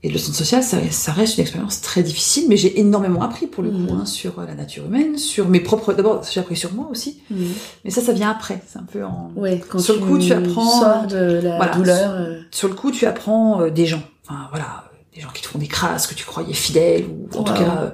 Et 0.05 0.11
le 0.11 0.19
centre 0.19 0.37
social, 0.37 0.63
ça, 0.63 0.77
ça 0.91 1.13
reste 1.13 1.39
une 1.39 1.43
expérience 1.43 1.81
très 1.81 2.03
difficile, 2.03 2.45
mais 2.49 2.57
j'ai 2.59 2.79
énormément 2.79 3.23
appris 3.23 3.47
pour 3.47 3.63
le 3.65 3.71
coup 3.71 3.77
Mhm. 3.95 4.01
hein, 4.03 4.07
sur 4.07 4.39
la 4.41 4.55
nature 4.55 4.85
humaine, 4.85 5.17
sur 5.19 5.49
mes 5.49 5.61
propres. 5.61 5.95
D'abord, 5.95 6.23
j'ai 6.31 6.39
appris 6.41 6.57
sur 6.57 6.73
moi 6.75 6.89
aussi, 6.91 7.23
Mhm. 7.31 7.47
mais 7.85 7.91
ça, 7.91 8.03
ça 8.03 8.13
vient 8.13 8.31
après. 8.31 8.63
C'est 8.71 8.79
un 8.79 8.83
peu 8.85 9.03
en. 9.05 9.33
Ouais, 9.35 9.61
quand 9.69 9.79
Sur 9.81 9.95
le 9.95 10.01
coup, 10.03 10.19
tu 10.19 10.33
apprends, 10.33 10.81
sors 10.81 11.07
de 11.09 11.41
la 11.43 11.57
voilà, 11.57 11.75
douleur. 11.75 12.13
euh, 12.13 12.41
Sur 12.53 12.69
le 12.69 12.75
coup, 12.75 12.93
tu 12.93 13.07
apprends 13.07 13.63
euh, 13.63 13.71
des 13.71 13.87
gens. 13.87 14.03
Enfin 14.29 14.47
voilà, 14.51 14.91
des 15.15 15.21
gens 15.23 15.31
qui 15.35 15.43
te 15.43 15.49
font 15.49 15.59
des 15.59 15.67
crasses 15.69 16.07
que 16.07 16.15
tu 16.15 16.25
croyais 16.25 16.55
fidèles 16.55 17.07
ou 17.07 17.39
en 17.39 17.43
tout 17.43 17.55
cas. 17.55 17.79
euh, 17.85 17.91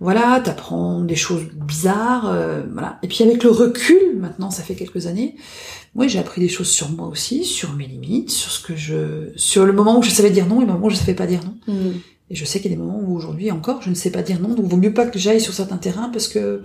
voilà, 0.00 0.40
t'apprends 0.44 1.00
des 1.00 1.16
choses 1.16 1.42
bizarres, 1.66 2.28
euh, 2.30 2.62
voilà. 2.72 2.98
Et 3.02 3.08
puis 3.08 3.24
avec 3.24 3.42
le 3.42 3.50
recul, 3.50 4.16
maintenant, 4.18 4.50
ça 4.50 4.62
fait 4.62 4.74
quelques 4.74 5.06
années, 5.06 5.34
moi 5.94 6.06
j'ai 6.06 6.18
appris 6.20 6.40
des 6.40 6.48
choses 6.48 6.68
sur 6.70 6.88
moi 6.90 7.08
aussi, 7.08 7.44
sur 7.44 7.72
mes 7.74 7.86
limites, 7.86 8.30
sur 8.30 8.50
ce 8.52 8.60
que 8.64 8.76
je, 8.76 9.30
sur 9.36 9.66
le 9.66 9.72
moment 9.72 9.98
où 9.98 10.02
je 10.02 10.10
savais 10.10 10.30
dire 10.30 10.46
non 10.46 10.58
et 10.62 10.66
le 10.66 10.72
moment 10.72 10.86
où 10.86 10.90
je 10.90 10.96
savais 10.96 11.14
pas 11.14 11.26
dire 11.26 11.40
non. 11.44 11.74
mhm. 11.74 11.94
Et 12.30 12.34
je 12.36 12.44
sais 12.44 12.60
qu'il 12.60 12.70
y 12.70 12.74
a 12.74 12.76
des 12.76 12.82
moments 12.82 13.00
où 13.02 13.16
aujourd'hui 13.16 13.50
encore, 13.50 13.80
je 13.82 13.88
ne 13.90 13.94
sais 13.94 14.10
pas 14.10 14.20
dire 14.22 14.38
non, 14.40 14.50
donc 14.54 14.66
vaut 14.66 14.76
mieux 14.76 14.92
pas 14.92 15.06
que 15.06 15.18
j'aille 15.18 15.40
sur 15.40 15.54
certains 15.54 15.78
terrains 15.78 16.10
parce 16.12 16.28
que 16.28 16.60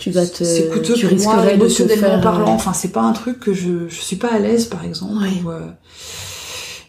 Tu 0.00 0.10
vas 0.10 0.26
te. 0.26 0.42
c'est 0.42 0.68
coûteux 0.68 0.94
tu 0.94 1.06
pour 1.06 1.16
moi 1.22 1.34
risquerais 1.36 1.44
de 1.44 1.48
te 1.50 1.54
émotionnellement 1.64 2.08
faire, 2.08 2.20
parlant. 2.20 2.50
euh, 2.50 2.54
Enfin, 2.56 2.72
c'est 2.72 2.88
pas 2.92 3.02
un 3.02 3.12
truc 3.12 3.38
que 3.38 3.54
je, 3.54 3.86
je 3.88 3.94
suis 4.00 4.16
pas 4.16 4.32
à 4.32 4.38
l'aise, 4.40 4.64
par 4.66 4.84
exemple. 4.84 5.14
Euh, 5.46 5.60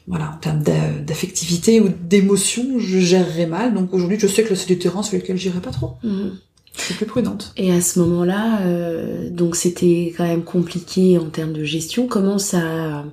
voilà, 0.08 0.32
en 0.36 0.38
termes 0.38 0.62
d'a- 0.64 0.90
d'affectivité 1.06 1.80
ou 1.82 1.90
d'émotion, 1.90 2.80
je 2.80 3.00
gérerais 3.00 3.46
mal. 3.48 3.74
Donc 3.74 3.94
aujourd'hui, 3.94 4.18
je 4.20 4.28
sais 4.28 4.44
que 4.44 4.56
c'est 4.56 4.68
des 4.68 4.80
terrains 4.80 5.04
sur 5.04 5.16
lesquels 5.18 5.38
j'irai 5.38 5.60
pas 5.60 5.72
trop. 5.72 5.94
mhm. 6.04 6.38
Je 6.78 6.82
suis 6.84 6.94
plus 6.94 7.06
prudente. 7.06 7.52
Et 7.58 7.74
à 7.74 7.82
ce 7.82 8.00
moment-là, 8.00 8.62
euh, 8.62 9.30
donc 9.30 9.58
c'était 9.58 10.14
quand 10.16 10.24
même 10.24 10.44
compliqué 10.44 11.18
en 11.18 11.26
termes 11.30 11.52
de 11.52 11.66
gestion. 11.66 12.08
Comment 12.08 12.38
ça, 12.38 13.04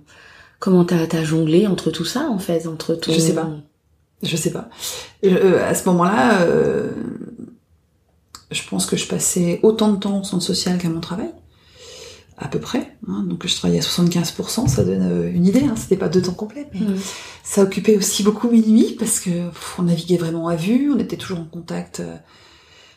comment 0.61 0.85
t'as 0.85 1.25
jonglé 1.25 1.67
entre 1.67 1.91
tout 1.91 2.05
ça 2.05 2.29
en 2.31 2.39
fait, 2.39 2.69
entre 2.69 2.95
ton. 2.95 3.13
Je 3.13 3.19
sais 3.19 3.35
pas. 3.35 3.51
Je 4.23 4.37
sais 4.37 4.53
pas. 4.53 4.69
Euh, 5.25 5.69
à 5.69 5.75
ce 5.75 5.89
moment-là, 5.89 6.43
euh, 6.43 6.93
je 8.53 8.63
pense 8.69 8.87
que 8.87 8.97
je 8.97 9.07
passais 9.07 9.61
autant 9.63 9.93
de 9.93 9.99
temps 9.99 10.21
au 10.21 10.25
centre 10.25 10.45
social 10.45 10.79
qu'à 10.79 10.89
mon 10.89 11.01
travail. 11.01 11.31
À 12.41 12.47
peu 12.49 12.61
près. 12.61 12.97
hein. 13.09 13.25
Donc 13.29 13.47
je 13.47 13.55
travaillais 13.57 13.81
à 13.81 13.83
75%, 13.83 14.69
ça 14.69 14.85
donne 14.85 15.03
euh, 15.03 15.33
une 15.33 15.45
idée. 15.47 15.65
Hein. 15.65 15.75
C'était 15.77 15.97
pas 15.97 16.09
deux 16.09 16.23
temps 16.23 16.35
complets, 16.35 16.69
mais 16.73 16.81
Mhm. 16.81 16.97
Ça 17.43 17.63
occupait 17.63 17.97
aussi 17.97 18.23
beaucoup 18.23 18.49
mes 18.51 18.61
nuits 18.63 18.95
parce 18.99 19.19
que 19.21 19.31
pff, 19.49 19.77
on 19.79 19.83
naviguait 19.85 20.19
vraiment 20.19 20.49
à 20.49 20.55
vue, 20.57 20.93
on 20.95 20.99
était 20.99 21.17
toujours 21.17 21.41
en 21.41 21.45
contact. 21.47 22.01
euh, 22.01 22.15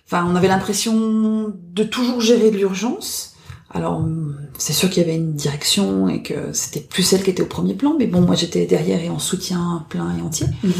Enfin, 0.07 0.27
on 0.29 0.35
avait 0.35 0.49
l'impression 0.49 1.53
de 1.73 1.83
toujours 1.83 2.19
gérer 2.19 2.51
de 2.51 2.57
l'urgence. 2.57 3.33
Alors, 3.73 3.99
hum, 3.99 4.35
c'est 4.57 4.73
sûr 4.73 4.89
qu'il 4.89 5.01
y 5.01 5.05
avait 5.05 5.15
une 5.15 5.33
direction 5.33 6.09
et 6.09 6.21
que 6.21 6.51
c'était 6.51 6.81
plus 6.81 7.01
celle 7.03 7.23
qui 7.23 7.29
était 7.29 7.41
au 7.43 7.45
premier 7.47 7.73
plan, 7.75 7.95
mais 7.97 8.07
bon, 8.07 8.19
moi 8.21 8.35
j'étais 8.35 8.65
derrière 8.65 9.01
et 9.01 9.09
en 9.09 9.19
soutien 9.19 9.85
plein 9.89 10.13
et 10.17 10.21
entier. 10.21 10.47
Mhm. 10.63 10.73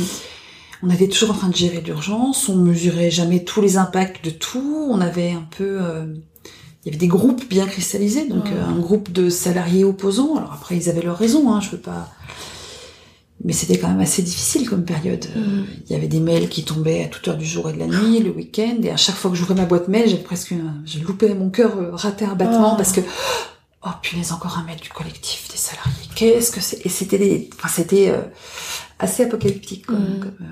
On 0.84 0.90
était 0.90 1.08
toujours 1.08 1.32
en 1.32 1.34
train 1.38 1.48
de 1.50 1.56
gérer 1.56 1.80
de 1.80 1.86
l'urgence, 1.86 2.50
on 2.50 2.58
mesurait 2.58 3.10
jamais 3.12 3.44
tous 3.46 3.62
les 3.62 3.78
impacts 3.78 4.26
de 4.26 4.32
tout, 4.32 4.88
on 4.90 5.00
avait 5.00 5.32
un 5.32 5.48
peu... 5.58 5.78
euh, 5.82 6.06
il 6.84 6.88
y 6.88 6.90
avait 6.90 6.98
des 7.00 7.08
groupes 7.08 7.48
bien 7.48 7.66
cristallisés, 7.68 8.28
donc 8.28 8.46
Ouais. 8.46 8.52
euh, 8.54 8.66
un 8.66 8.80
groupe 8.80 9.12
de 9.12 9.30
salariés 9.30 9.84
opposants. 9.84 10.36
Alors 10.38 10.54
après, 10.54 10.76
ils 10.78 10.90
avaient 10.90 11.02
leurs 11.04 11.18
raisons, 11.18 11.52
hein, 11.52 11.60
je 11.62 11.70
veux 11.72 11.78
pas... 11.82 12.10
Mais 13.44 13.54
c'était 13.54 13.80
quand 13.80 13.88
même 13.88 14.00
assez 14.02 14.22
difficile 14.22 14.70
comme 14.70 14.84
période. 14.86 15.26
Euh, 15.36 15.40
Mhm. 15.40 15.66
Il 15.88 15.94
y 15.94 15.96
avait 15.96 16.08
des 16.08 16.20
mails 16.20 16.48
qui 16.48 16.64
tombaient 16.64 17.04
à 17.04 17.08
toute 17.08 17.28
heure 17.28 17.38
du 17.38 17.46
jour 17.46 17.70
et 17.70 17.74
de 17.74 17.80
la 17.80 17.88
nuit, 17.88 18.20
le 18.20 18.30
week-end, 18.30 18.78
et 18.84 18.92
à 18.92 18.98
chaque 18.98 19.16
fois 19.16 19.32
que 19.32 19.38
j'ouvrais 19.38 19.56
ma 19.56 19.66
boîte 19.66 19.88
mail, 19.88 20.08
j'avais 20.10 20.22
presque... 20.22 20.52
un- 20.52 20.82
Je 20.86 21.00
loupais 21.00 21.34
mon 21.34 21.50
cœur, 21.50 21.76
euh, 21.78 21.90
ratait 21.94 22.26
un 22.26 22.36
battement, 22.36 22.74
Oh. 22.74 22.78
parce 22.78 22.92
que... 22.92 23.02
Oh 23.84 23.90
punaise, 24.04 24.32
encore 24.32 24.60
un 24.60 24.64
mail 24.64 24.80
du 24.80 24.90
collectif 24.90 25.48
des 25.50 25.58
salariés. 25.58 25.92
Qu'est-ce 26.14 26.52
que 26.52 26.62
c'est? 26.62 26.86
Et 26.86 26.90
c'était 26.90 27.18
des... 27.18 27.50
Enfin, 27.58 27.68
c'était 27.68 28.10
euh, 28.10 28.22
assez 29.00 29.24
apocalyptique 29.24 29.88
quoi, 29.88 29.96
Mhm. 29.98 30.20
comme, 30.20 30.38
euh, 30.42 30.46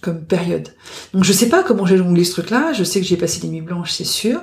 comme 0.00 0.24
période. 0.24 0.68
Donc 1.14 1.24
je 1.24 1.32
sais 1.32 1.48
pas 1.48 1.64
comment 1.64 1.84
j'ai 1.84 1.96
jonglé 1.96 2.22
ce 2.24 2.30
truc-là. 2.32 2.72
Je 2.74 2.84
sais 2.84 3.00
que 3.00 3.06
j'ai 3.06 3.16
passé 3.16 3.40
des 3.40 3.48
nuits 3.48 3.60
blanches, 3.60 3.90
c'est 3.92 4.04
sûr. 4.04 4.40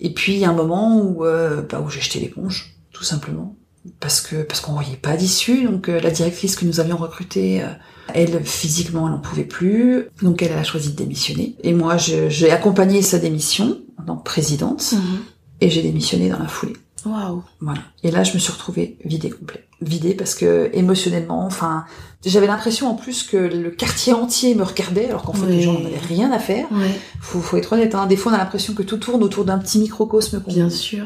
Et 0.00 0.10
puis 0.12 0.34
il 0.34 0.38
y 0.38 0.44
a 0.44 0.50
un 0.50 0.54
moment 0.54 1.00
où, 1.00 1.24
euh, 1.24 1.62
bah, 1.62 1.80
où 1.80 1.90
j'ai 1.90 2.00
jeté 2.00 2.20
l'éponge, 2.20 2.76
tout 2.92 3.04
simplement, 3.04 3.56
parce 4.00 4.20
que 4.20 4.42
parce 4.42 4.60
qu'on 4.60 4.72
voyait 4.72 4.96
pas 4.96 5.16
d'issue. 5.16 5.64
Donc 5.64 5.88
euh, 5.88 6.00
la 6.00 6.10
directrice 6.10 6.56
que 6.56 6.64
nous 6.64 6.80
avions 6.80 6.96
recrutée, 6.96 7.62
euh, 7.62 7.68
elle 8.14 8.44
physiquement, 8.44 9.06
elle 9.06 9.14
n'en 9.14 9.20
pouvait 9.20 9.44
plus. 9.44 10.06
Donc 10.22 10.42
elle, 10.42 10.52
a 10.52 10.64
choisi 10.64 10.90
de 10.90 10.96
démissionner. 10.96 11.56
Et 11.62 11.72
moi, 11.72 11.96
j'ai 11.96 12.50
accompagné 12.50 13.02
sa 13.02 13.18
démission 13.18 13.80
en 13.98 14.04
tant 14.04 14.16
que 14.16 14.24
présidente, 14.24 14.92
Mhm. 14.92 15.18
et 15.60 15.70
j'ai 15.70 15.82
démissionné 15.82 16.28
dans 16.28 16.38
la 16.38 16.48
foulée. 16.48 16.76
Waouh. 17.04 17.42
Voilà. 17.60 17.82
Et 18.02 18.10
là, 18.10 18.24
je 18.24 18.34
me 18.34 18.38
suis 18.38 18.52
retrouvée 18.52 18.98
vidée 19.04 19.30
complet. 19.30 19.64
Vidée 19.80 20.14
parce 20.14 20.34
que 20.34 20.70
émotionnellement, 20.72 21.44
enfin, 21.44 21.84
j'avais 22.26 22.46
l'impression 22.46 22.88
en 22.90 22.94
plus 22.94 23.22
que 23.22 23.36
le 23.36 23.70
quartier 23.70 24.12
entier 24.12 24.54
me 24.54 24.62
regardait, 24.64 25.06
alors 25.08 25.22
qu'en 25.22 25.32
fait, 25.32 25.46
les 25.46 25.62
gens 25.62 25.72
n'en 25.72 25.84
avaient 25.86 25.96
rien 25.98 26.30
à 26.32 26.38
faire. 26.38 26.66
Ouais. 26.72 26.90
Faut, 27.20 27.40
faut 27.40 27.56
être 27.56 27.72
honnête. 27.72 27.94
Hein. 27.94 28.06
Des 28.06 28.16
fois, 28.16 28.32
on 28.32 28.34
a 28.34 28.38
l'impression 28.38 28.74
que 28.74 28.82
tout 28.82 28.96
tourne 28.98 29.22
autour 29.22 29.44
d'un 29.44 29.58
petit 29.58 29.78
microcosme 29.78 30.40
qu'on 30.42 30.52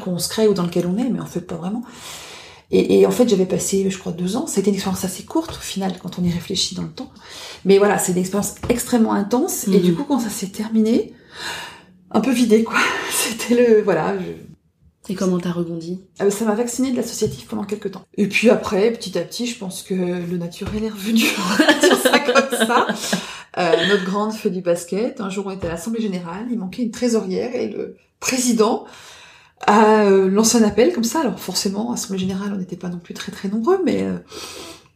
qu'on 0.03 0.17
se 0.19 0.29
crée 0.29 0.47
ou 0.47 0.53
dans 0.53 0.63
lequel 0.63 0.85
on 0.87 0.97
est, 0.97 1.09
mais 1.09 1.19
en 1.21 1.25
fait, 1.25 1.41
pas 1.41 1.55
vraiment. 1.55 1.83
Et, 2.73 2.99
et 3.01 3.05
en 3.05 3.11
fait, 3.11 3.27
j'avais 3.29 3.45
passé, 3.45 3.89
je 3.89 3.97
crois, 3.97 4.13
deux 4.13 4.35
ans. 4.37 4.47
Ça 4.47 4.57
a 4.57 4.59
été 4.61 4.69
une 4.69 4.75
expérience 4.75 5.03
assez 5.03 5.23
courte 5.23 5.51
au 5.57 5.61
final, 5.61 5.93
quand 6.01 6.17
on 6.19 6.23
y 6.23 6.31
réfléchit 6.31 6.73
dans 6.75 6.83
le 6.83 6.89
temps. 6.91 7.11
Mais 7.65 7.77
voilà, 7.77 7.97
c'est 7.99 8.13
une 8.13 8.17
expérience 8.17 8.55
extrêmement 8.69 9.13
intense. 9.13 9.67
Et 9.67 9.71
Mhm. 9.71 9.79
du 9.81 9.93
coup, 9.93 10.03
quand 10.05 10.19
ça 10.19 10.29
s'est 10.29 10.47
terminé, 10.47 11.13
un 12.11 12.21
peu 12.21 12.31
vidé, 12.31 12.63
quoi. 12.63 12.75
C'était 13.11 13.55
le, 13.55 13.81
voilà. 13.81 14.15
je- 14.17 14.50
Et 15.09 15.15
comment 15.15 15.39
t'as 15.39 15.51
rebondi 15.51 16.01
ben, 16.19 16.29
ça 16.29 16.45
m'a 16.45 16.53
vacciné 16.53 16.91
de 16.91 16.97
l'associatif 16.97 17.47
pendant 17.47 17.63
quelques 17.63 17.91
temps. 17.91 18.03
Et 18.17 18.27
puis 18.27 18.49
après, 18.49 18.91
petit 18.91 19.17
à 19.17 19.21
petit, 19.21 19.47
je 19.47 19.57
pense 19.57 19.81
que 19.81 19.93
le 19.95 20.37
naturel 20.37 20.83
est 20.83 20.89
revenu. 20.89 21.23
On 21.59 21.95
ça 21.95 22.19
comme 22.19 22.67
ça. 22.67 22.87
Euh, 23.57 23.87
notre 23.87 24.05
grande 24.05 24.33
fait 24.33 24.49
du 24.49 24.61
basket. 24.61 25.19
Un 25.19 25.29
jour, 25.29 25.47
on 25.47 25.51
était 25.51 25.67
à 25.67 25.71
l'Assemblée 25.71 26.01
Générale. 26.01 26.45
Il 26.51 26.59
manquait 26.59 26.83
une 26.83 26.91
trésorière 26.91 27.53
et 27.55 27.67
le 27.67 27.97
président 28.19 28.85
a 29.67 30.05
euh, 30.05 30.29
lancé 30.29 30.57
un 30.57 30.63
appel 30.63 30.93
comme 30.93 31.03
ça. 31.03 31.21
Alors 31.21 31.39
forcément, 31.39 31.89
à 31.89 31.91
l'Assemblée 31.93 32.19
Générale, 32.19 32.51
on 32.53 32.57
n'était 32.57 32.77
pas 32.77 32.89
non 32.89 32.99
plus 32.99 33.13
très 33.13 33.31
très 33.31 33.49
nombreux, 33.49 33.81
mais 33.83 34.03
euh, 34.03 34.13
le 34.13 34.19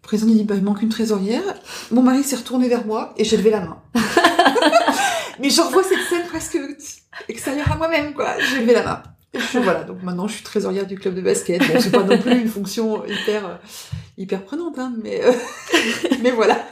président 0.04 0.32
dit, 0.32 0.44
bah, 0.44 0.56
il 0.56 0.63
manque 0.63 0.82
une 0.82 0.89
trésorière. 0.89 1.44
Mon 1.91 2.02
mari 2.02 2.24
s'est 2.24 2.38
retourné 2.38 2.70
vers 2.70 2.86
moi 2.86 3.13
et 3.18 3.26
j'ai 3.26 3.38
levé 3.38 3.50
la 3.50 3.62
main. 3.62 3.82
mais 5.39 5.50
je 5.50 5.62
revois 5.62 5.84
cette 5.84 6.08
scène 6.10 6.28
presque 6.28 6.58
extérieure 7.28 7.72
à 7.72 7.76
moi-même, 7.76 8.13
quoi. 8.13 8.36
J'ai 8.39 8.62
levé 8.62 8.74
la 8.74 8.84
main. 8.84 9.04
Voilà, 9.54 9.84
donc 9.84 10.02
maintenant 10.04 10.28
je 10.28 10.36
suis 10.36 10.43
trésorière 10.43 10.86
du 10.88 10.98
club 10.98 11.15
de 11.15 11.21
basket. 11.21 11.62
Bon, 11.67 11.80
c'est 11.80 11.91
pas 11.91 12.04
non 12.04 12.17
plus 12.17 12.39
une 12.39 12.48
fonction 12.48 13.06
hyper 13.06 13.45
euh, 13.45 13.56
hyper 14.17 14.43
prenante, 14.43 14.78
hein, 14.80 14.93
mais 15.04 15.24
euh, 15.24 15.32
mais 16.21 16.32
voilà. 16.32 16.65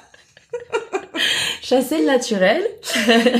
Chasser 1.61 1.99
le 1.99 2.05
naturel. 2.05 2.61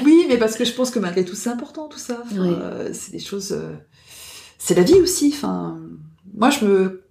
Oui, 0.06 0.26
mais 0.30 0.38
parce 0.38 0.56
que 0.56 0.64
je 0.66 0.72
pense 0.72 0.92
que 0.92 1.00
malgré 1.00 1.26
tout 1.26 1.36
c'est 1.36 1.50
important 1.50 1.88
tout 1.88 2.00
ça. 2.00 2.22
Enfin, 2.26 2.42
Oui. 2.42 2.56
euh, 2.62 2.90
c'est 2.94 3.12
des 3.12 3.20
choses, 3.20 3.52
euh, 3.52 3.74
c'est 4.58 4.76
la 4.76 4.84
vie 4.84 5.00
aussi. 5.02 5.32
Enfin, 5.36 5.78
moi 6.34 6.50
je 6.50 6.66
me 6.66 7.03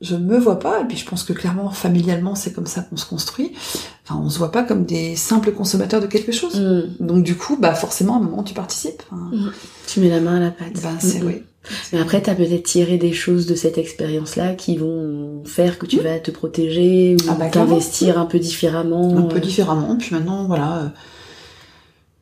je 0.00 0.16
me 0.16 0.38
vois 0.38 0.58
pas, 0.58 0.80
et 0.80 0.84
puis 0.86 0.96
je 0.96 1.04
pense 1.04 1.24
que 1.24 1.32
clairement 1.34 1.70
familialement 1.70 2.34
c'est 2.34 2.52
comme 2.54 2.66
ça 2.66 2.80
qu'on 2.82 2.96
se 2.96 3.06
construit. 3.06 3.52
Enfin, 4.04 4.20
on 4.24 4.30
se 4.30 4.38
voit 4.38 4.50
pas 4.50 4.62
comme 4.62 4.84
des 4.86 5.14
simples 5.14 5.52
consommateurs 5.52 6.00
de 6.00 6.06
quelque 6.06 6.32
chose. 6.32 6.58
Mm. 6.58 7.04
Donc 7.06 7.22
du 7.22 7.36
coup, 7.36 7.56
bah 7.60 7.74
forcément 7.74 8.14
à 8.14 8.16
un 8.16 8.22
moment 8.22 8.42
tu 8.42 8.54
participes. 8.54 9.02
Enfin, 9.12 9.30
Tu 9.86 10.00
mets 10.00 10.08
la 10.08 10.20
main 10.20 10.36
à 10.36 10.40
la 10.40 10.50
pâte. 10.50 10.80
bah, 10.82 10.90
c'est 10.98 11.20
Mm, 11.20 11.24
mm. 11.24 11.26
oui. 11.26 11.42
Mais 11.92 12.00
après, 12.00 12.22
t'as 12.22 12.34
peut-être 12.34 12.62
tiré 12.62 12.96
des 12.96 13.12
choses 13.12 13.44
de 13.44 13.54
cette 13.54 13.76
expérience-là 13.76 14.54
qui 14.54 14.78
vont 14.78 15.42
faire 15.44 15.78
que 15.78 15.84
tu 15.84 16.00
vas 16.00 16.18
te 16.18 16.30
protéger 16.30 17.16
ou 17.16 17.26
Ah 17.28 17.34
bah, 17.38 17.50
t'investir 17.50 18.18
un 18.18 18.24
peu 18.24 18.38
différemment. 18.38 19.14
un 19.18 19.22
peu 19.24 19.36
euh, 19.36 19.40
différemment. 19.40 19.94
Puis 19.98 20.14
maintenant, 20.14 20.46
voilà, 20.46 20.78
euh, 20.78 20.88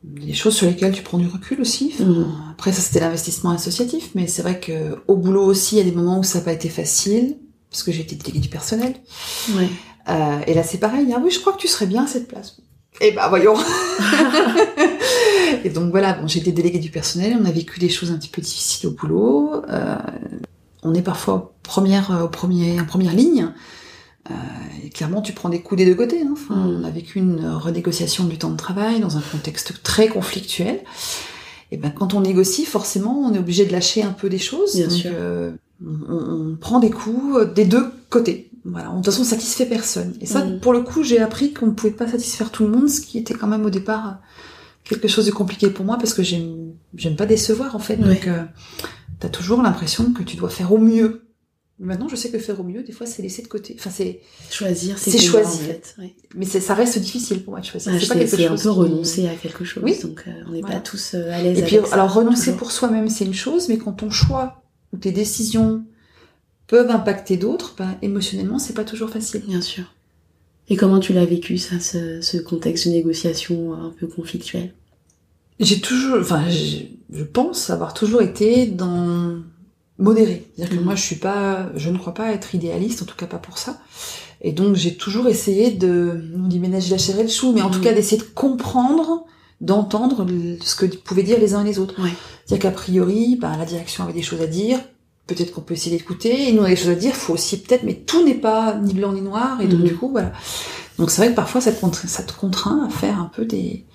des 0.03 0.33
choses 0.33 0.55
sur 0.55 0.67
lesquelles 0.67 0.91
tu 0.91 1.03
prends 1.03 1.17
du 1.17 1.27
recul 1.27 1.61
aussi. 1.61 1.93
Enfin. 2.01 2.27
Après, 2.51 2.73
ça 2.73 2.81
c'était 2.81 2.99
l'investissement 2.99 3.51
associatif, 3.51 4.09
mais 4.13 4.27
c'est 4.27 4.41
vrai 4.41 4.59
que 4.59 4.97
au 5.07 5.15
boulot 5.15 5.45
aussi, 5.45 5.75
il 5.75 5.77
y 5.77 5.81
a 5.81 5.89
des 5.89 5.95
moments 5.95 6.19
où 6.19 6.23
ça 6.23 6.39
n'a 6.39 6.43
pas 6.45 6.53
été 6.53 6.67
facile 6.67 7.37
parce 7.71 7.83
que 7.83 7.91
j'ai 7.91 8.01
été 8.01 8.15
déléguée 8.15 8.39
du 8.39 8.49
personnel. 8.49 8.95
Ouais. 9.51 9.69
Euh, 10.09 10.39
et 10.47 10.53
là, 10.53 10.63
c'est 10.63 10.79
pareil. 10.79 11.11
Ah 11.15 11.19
oui, 11.23 11.31
je 11.31 11.39
crois 11.39 11.53
que 11.53 11.59
tu 11.59 11.67
serais 11.67 11.85
bien 11.85 12.03
à 12.03 12.07
cette 12.07 12.27
place. 12.27 12.57
Eh 13.01 13.11
ben, 13.11 13.27
voyons. 13.29 13.55
et 15.63 15.69
donc 15.69 15.91
voilà, 15.91 16.13
bon, 16.13 16.27
j'ai 16.27 16.39
été 16.39 16.51
déléguée 16.51 16.79
du 16.79 16.89
personnel. 16.89 17.37
On 17.39 17.45
a 17.45 17.51
vécu 17.51 17.79
des 17.79 17.89
choses 17.89 18.11
un 18.11 18.17
petit 18.17 18.29
peu 18.29 18.41
difficiles 18.41 18.89
au 18.89 18.91
boulot. 18.91 19.63
Euh, 19.69 19.95
on 20.83 20.93
est 20.93 21.01
parfois 21.01 21.53
première, 21.63 22.11
euh, 22.11 22.23
au 22.23 22.27
premier, 22.27 22.79
en 22.79 22.85
première 22.85 23.13
ligne. 23.13 23.49
Euh, 24.29 24.33
et 24.83 24.89
clairement, 24.89 25.21
tu 25.21 25.33
prends 25.33 25.49
des 25.49 25.61
coups 25.61 25.79
des 25.79 25.85
deux 25.85 25.95
côtés. 25.95 26.21
hein. 26.21 26.33
Enfin, 26.33 26.55
Mm. 26.55 26.81
On 26.81 26.83
a 26.83 26.89
vécu 26.89 27.19
une 27.19 27.45
renégociation 27.47 28.25
du 28.25 28.37
temps 28.37 28.51
de 28.51 28.57
travail 28.57 28.99
dans 28.99 29.17
un 29.17 29.21
contexte 29.21 29.81
très 29.83 30.07
conflictuel. 30.07 30.81
Et 31.71 31.77
ben, 31.77 31.91
quand 31.91 32.13
on 32.15 32.21
négocie, 32.21 32.65
forcément, 32.65 33.19
on 33.19 33.33
est 33.33 33.39
obligé 33.39 33.65
de 33.65 33.71
lâcher 33.71 34.01
un 34.03 34.11
peu 34.11 34.27
des 34.29 34.39
choses. 34.39 34.75
Bien 34.75 34.87
donc, 34.87 34.97
sûr. 34.97 35.11
Euh, 35.85 35.87
on, 36.09 36.51
on 36.51 36.55
prend 36.55 36.79
des 36.79 36.89
coups 36.91 37.53
des 37.53 37.65
deux 37.65 37.85
côtés. 38.09 38.49
Voilà. 38.65 38.89
De 38.89 38.95
toute 38.95 39.05
façon, 39.05 39.21
on 39.21 39.25
satisfait 39.25 39.65
personne. 39.65 40.13
Et 40.21 40.25
ça, 40.25 40.43
Mm. 40.45 40.59
pour 40.59 40.73
le 40.73 40.81
coup, 40.81 41.03
j'ai 41.03 41.19
appris 41.19 41.53
qu'on 41.53 41.67
ne 41.67 41.71
pouvait 41.71 41.93
pas 41.93 42.07
satisfaire 42.07 42.51
tout 42.51 42.63
le 42.65 42.69
monde, 42.69 42.89
ce 42.89 43.01
qui 43.01 43.17
était 43.17 43.33
quand 43.33 43.47
même 43.47 43.65
au 43.65 43.69
départ 43.69 44.19
quelque 44.83 45.07
chose 45.07 45.25
de 45.25 45.31
compliqué 45.31 45.69
pour 45.69 45.85
moi 45.85 45.97
parce 45.97 46.13
que 46.13 46.23
j'aime, 46.23 46.73
j'aime 46.95 47.15
pas 47.15 47.25
décevoir 47.25 47.75
en 47.75 47.79
fait. 47.79 47.95
Donc, 47.97 48.27
euh, 48.27 48.43
t'as 49.19 49.29
toujours 49.29 49.61
l'impression 49.61 50.11
que 50.13 50.23
tu 50.23 50.35
dois 50.35 50.49
faire 50.49 50.71
au 50.73 50.77
mieux. 50.77 51.23
Maintenant, 51.81 52.09
je 52.09 52.17
sais 52.17 52.29
que 52.29 52.37
faire 52.39 52.59
au 52.59 52.63
mieux, 52.63 52.83
des 52.83 52.91
fois, 52.91 53.05
c'est 53.07 53.21
laisser 53.21 53.41
de 53.41 53.47
côté. 53.47 53.73
Enfin, 53.79 53.89
c'est, 53.89 54.19
Choisir, 54.51 54.97
c'est 54.97 55.17
choisir. 55.17 55.61
En 55.61 55.67
fait. 55.67 55.95
ouais. 55.99 56.13
mais 56.35 56.45
ça 56.45 56.73
reste 56.73 56.99
difficile 56.99 57.41
pour 57.41 57.51
moi 57.51 57.61
de 57.61 57.65
choisir. 57.65 57.93
Ouais, 57.93 57.99
c'est 58.01 58.07
pas 58.09 58.15
quelque 58.15 58.35
c'est 58.35 58.45
un 58.45 58.49
chose 58.49 58.63
peu 58.63 58.69
renoncer 58.71 59.29
à 59.29 59.35
quelque 59.35 59.63
chose. 59.63 59.81
Oui. 59.85 59.95
Donc, 60.03 60.25
euh, 60.27 60.31
on 60.47 60.51
n'est 60.51 60.59
Voilà. 60.59 60.75
pas 60.75 60.81
tous 60.81 61.13
euh, 61.13 61.31
à 61.31 61.41
l'aise 61.41 61.57
Et 61.59 61.63
puis, 61.63 61.77
avec 61.77 61.87
ça. 61.87 61.93
alors 61.93 62.13
renoncer 62.13 62.45
toujours. 62.51 62.57
pour 62.57 62.71
soi-même, 62.73 63.07
c'est 63.07 63.23
une 63.23 63.33
chose, 63.33 63.69
mais 63.69 63.77
quand 63.77 63.93
ton 63.93 64.09
choix 64.09 64.61
ou 64.93 64.97
tes 64.97 65.11
décisions 65.11 65.83
peuvent 66.67 66.89
impacter 66.91 67.37
d'autres, 67.37 67.75
ben, 67.77 67.95
émotionnellement, 68.01 68.59
c'est 68.59 68.73
pas 68.73 68.83
toujours 68.83 69.09
facile. 69.09 69.41
Bien 69.47 69.61
sûr. 69.61 69.83
Et 70.69 70.75
comment 70.75 70.99
tu 70.99 71.13
l'as 71.13 71.25
vécu, 71.25 71.57
ça, 71.57 71.79
ce, 71.79 72.21
ce 72.21 72.37
contexte 72.37 72.87
de 72.87 72.93
négociation 72.93 73.73
un 73.73 73.91
peu 73.99 74.05
conflictuel? 74.07 74.73
J'ai 75.59 75.81
toujours, 75.81 76.17
enfin, 76.19 76.43
je 76.49 77.23
pense 77.23 77.69
avoir 77.69 77.93
toujours 77.93 78.21
été 78.21 78.67
dans 78.67 79.37
modéré. 79.97 80.45
C'est-à-dire 80.55 80.75
que 80.75 80.79
Mhm. 80.79 80.85
moi, 80.85 80.95
je 80.95 81.01
suis 81.01 81.15
pas, 81.17 81.69
je 81.75 81.89
ne 81.89 81.97
crois 81.97 82.13
pas 82.13 82.31
être 82.31 82.55
idéaliste, 82.55 83.01
en 83.01 83.05
tout 83.05 83.17
cas 83.17 83.25
pas 83.25 83.39
pour 83.39 83.57
ça. 83.57 83.81
Et 84.41 84.53
donc, 84.53 84.75
j'ai 84.75 84.95
toujours 84.95 85.27
essayé 85.27 85.71
de, 85.71 86.23
on 86.37 86.47
dit 86.47 86.59
ménager 86.59 86.91
la 86.91 86.97
chair 86.97 87.19
et 87.19 87.23
le 87.23 87.29
chou, 87.29 87.51
mais 87.51 87.61
en 87.61 87.69
tout 87.69 87.79
Mhm. 87.79 87.83
cas 87.85 87.93
d'essayer 87.93 88.17
de 88.21 88.27
comprendre, 88.27 89.25
d'entendre 89.59 90.25
ce 90.63 90.75
que 90.75 90.85
pouvaient 90.85 91.23
dire 91.23 91.39
les 91.39 91.53
uns 91.55 91.65
et 91.65 91.67
les 91.67 91.79
autres. 91.79 92.01
Ouais. 92.01 92.13
C'est-à-dire 92.49 92.71
qu'a 92.71 92.75
priori, 92.75 93.35
ben, 93.39 93.55
la 93.57 93.65
direction 93.65 94.03
avait 94.03 94.13
des 94.13 94.23
choses 94.23 94.41
à 94.41 94.47
dire, 94.47 94.79
peut-être 95.27 95.51
qu'on 95.53 95.61
peut 95.61 95.75
essayer 95.75 95.95
d'écouter, 95.95 96.49
et 96.49 96.51
nous 96.51 96.61
on 96.61 96.65
a 96.65 96.69
des 96.69 96.75
choses 96.75 96.89
à 96.89 96.95
dire, 96.95 97.13
faut 97.13 97.33
aussi 97.33 97.61
peut-être, 97.61 97.83
mais 97.83 97.93
tout 97.93 98.25
n'est 98.25 98.33
pas 98.33 98.75
ni 98.81 98.93
blanc 98.95 99.13
ni 99.13 99.21
noir, 99.21 99.61
et 99.61 99.67
donc 99.67 99.81
Mhm. 99.81 99.85
du 99.87 99.95
coup, 99.95 100.09
voilà. 100.09 100.31
Donc 100.97 101.11
c'est 101.11 101.21
vrai 101.21 101.29
que 101.29 101.35
parfois 101.35 101.61
ça 101.61 101.71
te, 101.71 101.79
contraint, 101.79 102.07
ça 102.07 102.23
te 102.23 102.33
contraint 102.33 102.85
à 102.87 102.89
faire 102.89 103.19
un 103.19 103.29
peu 103.35 103.45
des, 103.45 103.85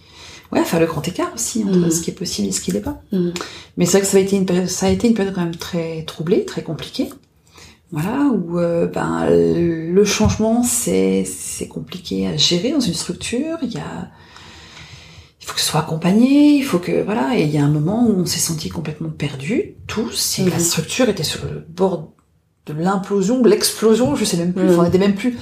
ouais, 0.53 0.61
à 0.61 0.65
faire 0.65 0.79
le 0.79 0.87
grand 0.87 1.07
écart 1.09 1.33
aussi 1.35 1.65
entre 1.65 1.79
Mhm. 1.79 1.91
ce 1.91 2.01
qui 2.01 2.11
est 2.11 2.15
possible 2.15 2.47
et 2.47 2.53
ce 2.53 2.61
qui 2.61 2.71
l'est 2.71 2.81
pas. 2.81 3.03
Mhm. 3.11 3.35
Mais 3.77 3.87
c'est 3.87 3.93
vrai 3.93 4.01
que 4.03 4.07
ça 4.07 4.19
a 4.19 4.21
été 4.21 4.37
une 4.37 4.47
période, 4.47 4.69
ça 4.69 4.87
a 4.87 4.91
été 4.91 5.09
une 5.09 5.15
période 5.15 5.35
quand 5.35 5.43
même 5.43 5.57
très 5.57 6.05
troublée, 6.05 6.45
très 6.45 6.63
compliquée. 6.63 7.11
Voilà, 7.91 8.23
où 8.33 8.59
euh, 8.59 8.87
ben 8.87 9.27
le 9.31 10.05
changement 10.05 10.63
c'est 10.65 11.25
c'est 11.25 11.69
compliqué 11.69 12.27
à 12.29 12.37
gérer 12.37 12.71
dans 12.73 12.81
une 12.81 12.95
structure. 12.95 13.59
Il 13.63 13.73
y 13.73 13.79
a 13.79 14.11
il 15.45 15.47
faut 15.47 15.53
que 15.55 15.61
ce 15.61 15.67
soit 15.67 15.81
accompagné, 15.81 16.55
il 16.57 16.63
faut 16.65 16.79
que 16.79 17.03
voilà. 17.05 17.37
Et 17.39 17.43
il 17.43 17.51
y 17.51 17.59
a 17.59 17.65
un 17.65 17.69
moment 17.69 18.07
où 18.09 18.13
on 18.19 18.25
s'est 18.25 18.39
senti 18.41 18.71
complètement 18.71 19.11
perdu 19.11 19.75
tous. 19.87 20.39
Et 20.39 20.45
la 20.49 20.57
Mhm. 20.57 20.59
structure 20.63 21.09
était 21.11 21.23
sur 21.23 21.45
le 21.45 21.61
bord 21.69 22.13
de 22.65 22.73
l'implosion, 22.73 23.43
de 23.43 23.49
l'explosion. 23.51 24.17
Je 24.17 24.25
sais 24.25 24.39
même 24.39 24.55
plus. 24.55 24.71
Enfin, 24.71 24.85
on 24.85 24.89
était 24.89 24.97
même 24.99 25.15
plus. 25.15 25.37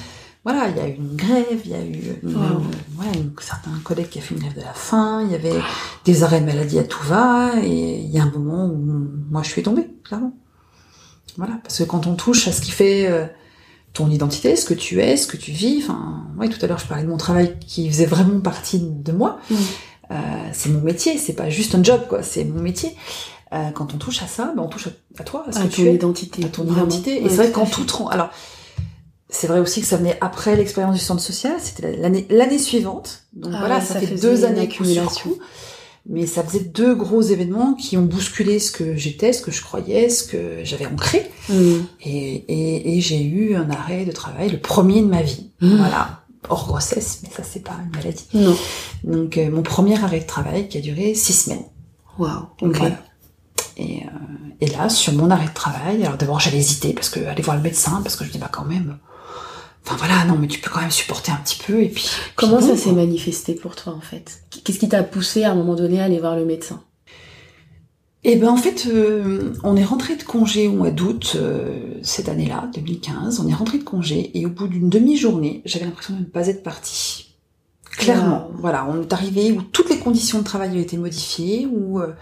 Voilà, 0.44 0.66
il 0.70 0.76
y 0.76 0.80
a 0.80 0.88
eu 0.88 0.94
une 0.96 1.14
grève, 1.14 1.60
il 1.64 1.70
y 1.70 1.74
a 1.74 1.84
eu 1.84 2.16
une, 2.24 2.34
Wow. 2.34 2.42
une- 2.42 2.70
voilà, 2.96 3.12
une- 3.16 3.30
certains 3.40 3.70
collègues 3.84 4.08
qui 4.08 4.18
a 4.18 4.22
fait 4.22 4.34
une 4.34 4.40
grève 4.40 4.56
de 4.56 4.60
la 4.62 4.72
faim, 4.74 5.22
il 5.24 5.30
y 5.30 5.36
avait 5.36 5.52
des 6.04 6.24
arrêts 6.24 6.40
maladie 6.40 6.80
à 6.80 6.82
tout 6.82 7.04
va, 7.06 7.52
et 7.62 8.00
il 8.00 8.10
y 8.10 8.18
a 8.18 8.24
un 8.24 8.30
moment 8.32 8.66
où 8.66 9.08
moi 9.30 9.44
je 9.44 9.50
suis 9.50 9.62
tombée, 9.62 9.86
clairement. 10.02 10.34
Voilà, 11.36 11.60
parce 11.62 11.78
que 11.78 11.84
quand 11.84 12.08
on 12.08 12.16
touche 12.16 12.48
à 12.48 12.52
ce 12.52 12.60
qui 12.60 12.72
fait 12.72 13.06
euh, 13.08 13.24
ton 13.92 14.10
identité, 14.10 14.56
ce 14.56 14.64
que 14.64 14.74
tu 14.74 15.00
es, 15.00 15.16
ce 15.16 15.28
que 15.28 15.36
tu 15.36 15.52
vis, 15.52 15.84
enfin, 15.84 16.24
ouais, 16.36 16.48
tout 16.48 16.58
à 16.60 16.66
l'heure 16.66 16.78
je 16.78 16.86
parlais 16.86 17.04
de 17.04 17.08
mon 17.08 17.18
travail 17.18 17.56
qui 17.60 17.88
faisait 17.88 18.06
vraiment 18.06 18.40
partie 18.40 18.80
de 18.80 19.12
moi. 19.12 19.38
Mhm. 19.48 19.56
Euh, 20.12 20.14
c'est 20.53 20.68
mon 20.68 20.81
métier, 20.81 21.16
c'est 21.18 21.33
pas 21.33 21.48
juste 21.51 21.75
un 21.75 21.83
job, 21.83 22.03
quoi, 22.09 22.22
c'est 22.22 22.44
mon 22.44 22.61
métier. 22.62 22.94
Euh, 23.53 23.70
quand 23.75 23.94
on 23.94 23.98
touche 23.98 24.22
à 24.22 24.27
ça, 24.27 24.53
ben 24.57 24.62
on 24.62 24.68
touche 24.68 24.88
à, 25.18 25.25
toi, 25.25 25.44
à 25.48 25.53
ce 25.53 25.59
À 25.59 25.62
que 25.62 25.66
ton 25.68 25.72
tu 25.75 25.87
es 25.88 25.94
identité. 25.94 26.44
à 26.44 26.48
ton 26.48 26.64
vraiment. 26.64 26.87
identité. 26.87 27.18
Et 27.18 27.22
Ouais, 27.25 27.29
c'est 27.31 27.37
vrai 27.37 27.46
tout 27.46 27.53
que 27.53 27.57
à 27.57 27.61
quand 27.61 27.66
fait. 27.66 27.75
tout 27.75 27.85
te 27.85 27.92
rend- 27.94 28.09
Alors, 28.09 28.31
c'est 29.29 29.46
vrai 29.46 29.61
aussi 29.61 29.81
que 29.81 29.87
ça 29.87 29.96
venait 29.96 30.18
après 30.20 30.57
l'expérience 30.57 30.94
du 30.94 31.01
centre 31.03 31.22
social, 31.22 31.55
c'était 31.59 31.96
l'année 31.96 32.27
l'année 32.31 32.59
suivante. 32.59 33.25
Donc 33.33 33.53
Ah 33.55 33.59
voilà, 33.61 33.75
ouais, 33.79 33.81
ça, 33.85 33.94
ça 33.94 34.01
fait 34.01 34.14
deux 34.16 34.44
années 34.44 34.68
coup 34.68 34.85
sur 34.85 35.03
accumulation. 35.03 35.31
coup. 35.31 35.38
Mais 36.09 36.27
ça 36.27 36.42
faisait 36.42 36.64
deux 36.64 36.94
gros 36.96 37.22
événements 37.22 37.75
qui 37.75 37.96
ont 37.96 38.03
bousculé 38.03 38.59
ce 38.59 38.72
que 38.72 38.96
j'étais, 38.96 39.33
ce 39.33 39.40
que 39.40 39.53
je 39.53 39.62
croyais, 39.62 40.09
ce 40.09 40.25
que 40.25 40.59
j'avais 40.64 40.87
ancré. 40.87 41.31
Mhm. 41.48 41.87
Et, 42.05 42.35
et, 42.48 42.96
et 42.96 43.01
j'ai 43.01 43.22
eu 43.22 43.55
un 43.55 43.70
arrêt 43.70 44.05
de 44.05 44.11
travail, 44.12 44.51
le 44.51 44.59
premier 44.59 45.01
de 45.01 45.07
ma 45.07 45.22
vie. 45.22 45.51
Mhm. 45.61 45.77
Voilà. 45.77 46.21
Hors 46.48 46.66
grossesse, 46.66 47.20
mais 47.22 47.31
ça 47.31 47.42
c'est 47.44 47.62
pas 47.62 47.76
une 47.85 47.96
maladie. 47.96 48.26
Non. 48.35 48.57
Donc 49.05 49.38
euh, 49.38 49.50
mon 49.50 49.62
premier 49.62 50.02
arrêt 50.02 50.20
de 50.20 50.26
travail 50.26 50.68
qui 50.68 50.78
a 50.78 50.81
duré 50.81 51.14
six 51.14 51.33
semaines. 51.33 51.64
Waouh. 52.18 52.46
Ok. 52.61 52.76
Voilà. 52.76 52.96
Et, 53.76 54.02
euh, 54.02 54.09
et 54.61 54.66
là, 54.66 54.88
sur 54.88 55.12
mon 55.14 55.31
arrêt 55.31 55.46
de 55.48 55.55
travail, 55.55 56.05
alors 56.05 56.18
d'abord 56.18 56.40
j'allais 56.40 56.59
hésiter 56.59 56.92
parce 56.92 57.09
que 57.09 57.20
aller 57.20 57.42
voir 57.42 57.57
le 57.57 57.62
médecin, 57.62 58.01
parce 58.03 58.16
que 58.16 58.24
je 58.24 58.30
dis 58.30 58.38
bah 58.38 58.51
quand 58.53 58.64
même, 58.64 58.99
enfin 59.86 59.97
voilà, 59.97 60.24
non 60.24 60.36
mais 60.38 60.49
tu 60.49 60.59
peux 60.61 60.70
quand 60.70 60.80
même 60.80 60.90
supporter 60.90 61.32
un 61.32 61.36
petit 61.36 61.61
peu 61.64 61.82
et 61.82 61.88
puis. 61.88 62.09
Comment 62.36 62.59
puis 62.59 62.66
ça 62.66 62.76
s'est 62.76 62.93
manifesté 62.93 63.55
pour 63.55 63.76
toi 63.76 63.95
en 63.95 64.01
fait? 64.01 64.43
Qu'est-ce 64.64 64.78
qui 64.78 64.88
t'a 64.88 65.03
poussé 65.05 65.45
à 65.45 65.53
un 65.53 65.55
moment 65.55 65.74
donné 65.74 66.01
à 66.01 66.05
aller 66.05 66.18
voir 66.18 66.36
le 66.36 66.45
médecin? 66.45 66.82
Et 68.25 68.37
ben 68.37 68.49
en 68.51 68.57
fait, 68.57 68.87
euh, 68.87 69.53
on 69.64 69.77
est 69.77 69.85
rentré 69.85 70.14
de 70.16 70.23
congé 70.23 70.68
au 70.68 70.73
mois 70.73 70.93
d'août 70.93 71.33
euh, 71.35 71.99
cette 72.03 72.29
année-là, 72.29 72.70
2015. 72.75 73.41
On 73.41 73.49
est 73.49 73.55
rentré 73.55 73.79
de 73.79 73.83
congé 73.85 74.31
et 74.39 74.47
au 74.47 74.49
bout 74.49 74.68
d'une 74.68 74.89
demi-journée, 74.89 75.61
j'avais 75.64 75.87
l'impression 75.87 76.14
de 76.14 76.20
ne 76.20 76.25
pas 76.25 76.47
être 76.47 76.62
partie. 76.62 77.35
Clairement, 77.91 78.49
Wow. 78.53 78.61
voilà, 78.61 78.87
on 78.89 79.03
est 79.03 79.12
arrivé 79.12 79.51
où 79.53 79.61
toutes 79.62 79.91
les 79.91 79.99
conditions 79.99 80.39
de 80.39 80.45
travail 80.45 80.70
ont 80.70 80.81
été 80.81 80.97
modifiées, 80.97 81.66
où 81.66 82.01
euh, 82.01 82.12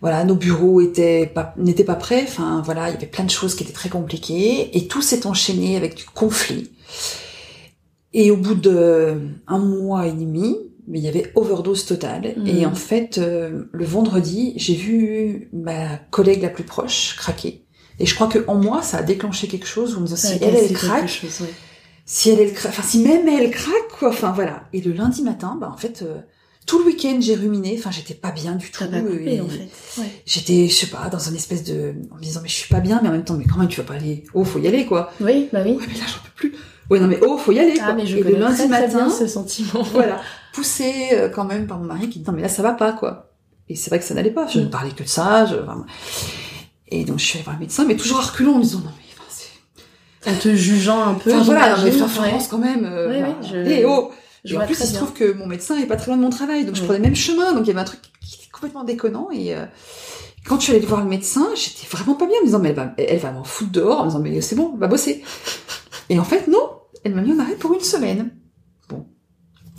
voilà, 0.00 0.24
nos 0.24 0.34
bureaux 0.34 0.80
étaient 0.80 1.26
pas 1.32 1.54
n'étaient 1.58 1.84
pas 1.84 1.94
prêts. 1.94 2.24
Enfin 2.26 2.62
voilà, 2.64 2.88
il 2.88 2.94
y 2.94 2.96
avait 2.96 3.06
plein 3.06 3.24
de 3.24 3.30
choses 3.30 3.54
qui 3.54 3.64
étaient 3.64 3.72
très 3.72 3.90
compliquées 3.90 4.76
et 4.76 4.88
tout 4.88 5.02
s'est 5.02 5.26
enchaîné 5.26 5.76
avec 5.76 5.94
du 5.94 6.04
conflit. 6.04 6.70
Et 8.14 8.30
au 8.30 8.36
bout 8.36 8.54
de 8.54 9.20
un 9.46 9.58
mois 9.58 10.06
et 10.06 10.12
demi, 10.12 10.56
mais 10.88 10.98
il 10.98 11.04
y 11.04 11.08
avait 11.08 11.30
overdose 11.34 11.86
totale. 11.86 12.34
Et 12.46 12.66
en 12.66 12.74
fait, 12.74 13.18
euh, 13.18 13.64
le 13.70 13.84
vendredi, 13.84 14.54
j'ai 14.56 14.74
vu 14.74 15.48
ma 15.52 15.98
collègue 16.10 16.42
la 16.42 16.48
plus 16.48 16.64
proche 16.64 17.14
craquer. 17.16 17.64
Et 18.00 18.06
je 18.06 18.14
crois 18.14 18.28
que 18.28 18.44
en 18.46 18.54
moi, 18.56 18.82
ça 18.82 18.98
a 18.98 19.02
déclenché 19.02 19.48
quelque 19.48 19.66
chose 19.66 19.94
où 19.94 19.98
on 19.98 20.00
me 20.02 20.12
a 20.12 20.16
si 20.16 20.38
elle, 20.40 20.54
elle 20.54 20.72
craque, 20.72 21.08
chose, 21.08 21.40
ouais. 21.40 21.52
si 22.06 22.30
elle, 22.30 22.40
elle 22.40 22.52
craque, 22.52 22.72
enfin 22.72 22.82
si 22.82 23.00
même 23.00 23.26
elle 23.28 23.50
craque, 23.50 23.88
quoi. 23.98 24.10
Enfin 24.10 24.32
voilà. 24.32 24.64
Et 24.72 24.80
le 24.80 24.92
lundi 24.92 25.22
matin, 25.22 25.58
bah 25.60 25.70
en 25.72 25.76
fait, 25.76 26.02
euh, 26.02 26.18
tout 26.64 26.78
le 26.78 26.84
week-end 26.86 27.18
j'ai 27.20 27.34
ruminé. 27.34 27.74
Enfin 27.76 27.90
j'étais 27.90 28.14
pas 28.14 28.30
bien 28.30 28.54
du 28.54 28.70
tout. 28.70 28.84
Pas 28.84 29.00
coupé, 29.00 29.34
Et 29.34 29.40
en 29.40 29.48
fait. 29.48 29.68
Ouais. 30.00 30.06
J'étais, 30.26 30.68
je 30.68 30.74
sais 30.74 30.86
pas, 30.86 31.08
dans 31.08 31.28
un 31.28 31.34
espèce 31.34 31.64
de, 31.64 31.94
en 32.12 32.16
me 32.16 32.22
disant 32.22 32.40
mais 32.42 32.48
je 32.48 32.54
suis 32.54 32.68
pas 32.68 32.80
bien, 32.80 33.00
mais 33.02 33.08
en 33.08 33.12
même 33.12 33.24
temps 33.24 33.34
mais 33.34 33.46
quand 33.46 33.58
même 33.58 33.68
tu 33.68 33.80
vas 33.80 33.86
pas 33.86 33.94
aller, 33.94 34.24
oh 34.32 34.44
faut 34.44 34.60
y 34.60 34.68
aller 34.68 34.86
quoi. 34.86 35.12
Oui, 35.20 35.48
bah 35.52 35.62
oui. 35.64 35.72
Ouais 35.72 35.86
mais 35.88 35.94
là 35.98 36.04
j'en 36.06 36.22
peux 36.22 36.34
plus. 36.36 36.54
Ouais 36.88 37.00
non 37.00 37.08
mais 37.08 37.18
oh 37.26 37.36
faut 37.36 37.52
y 37.52 37.58
aller. 37.58 37.74
Ah, 37.80 37.86
quoi. 37.86 37.94
mais 37.94 38.06
je 38.06 38.16
Et 38.16 38.22
le 38.22 38.36
lundi 38.36 38.56
très, 38.56 38.68
très 38.68 38.80
matin, 38.86 39.06
bien 39.06 39.10
ce 39.10 39.26
sentiment. 39.26 39.82
voilà, 39.92 40.20
poussé 40.58 41.08
euh, 41.12 41.28
quand 41.28 41.44
même 41.44 41.66
par 41.66 41.78
mon 41.78 41.84
mari 41.86 42.08
qui 42.08 42.18
dit 42.18 42.24
non 42.26 42.32
mais 42.32 42.42
là 42.42 42.48
ça 42.48 42.62
va 42.62 42.72
pas 42.72 42.92
quoi. 42.92 43.32
Et 43.68 43.76
c'est 43.76 43.90
vrai 43.90 43.98
que 43.98 44.04
ça 44.04 44.14
n'allait 44.14 44.30
pas. 44.30 44.46
Je 44.46 44.60
ne 44.60 44.66
Mm. 44.66 44.70
parlais 44.70 44.90
que 44.92 45.02
de 45.02 45.08
ça. 45.08 45.46
Je, 45.46 45.56
et 46.88 47.04
donc 47.04 47.18
je 47.18 47.24
suis 47.24 47.36
allée 47.38 47.44
voir 47.44 47.56
le 47.56 47.60
médecin, 47.60 47.84
mais 47.86 47.96
toujours 47.96 48.18
à 48.18 48.22
reculons 48.22 48.54
en 48.54 48.58
me 48.58 48.62
disant 48.62 48.80
non 48.80 48.90
mais. 48.96 49.04
En 50.32 50.34
te 50.36 50.54
jugeant 50.54 51.02
un 51.04 51.14
peu. 51.14 51.32
Enfin 51.32 51.42
voilà, 51.44 51.76
mais 51.76 51.84
ouais. 51.92 52.08
Florence 52.08 52.48
quand 52.48 52.58
même. 52.58 52.84
euh, 52.84 53.08
Ouais, 53.08 53.34
je- 53.42 53.56
Et 53.56 53.84
oh. 53.86 54.10
Je 54.44 54.54
Et 54.54 54.58
en 54.58 54.64
plus, 54.66 54.78
il 54.80 54.86
se 54.86 54.94
trouve 54.94 55.12
que 55.12 55.32
mon 55.32 55.46
médecin 55.46 55.76
est 55.78 55.86
pas 55.86 55.96
très 55.96 56.06
loin 56.08 56.16
de 56.16 56.22
mon 56.22 56.30
travail, 56.30 56.64
donc 56.64 56.74
je 56.76 56.82
prenais 56.82 56.98
le 56.98 57.04
même 57.04 57.16
chemin, 57.16 57.52
donc 57.52 57.64
il 57.64 57.68
y 57.68 57.70
avait 57.70 57.80
un 57.80 57.84
truc 57.84 58.00
qui 58.20 58.36
était 58.36 58.50
complètement 58.52 58.84
déconnant. 58.84 59.28
Et 59.32 59.54
euh, 59.54 59.64
quand 60.46 60.58
je 60.60 60.64
suis 60.64 60.72
allée 60.74 60.86
voir 60.86 61.02
le 61.02 61.08
médecin, 61.08 61.46
j'étais 61.56 61.86
vraiment 61.90 62.14
pas 62.14 62.26
bien, 62.26 62.36
en 62.38 62.40
me 62.42 62.46
disant 62.46 62.58
mais 62.60 62.68
elle 62.70 62.74
va, 62.76 62.92
elle 62.98 63.18
va 63.18 63.32
m'en 63.32 63.44
foutre 63.44 63.72
dehors, 63.72 64.00
en 64.00 64.04
me 64.04 64.08
disant 64.10 64.20
mais 64.20 64.40
c'est 64.40 64.54
bon, 64.56 64.70
elle 64.74 64.80
va 64.80 64.86
bosser. 64.86 65.22
Et 66.08 66.18
en 66.18 66.24
fait 66.24 66.46
non, 66.48 66.70
elle 67.04 67.14
m'a 67.14 67.20
mis 67.22 67.32
en 67.32 67.38
arrêt 67.40 67.54
pour 67.56 67.74
une 67.74 67.80
semaine. 67.80 68.30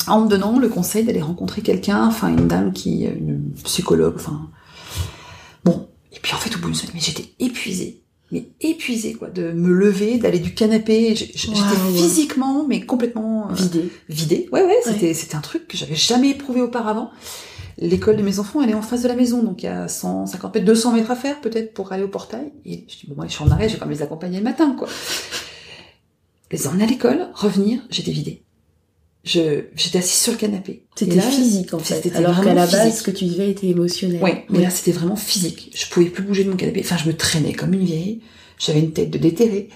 En 0.08 0.22
me 0.22 0.30
donnant 0.30 0.58
le 0.60 0.70
conseil 0.70 1.04
d'aller 1.04 1.22
rencontrer 1.22 1.62
quelqu'un, 1.62 2.08
enfin 2.08 2.30
une 2.30 2.47
dame 2.47 2.74
qui, 2.74 3.06
euh, 3.06 3.12
une 3.12 3.52
psychologue, 3.64 4.16
enfin 4.16 4.50
bon. 5.64 5.88
Et 6.12 6.20
puis 6.20 6.34
en 6.34 6.38
fait 6.38 6.56
au 6.56 6.60
bout 6.60 6.68
d'une 6.68 6.76
semaine, 6.76 6.93
mais 6.95 7.02
j'étais 7.02 7.34
épuisée. 7.39 8.02
Mais 8.32 8.47
épuisée, 8.62 9.14
quoi, 9.14 9.30
de 9.30 9.52
me 9.52 9.74
lever, 9.74 10.20
d'aller 10.20 10.38
du 10.38 10.54
canapé. 10.54 11.16
J'étais 11.16 11.36
physiquement, 11.95 12.64
mais 12.68 12.86
complètement 12.86 13.50
euh, 13.50 13.54
Vidé. 13.54 13.91
vidé. 14.08 14.50
Ouais, 14.52 14.64
ouais, 14.64 14.78
c'était 14.84 15.16
c'était 15.16 15.36
un 15.36 15.41
truc 15.41 15.68
que 15.68 15.76
j'avais 15.78 15.95
jamais 15.95 16.30
éprouvé 16.30 16.62
auparavant. 16.62 17.10
L'école 17.80 18.18
de 18.18 18.22
mes 18.22 18.39
enfants, 18.39 18.62
elle 18.62 18.70
est 18.70 18.76
en 18.76 18.82
face 18.82 19.04
de 19.04 19.08
la 19.08 19.16
maison, 19.16 19.41
donc 19.41 19.64
il 19.64 19.68
y 19.68 19.70
a 19.70 19.88
150 19.88 20.54
mètres, 20.54 20.66
200 20.66 20.93
mètres 20.93 21.12
à 21.12 21.16
faire 21.16 21.39
peut-être 21.41 21.74
pour 21.74 21.91
aller 21.93 22.04
au 22.04 22.08
portail. 22.10 22.52
Et 22.66 22.86
je 22.89 22.97
dis, 22.97 23.08
bon, 23.08 23.16
moi, 23.16 23.26
je 23.28 23.32
suis 23.34 23.43
en 23.43 23.50
arrêt, 23.50 23.68
je 23.70 23.74
vais 23.74 23.80
quand 23.80 23.86
même 23.86 23.95
les 23.95 24.04
accompagner 24.04 24.38
le 24.38 24.43
matin, 24.43 24.76
quoi. 24.78 24.89
Les 26.52 26.68
emmener 26.68 26.84
à 26.84 26.88
l'école, 26.88 27.30
revenir, 27.34 27.80
j'étais 27.89 28.12
vidée. 28.12 28.43
Je, 29.24 29.65
j'étais 29.76 29.99
assise 29.99 30.22
sur 30.22 30.32
le 30.32 30.38
canapé. 30.38 30.86
C'était 30.95 31.20
physique 31.20 31.74
en 31.74 31.80
fait. 31.80 32.15
Alors 32.15 32.41
qu'à 32.41 32.53
la 32.53 32.65
base, 32.65 32.84
physique. 32.84 32.97
ce 32.99 33.03
que 33.03 33.11
tu 33.11 33.26
vivais 33.26 33.51
était 33.51 33.67
émotionnel. 33.67 34.22
Ouais, 34.24 34.45
mais 34.49 34.61
là 34.61 34.70
c'était 34.70 34.91
vraiment 34.91 35.17
physique. 35.17 35.72
Je 35.76 35.88
pouvais 35.88 36.07
plus 36.07 36.24
bouger 36.24 36.43
de 36.43 36.49
mon 36.49 36.55
canapé. 36.55 36.82
Enfin, 36.84 36.97
je 36.97 37.07
me 37.07 37.15
traînais 37.15 37.53
comme 37.53 37.74
une 37.74 37.84
vieille. 37.84 38.22
J'avais 38.57 38.80
une 38.80 38.91
tête 38.91 39.09
de 39.09 39.17
déterré. 39.17 39.70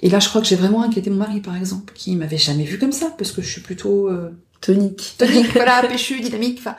Et 0.00 0.08
là, 0.08 0.20
je 0.20 0.28
crois 0.28 0.40
que 0.40 0.46
j'ai 0.46 0.54
vraiment 0.54 0.82
inquiété 0.82 1.10
mon 1.10 1.16
mari, 1.16 1.40
par 1.40 1.56
exemple, 1.56 1.92
qui 1.92 2.14
m'avait 2.14 2.38
jamais 2.38 2.62
vu 2.62 2.78
comme 2.78 2.92
ça, 2.92 3.12
parce 3.18 3.32
que 3.32 3.42
je 3.42 3.50
suis 3.50 3.60
plutôt 3.60 4.08
euh, 4.08 4.30
Tonique. 4.60 5.14
tonique, 5.18 5.52
voilà, 5.52 5.82
péchu, 5.88 6.20
dynamique. 6.20 6.58
Enfin, 6.60 6.76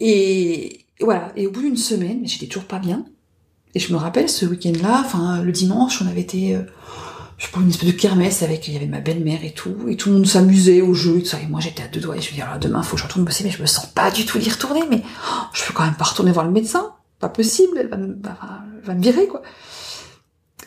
et 0.00 0.86
voilà. 1.00 1.32
Et 1.36 1.46
au 1.46 1.50
bout 1.50 1.60
d'une 1.62 1.76
semaine, 1.76 2.20
mais 2.22 2.28
j'étais 2.28 2.46
toujours 2.46 2.64
pas 2.64 2.78
bien. 2.78 3.04
Et 3.74 3.80
je 3.80 3.92
me 3.92 3.98
rappelle 3.98 4.28
ce 4.28 4.46
week-end-là, 4.46 5.02
enfin 5.04 5.42
le 5.42 5.52
dimanche, 5.52 6.02
on 6.02 6.06
avait 6.06 6.22
été, 6.22 6.56
euh, 6.56 6.62
je 7.40 7.46
sais 7.46 7.52
pas, 7.52 7.60
une 7.60 7.70
espèce 7.70 7.88
de 7.88 7.96
kermesse 7.96 8.42
avec, 8.42 8.68
il 8.68 8.74
y 8.74 8.76
avait 8.76 8.86
ma 8.86 9.00
belle-mère 9.00 9.42
et 9.44 9.52
tout, 9.52 9.88
et 9.88 9.96
tout 9.96 10.10
le 10.10 10.16
monde 10.16 10.26
s'amusait 10.26 10.82
au 10.82 10.92
jeu 10.94 11.16
et 11.18 11.22
tout 11.22 11.28
ça. 11.30 11.40
Et 11.40 11.46
moi, 11.46 11.58
j'étais 11.58 11.82
à 11.82 11.88
deux 11.88 11.98
doigts. 12.00 12.16
Et 12.16 12.20
je 12.20 12.30
me 12.30 12.34
dis, 12.34 12.42
alors 12.42 12.58
demain, 12.58 12.82
faut 12.82 12.96
que 12.96 13.02
je 13.02 13.06
retourne 13.06 13.24
bosser, 13.24 13.44
mais 13.44 13.50
je 13.50 13.62
me 13.62 13.66
sens 13.66 13.86
pas 13.86 14.10
du 14.10 14.26
tout 14.26 14.38
d'y 14.38 14.50
retourner. 14.50 14.82
Mais 14.90 15.02
oh, 15.26 15.42
je 15.54 15.64
peux 15.64 15.72
quand 15.72 15.84
même 15.84 15.94
pas 15.96 16.04
retourner 16.04 16.32
voir 16.32 16.44
le 16.44 16.52
médecin. 16.52 16.94
Pas 17.18 17.30
possible. 17.30 17.78
Elle 17.78 17.88
va 17.88 17.96
me, 17.96 18.12
bah, 18.14 18.36
elle 18.78 18.86
va 18.86 18.94
me 18.94 19.02
virer, 19.02 19.26
quoi. 19.26 19.42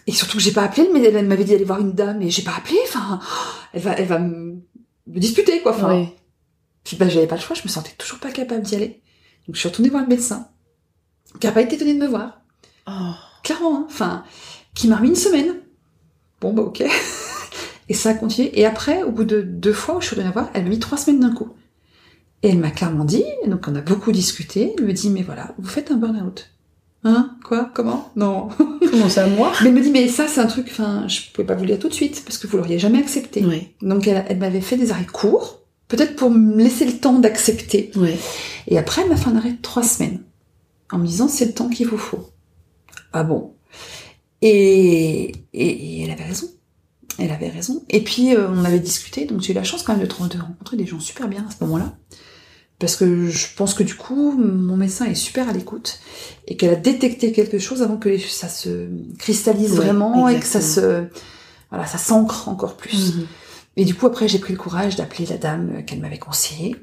Et 0.07 0.11
surtout 0.11 0.37
que 0.37 0.43
j'ai 0.43 0.51
pas 0.51 0.63
appelé, 0.63 0.89
mais 0.91 1.01
elle 1.03 1.25
m'avait 1.27 1.43
dit 1.43 1.51
d'aller 1.51 1.63
voir 1.63 1.79
une 1.79 1.93
dame 1.93 2.21
et 2.23 2.29
j'ai 2.31 2.41
pas 2.41 2.55
appelé. 2.57 2.77
Enfin, 2.87 3.19
elle 3.71 3.81
va, 3.83 3.91
elle 3.91 4.07
va 4.07 4.19
me, 4.19 4.55
me 5.07 5.19
disputer, 5.19 5.61
quoi. 5.61 5.73
Enfin, 5.75 5.89
Ouais. 5.95 6.13
puis 6.83 6.97
bah 6.97 7.07
j'avais 7.07 7.27
pas 7.27 7.35
le 7.35 7.41
choix, 7.41 7.55
je 7.55 7.61
me 7.63 7.69
sentais 7.69 7.93
toujours 7.97 8.19
pas 8.19 8.31
capable 8.31 8.63
d'y 8.63 8.75
aller. 8.75 9.01
Donc 9.47 9.55
je 9.55 9.59
suis 9.59 9.69
retournée 9.69 9.89
voir 9.89 10.01
le 10.03 10.09
médecin, 10.09 10.47
qui 11.39 11.47
a 11.47 11.51
pas 11.51 11.61
été 11.61 11.75
étonné 11.75 11.93
de 11.93 11.99
me 11.99 12.07
voir, 12.07 12.41
Oh. 12.87 13.11
clairement, 13.43 13.77
hein. 13.77 13.85
enfin, 13.89 14.23
qui 14.75 14.87
m'a 14.89 14.97
remis 14.97 15.09
une 15.09 15.15
semaine. 15.15 15.53
Bon 16.43 16.51
bah 16.51 16.63
ok. 16.63 16.83
Et 17.89 17.93
ça 17.93 18.09
a 18.09 18.13
continué. 18.13 18.51
Et 18.59 18.65
après, 18.65 19.01
au 19.03 19.11
bout 19.11 19.23
de 19.23 19.41
deux 19.41 19.71
fois 19.71 19.95
où 19.95 20.01
je 20.01 20.07
suis 20.07 20.15
retournée 20.15 20.29
la 20.29 20.41
voir, 20.41 20.51
elle 20.53 20.63
m'a 20.63 20.69
mis 20.69 20.79
trois 20.79 20.97
semaines 20.97 21.21
d'un 21.21 21.33
coup. 21.33 21.47
Et 22.43 22.49
elle 22.49 22.59
m'a 22.59 22.69
clairement 22.69 23.05
dit, 23.05 23.23
donc 23.47 23.65
on 23.69 23.75
a 23.75 23.79
beaucoup 23.79 24.11
discuté, 24.11 24.73
elle 24.77 24.83
me 24.85 24.91
dit, 24.91 25.09
mais 25.09 25.21
voilà, 25.21 25.55
vous 25.57 25.69
faites 25.69 25.89
un 25.89 25.95
burn-out. 25.95 26.49
Hein? 27.05 27.37
Quoi? 27.45 27.71
Comment? 27.73 28.11
Non. 28.17 28.49
Comment 28.91 29.07
ça, 29.07 29.27
moi? 29.27 29.53
Mais 29.61 29.69
elle 29.69 29.75
me 29.75 29.81
dit, 29.81 29.91
mais 29.91 30.09
ça 30.09 30.27
c'est 30.27 30.41
un 30.41 30.47
truc, 30.47 30.67
enfin, 30.69 31.07
je 31.07 31.21
pouvais 31.33 31.47
pas 31.47 31.55
vous 31.55 31.61
le 31.61 31.67
dire 31.67 31.79
tout 31.79 31.87
de 31.87 31.93
suite, 31.93 32.23
parce 32.25 32.37
que 32.37 32.47
vous 32.47 32.57
l'auriez 32.57 32.77
jamais 32.77 32.99
accepté. 32.99 33.45
Donc 33.81 34.05
elle, 34.07 34.25
elle 34.27 34.37
m'avait 34.37 34.59
fait 34.59 34.75
des 34.75 34.91
arrêts 34.91 35.05
courts, 35.05 35.61
peut-être 35.87 36.17
pour 36.17 36.29
me 36.29 36.61
laisser 36.61 36.83
le 36.83 36.97
temps 36.97 37.19
d'accepter. 37.19 37.91
Et 38.67 38.77
après, 38.77 39.03
elle 39.03 39.09
m'a 39.09 39.15
fait 39.15 39.29
un 39.29 39.37
arrêt 39.37 39.53
de 39.53 39.61
trois 39.61 39.83
semaines, 39.83 40.21
en 40.91 40.97
me 40.97 41.07
disant 41.07 41.29
c'est 41.29 41.45
le 41.45 41.53
temps 41.53 41.69
qu'il 41.69 41.87
vous 41.87 41.97
faut. 41.97 42.27
Ah 43.13 43.23
bon? 43.23 43.53
Et, 44.47 45.31
et, 45.53 45.67
et 45.67 46.03
elle 46.03 46.11
avait 46.11 46.25
raison. 46.25 46.47
Elle 47.19 47.31
avait 47.31 47.49
raison. 47.49 47.83
Et 47.89 48.03
puis 48.03 48.35
euh, 48.35 48.47
on 48.49 48.65
avait 48.65 48.79
discuté, 48.79 49.25
donc 49.25 49.41
j'ai 49.41 49.51
eu 49.51 49.55
la 49.55 49.63
chance 49.63 49.83
quand 49.83 49.95
même 49.95 50.05
de, 50.05 50.11
de 50.11 50.41
rencontrer 50.41 50.77
des 50.77 50.85
gens 50.85 50.99
super 50.99 51.27
bien 51.27 51.45
à 51.47 51.51
ce 51.51 51.63
moment-là. 51.63 51.95
Parce 52.79 52.95
que 52.95 53.27
je 53.29 53.45
pense 53.55 53.73
que 53.75 53.83
du 53.83 53.95
coup, 53.95 54.31
mon 54.33 54.75
médecin 54.75 55.05
est 55.05 55.15
super 55.15 55.47
à 55.47 55.53
l'écoute 55.53 55.99
et 56.47 56.57
qu'elle 56.57 56.71
a 56.71 56.75
détecté 56.75 57.31
quelque 57.31 57.59
chose 57.59 57.81
avant 57.81 57.97
que 57.97 58.09
les- 58.09 58.19
ça 58.19 58.49
se 58.49 58.89
cristallise 59.19 59.71
Ouais, 59.73 59.85
vraiment 59.85 60.27
et 60.27 60.39
que 60.39 60.45
ça 60.45 60.59
se, 60.59 61.05
voilà, 61.69 61.85
ça 61.85 61.97
s'ancre 61.97 62.49
encore 62.49 62.75
plus. 62.75 63.15
Mhm. 63.15 63.27
Et 63.77 63.85
du 63.85 63.95
coup, 63.95 64.05
après, 64.07 64.27
j'ai 64.27 64.39
pris 64.39 64.51
le 64.53 64.59
courage 64.59 64.95
d'appeler 64.97 65.25
la 65.27 65.37
dame 65.37 65.85
qu'elle 65.85 65.99
m'avait 65.99 66.17
conseillée. 66.19 66.75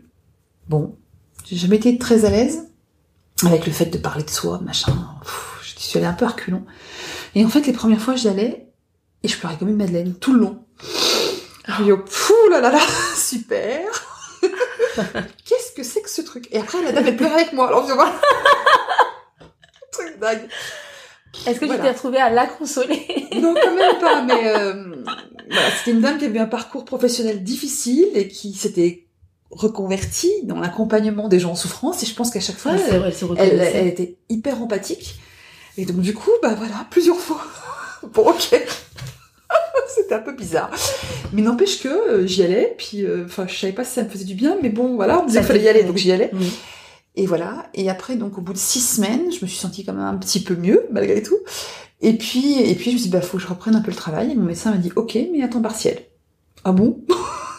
Bon, 0.69 0.97
j'ai 1.45 1.57
jamais 1.57 1.77
été 1.77 1.99
très 1.99 2.25
à 2.25 2.31
l'aise 2.31 2.69
avec 3.45 3.67
le 3.67 3.73
fait 3.73 3.87
de 3.87 3.99
parler 3.99 4.25
de 4.25 4.31
soi, 4.31 4.61
machin. 4.65 4.93
Pff, 5.23 5.60
je 5.81 5.85
suis 5.87 5.99
allée 5.99 6.07
un 6.07 6.13
peu 6.13 6.27
reculons. 6.27 6.65
Et 7.35 7.45
en 7.45 7.49
fait, 7.49 7.67
les 7.67 7.73
premières 7.73 8.01
fois, 8.01 8.15
j'y 8.17 8.29
allais 8.29 8.67
et 9.23 9.29
je 9.29 9.37
pleurais 9.39 9.57
comme 9.59 9.69
une 9.69 9.77
madeleine 9.77 10.15
tout 10.15 10.33
le 10.35 10.41
long. 10.41 10.65
Dis, 11.79 11.93
oh, 11.93 12.01
fou 12.07 12.35
là 12.51 12.61
là 12.61 12.71
là, 12.71 12.81
super. 13.17 13.81
Qu'est-ce 15.45 15.73
que 15.77 15.83
c'est 15.83 16.03
que 16.03 16.11
ce 16.11 16.23
truc? 16.23 16.49
Et 16.51 16.59
après, 16.59 16.83
la 16.83 16.93
dame, 16.93 17.05
elle 17.07 17.17
pleurait 17.17 17.35
avec 17.43 17.53
moi. 17.53 17.69
Alors, 17.69 17.87
je 17.89 17.93
vois. 17.93 18.13
truc 19.93 20.19
dingue. 20.21 20.49
Est-ce 21.47 21.61
que 21.61 21.67
Voilà. 21.67 21.81
tu 21.83 21.87
t'es 21.89 21.93
retrouvée 21.95 22.19
à 22.19 22.31
la 22.31 22.47
consoler? 22.47 23.07
Non, 23.37 23.55
quand 23.55 23.75
même 23.75 23.99
pas, 24.01 24.23
mais 24.23 24.49
euh, 24.49 24.97
voilà, 25.51 25.71
c'était 25.79 25.93
une 25.93 26.01
dame 26.01 26.19
qui 26.19 26.25
avait 26.27 26.39
eu 26.39 26.43
un 26.43 26.47
parcours 26.47 26.85
professionnel 26.85 27.43
difficile 27.45 28.09
et 28.15 28.27
qui 28.29 28.53
s'était 28.53 29.07
reconvertie 29.51 30.33
dans 30.45 30.59
l'accompagnement 30.59 31.29
des 31.29 31.39
gens 31.39 31.53
en 31.53 31.57
souffrance. 31.57 32.03
Et 32.03 32.07
je 32.07 32.15
pense 32.15 32.31
qu'à 32.31 32.41
chaque 32.41 32.57
fois, 32.57 32.73
Ouais, 32.73 32.81
elle, 32.91 33.03
elle 33.07 33.15
se 33.15 33.25
elle, 33.25 33.31
reconnaissait. 33.31 33.73
elle 33.77 33.87
était 33.87 34.19
hyper 34.29 34.61
empathique. 34.63 35.21
Et 35.77 35.85
donc 35.85 36.01
du 36.01 36.15
coup, 36.15 36.31
bah 36.43 36.55
voilà, 36.55 36.87
plusieurs 36.91 37.19
fois. 37.19 37.43
bon, 38.15 38.31
ok. 38.31 38.61
C'était 39.95 40.15
un 40.15 40.21
peu 40.21 40.33
bizarre. 40.33 40.71
Mais 41.33 41.43
n'empêche 41.43 41.83
que 41.83 41.89
euh, 41.89 42.27
j'y 42.27 42.43
allais, 42.43 42.75
puis 42.79 43.05
euh, 43.05 43.25
enfin 43.27 43.47
je 43.49 43.57
savais 43.57 43.73
pas 43.73 43.85
si 43.85 43.95
ça 43.95 44.05
me 44.05 44.09
faisait 44.09 44.25
du 44.25 44.35
bien, 44.35 44.57
mais 44.63 44.69
bon 44.69 44.95
voilà, 44.95 45.19
on 45.19 45.23
me 45.23 45.29
disait 45.29 45.41
qu'il 45.41 45.49
fallait 45.49 45.63
y 45.63 45.69
aller, 45.69 45.83
donc 45.83 45.97
j'y 45.97 46.13
allais. 46.13 46.31
Et 47.17 47.27
voilà. 47.27 47.67
Et 47.75 47.91
après, 47.91 48.17
donc, 48.17 48.39
au 48.39 48.41
bout 48.41 48.53
de 48.53 48.59
six 48.59 48.81
semaines, 48.81 49.33
je 49.33 49.45
me 49.45 49.47
suis 49.47 49.59
sentie 49.59 49.85
quand 49.85 49.93
même 49.93 50.05
un 50.05 50.17
petit 50.17 50.43
peu 50.43 50.55
mieux, 50.55 50.87
malgré 50.91 51.23
tout. 51.23 51.39
Et 52.01 52.15
puis, 52.15 52.61
et 52.61 52.75
puis, 52.75 52.91
je 52.91 52.97
me 52.97 52.99
suis 52.99 53.11
dit, 53.11 53.11
bah, 53.11 53.21
faut 53.21 53.37
que 53.37 53.43
je 53.43 53.49
reprenne 53.49 53.77
un 53.77 53.81
peu 53.81 53.91
le 53.91 53.97
travail. 53.97 54.33
Et 54.33 54.35
mon 54.35 54.45
médecin 54.45 54.71
m'a 54.71 54.79
dit, 54.79 54.93
ok, 54.97 55.19
mais 55.33 55.43
à 55.43 55.49
temps 55.49 55.61
partiel. 55.61 55.99
Ah 56.65 56.73
bon? 56.73 57.05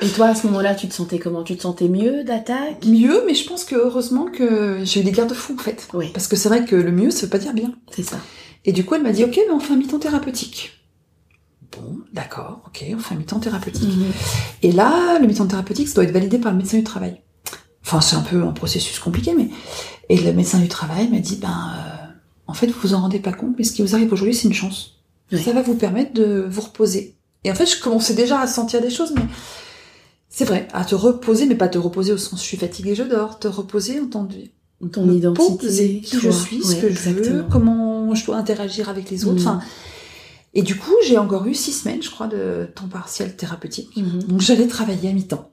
Et 0.00 0.08
toi, 0.08 0.26
à 0.28 0.34
ce 0.34 0.46
moment-là, 0.46 0.74
tu 0.74 0.88
te 0.88 0.94
sentais 0.94 1.18
comment? 1.18 1.42
Tu 1.42 1.56
te 1.56 1.62
sentais 1.62 1.88
mieux 1.88 2.24
d'attaque? 2.24 2.84
Mieux, 2.86 3.22
mais 3.26 3.34
je 3.34 3.46
pense 3.48 3.64
que 3.64 3.74
heureusement 3.76 4.26
que 4.26 4.80
j'ai 4.84 5.00
eu 5.00 5.04
des 5.04 5.12
garde-fous, 5.12 5.54
en 5.58 5.62
fait. 5.62 5.88
Oui, 5.94 6.10
Parce 6.12 6.28
que 6.28 6.36
c'est 6.36 6.48
vrai 6.48 6.64
que 6.64 6.76
le 6.76 6.90
mieux, 6.92 7.10
ça 7.10 7.22
veut 7.26 7.30
pas 7.30 7.38
dire 7.38 7.54
bien. 7.54 7.72
c'est 7.90 8.02
ça. 8.02 8.16
Et 8.64 8.72
du 8.72 8.84
coup, 8.84 8.94
elle 8.94 9.02
m'a 9.02 9.12
dit, 9.12 9.24
ok, 9.24 9.36
mais 9.46 9.52
on 9.52 9.60
fait 9.60 9.74
un 9.74 9.76
mi-temps 9.76 9.98
thérapeutique. 9.98 10.72
Bon, 11.72 11.98
d'accord, 12.12 12.60
ok, 12.66 12.84
on 12.94 12.98
fait 12.98 13.14
un 13.14 13.18
mi-temps 13.18 13.40
thérapeutique. 13.40 13.88
Mhm. 13.96 14.12
Et 14.62 14.72
là, 14.72 15.18
le 15.18 15.26
mi-temps 15.26 15.46
thérapeutique, 15.46 15.88
ça 15.88 15.94
doit 15.96 16.04
être 16.04 16.12
validé 16.12 16.38
par 16.38 16.52
le 16.52 16.58
médecin 16.58 16.78
du 16.78 16.84
travail. 16.84 17.20
Enfin, 17.84 18.00
c'est 18.00 18.16
un 18.16 18.22
peu 18.22 18.42
un 18.42 18.52
processus 18.52 18.98
compliqué, 18.98 19.34
mais 19.36 19.48
Et 20.08 20.18
le 20.18 20.32
médecin 20.32 20.58
du 20.58 20.68
travail 20.68 21.08
m'a 21.08 21.18
dit, 21.18 21.36
ben, 21.36 21.48
euh, 21.48 22.06
en 22.46 22.54
fait, 22.54 22.66
vous 22.68 22.78
vous 22.82 22.94
en 22.94 23.00
rendez 23.00 23.18
pas 23.18 23.32
compte, 23.32 23.54
mais 23.58 23.64
ce 23.64 23.72
qui 23.72 23.82
vous 23.82 23.94
arrive 23.94 24.12
aujourd'hui, 24.12 24.34
c'est 24.34 24.48
une 24.48 24.54
chance. 24.54 24.98
Oui. 25.32 25.42
Ça 25.42 25.52
va 25.52 25.62
vous 25.62 25.74
permettre 25.74 26.12
de 26.14 26.46
vous 26.48 26.60
reposer. 26.60 27.16
Et 27.42 27.50
en 27.50 27.54
fait, 27.54 27.66
je 27.66 27.80
commençais 27.80 28.14
déjà 28.14 28.40
à 28.40 28.46
sentir 28.46 28.80
des 28.80 28.90
choses, 28.90 29.12
mais 29.14 29.22
c'est 30.36 30.44
vrai, 30.44 30.66
à 30.72 30.84
te 30.84 30.96
reposer, 30.96 31.46
mais 31.46 31.54
pas 31.54 31.68
te 31.68 31.78
reposer 31.78 32.12
au 32.12 32.18
sens 32.18 32.40
je 32.40 32.44
suis 32.44 32.56
fatiguée, 32.56 32.96
je 32.96 33.04
dors, 33.04 33.38
te 33.38 33.46
reposer 33.46 34.00
en 34.00 34.08
tant 34.08 34.26
que 34.26 34.34
Ton 34.88 35.06
me 35.06 35.14
identité, 35.14 35.66
poser 35.66 36.00
qui 36.00 36.18
je 36.18 36.28
suis, 36.28 36.60
ce 36.60 36.74
que 36.74 36.90
je 36.90 37.10
veux, 37.10 37.44
comment 37.48 38.12
je 38.16 38.26
dois 38.26 38.36
interagir 38.36 38.88
avec 38.88 39.10
les 39.10 39.26
autres. 39.26 39.42
Enfin, 39.42 39.60
et 40.52 40.62
du 40.62 40.76
coup, 40.76 40.90
j'ai 41.06 41.18
encore 41.18 41.46
eu 41.46 41.54
six 41.54 41.70
semaines, 41.70 42.02
je 42.02 42.10
crois, 42.10 42.26
de 42.26 42.68
temps 42.74 42.88
partiel 42.88 43.36
thérapeutique. 43.36 43.96
Mhm. 43.96 44.24
Donc 44.24 44.40
j'allais 44.40 44.66
travailler 44.66 45.08
à 45.08 45.12
mi-temps. 45.12 45.52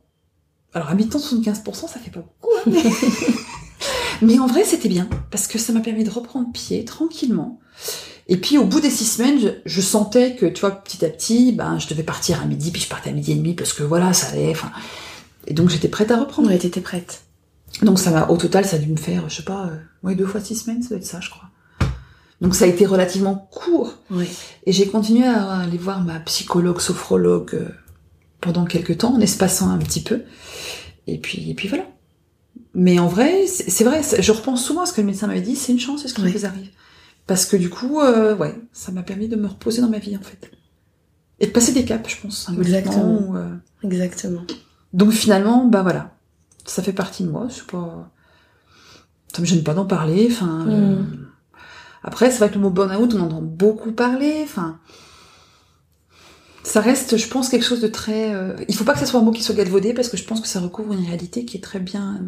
Alors 0.73 0.89
à 0.89 0.95
mi-temps, 0.95 1.19
75%, 1.19 1.87
ça 1.87 1.99
fait 1.99 2.09
pas 2.09 2.21
beaucoup. 2.21 2.49
hein, 2.57 2.71
mais... 2.71 2.83
mais 4.23 4.39
en 4.39 4.47
vrai, 4.47 4.63
c'était 4.63 4.89
bien, 4.89 5.07
parce 5.29 5.45
que 5.45 5.59
ça 5.59 5.73
m'a 5.73 5.81
permis 5.81 6.05
de 6.05 6.09
reprendre 6.09 6.51
pied 6.51 6.85
tranquillement. 6.85 7.59
Et 8.27 8.37
puis 8.37 8.57
au 8.57 8.65
bout 8.65 8.79
des 8.79 8.89
six 8.89 9.05
semaines, 9.05 9.39
je, 9.39 9.47
je 9.65 9.81
sentais 9.81 10.35
que, 10.35 10.45
tu 10.45 10.61
vois, 10.61 10.71
petit 10.71 11.03
à 11.05 11.09
petit, 11.09 11.51
ben, 11.51 11.79
je 11.79 11.87
devais 11.87 12.03
partir 12.03 12.41
à 12.41 12.45
midi, 12.45 12.71
puis 12.71 12.81
je 12.81 12.87
partais 12.87 13.09
à 13.09 13.13
midi 13.13 13.31
et 13.33 13.35
demi, 13.35 13.53
parce 13.53 13.73
que 13.73 13.83
voilà, 13.83 14.13
ça 14.13 14.27
allait... 14.27 14.51
Enfin... 14.51 14.71
Et 15.47 15.53
donc 15.53 15.69
j'étais 15.69 15.87
prête 15.87 16.11
à 16.11 16.17
reprendre. 16.19 16.49
Ouais, 16.49 16.57
t'étais 16.57 16.81
prête. 16.81 17.23
Donc 17.81 17.99
ça 17.99 18.11
m'a, 18.11 18.27
au 18.27 18.37
total, 18.37 18.65
ça 18.65 18.75
a 18.75 18.79
dû 18.79 18.87
me 18.87 18.97
faire, 18.97 19.27
je 19.29 19.37
sais 19.37 19.43
pas, 19.43 19.65
euh, 19.67 19.77
ouais, 20.03 20.15
deux 20.15 20.25
fois 20.25 20.39
six 20.39 20.55
semaines, 20.55 20.83
ça 20.83 20.89
doit 20.89 20.97
être 20.99 21.05
ça, 21.05 21.19
je 21.19 21.29
crois. 21.29 21.49
Donc 22.41 22.55
ça 22.55 22.65
a 22.65 22.67
été 22.67 22.85
relativement 22.85 23.47
court. 23.51 23.95
Ouais. 24.09 24.27
Et 24.65 24.71
j'ai 24.71 24.87
continué 24.87 25.25
à 25.27 25.59
aller 25.59 25.77
voir 25.77 26.01
ma 26.01 26.19
psychologue, 26.21 26.79
sophrologue 26.79 27.51
euh, 27.53 27.69
pendant 28.39 28.65
quelques 28.65 28.99
temps, 28.99 29.13
en 29.15 29.19
espaçant 29.19 29.69
un 29.69 29.77
petit 29.77 30.01
peu. 30.01 30.21
Et 31.07 31.17
puis, 31.17 31.49
et 31.49 31.53
puis 31.53 31.67
voilà. 31.67 31.85
Mais 32.73 32.99
en 32.99 33.07
vrai, 33.07 33.45
c'est 33.47 33.83
vrai, 33.83 34.01
je 34.19 34.31
repense 34.31 34.63
souvent 34.63 34.81
à 34.81 34.85
ce 34.85 34.93
que 34.93 35.01
le 35.01 35.07
médecin 35.07 35.27
m'avait 35.27 35.41
dit, 35.41 35.55
c'est 35.55 35.71
une 35.71 35.79
chance, 35.79 36.01
c'est 36.01 36.07
ce 36.07 36.13
qui 36.13 36.21
Oui. 36.21 36.31
vous 36.31 36.45
arrive. 36.45 36.69
Parce 37.31 37.45
que 37.45 37.55
du 37.55 37.69
coup, 37.69 38.01
euh, 38.01 38.35
ouais, 38.35 38.53
ça 38.73 38.91
m'a 38.91 39.03
permis 39.03 39.29
de 39.29 39.37
me 39.37 39.47
reposer 39.47 39.79
dans 39.81 39.87
ma 39.87 39.99
vie, 39.99 40.17
en 40.17 40.21
fait. 40.21 40.51
Et 41.39 41.47
de 41.47 41.51
passer 41.53 41.71
des 41.71 41.85
caps, 41.85 42.09
je 42.13 42.21
pense. 42.21 42.49
Exactement. 42.59 43.35
euh, 43.37 43.55
Exactement. 43.83 44.41
donc 44.91 45.11
finalement, 45.11 45.63
bah 45.65 45.81
voilà, 45.81 46.13
ça 46.65 46.83
fait 46.83 46.91
partie 46.91 47.23
de 47.23 47.29
moi. 47.29 47.47
C'est 47.49 47.65
pas, 47.67 48.11
ça 49.33 49.41
me 49.41 49.45
gêne 49.47 49.63
pas 49.63 49.73
d'en 49.73 49.85
parler. 49.85 50.27
Enfin, 50.29 50.65
Mm. 50.65 50.69
euh, 50.71 51.03
après 52.03 52.31
c'est 52.31 52.39
vrai 52.39 52.49
que 52.49 52.55
le 52.55 52.59
mot 52.59 52.69
burn-out, 52.69 53.13
on 53.13 53.21
en 53.21 53.25
entend 53.27 53.41
beaucoup 53.41 53.93
parler. 53.93 54.41
Enfin, 54.43 54.77
ça 56.63 56.81
reste, 56.81 57.15
je 57.15 57.27
pense, 57.29 57.47
quelque 57.47 57.65
chose 57.65 57.79
de 57.79 57.87
très. 57.87 58.33
Il 58.67 58.75
faut 58.75 58.83
pas 58.83 58.91
que 58.93 58.99
ça 58.99 59.05
soit 59.05 59.21
un 59.21 59.23
mot 59.23 59.31
qui 59.31 59.41
soit 59.41 59.55
galvaudé 59.55 59.93
parce 59.93 60.09
que 60.09 60.17
je 60.17 60.25
pense 60.25 60.41
que 60.41 60.49
ça 60.49 60.59
recouvre 60.59 60.91
une 60.91 61.05
réalité 61.05 61.45
qui 61.45 61.55
est 61.55 61.61
très 61.61 61.79
bien, 61.79 62.19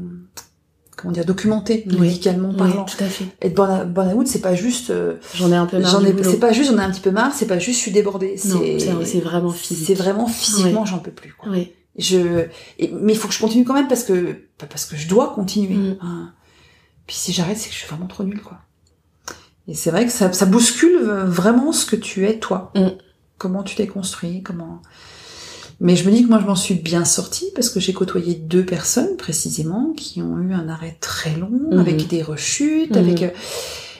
comment 1.03 1.11
dire, 1.13 1.25
documentée 1.25 1.83
Oui. 1.91 1.99
médicalement 1.99 2.51
parlant. 2.53 2.85
tout 2.85 3.03
à 3.03 3.05
fait. 3.07 3.25
Être 3.41 3.53
burn- 3.53 3.85
burn-out, 3.85 4.25
c'est 4.27 4.41
pas 4.41 4.55
juste. 4.55 4.89
euh, 4.89 5.17
J'en 5.35 5.51
ai 5.51 5.55
un 5.55 5.67
peu 5.67 5.77
marre 5.79 5.91
J'en 5.91 6.03
ai, 6.03 6.15
c'est 6.23 6.39
pas 6.39 6.51
juste, 6.51 6.71
j'en 6.71 6.79
ai 6.79 6.83
un 6.83 6.89
petit 6.89 7.01
peu 7.01 7.11
marre. 7.11 7.33
C'est 7.35 7.45
pas 7.45 7.59
juste, 7.59 7.77
je 7.77 7.83
suis 7.83 7.91
débordée. 7.91 8.37
C'est 8.37 9.19
vraiment 9.19 9.51
physique. 9.51 9.85
C'est 9.85 9.93
vraiment 9.93 10.25
physiquement, 10.27 10.85
j'en 10.85 10.97
peux 10.99 11.11
plus. 11.11 11.33
Quoi. 11.37 11.51
Je, 11.99 12.45
et- 12.79 12.91
mais 12.91 13.13
il 13.13 13.19
faut 13.19 13.27
que 13.27 13.35
je 13.35 13.39
continue 13.39 13.63
quand 13.65 13.75
même 13.75 13.87
parce 13.87 14.03
que, 14.03 14.47
parce 14.57 14.85
que 14.85 14.95
je 14.95 15.07
dois 15.07 15.33
continuer. 15.35 15.75
Mm. 15.75 15.97
hein. 16.01 16.31
Puis 17.05 17.15
si 17.15 17.31
j'arrête, 17.33 17.57
c'est 17.57 17.67
que 17.69 17.75
je 17.75 17.79
suis 17.81 17.87
vraiment 17.87 18.07
trop 18.07 18.23
nulle, 18.23 18.41
quoi. 18.41 18.57
Et 19.67 19.75
c'est 19.75 19.91
vrai 19.91 20.05
que 20.05 20.11
ça, 20.11 20.33
ça 20.33 20.45
bouscule 20.47 20.97
vraiment 21.03 21.71
ce 21.71 21.85
que 21.85 21.95
tu 21.95 22.25
es, 22.27 22.39
toi. 22.39 22.71
Mm. 22.75 22.87
Comment 23.37 23.61
tu 23.61 23.75
t'es 23.75 23.85
construit, 23.87 24.41
comment. 24.41 24.81
Mais 25.79 25.95
je 25.95 26.07
me 26.09 26.13
dis 26.15 26.23
que 26.23 26.29
moi, 26.29 26.39
je 26.39 26.45
m'en 26.45 26.55
suis 26.55 26.75
bien 26.75 27.03
sortie 27.05 27.47
parce 27.55 27.69
que 27.69 27.79
j'ai 27.79 27.93
côtoyé 27.93 28.35
deux 28.35 28.65
personnes, 28.65 29.17
précisément, 29.17 29.93
qui 29.97 30.21
ont 30.21 30.39
eu 30.39 30.53
un 30.53 30.69
arrêt 30.69 30.97
très 31.01 31.35
long, 31.35 31.49
Mhm. 31.71 31.79
avec 31.79 32.07
des 32.07 32.21
rechutes, 32.21 32.91
Mhm. 32.95 32.97
avec, 32.97 33.21
euh, 33.23 33.29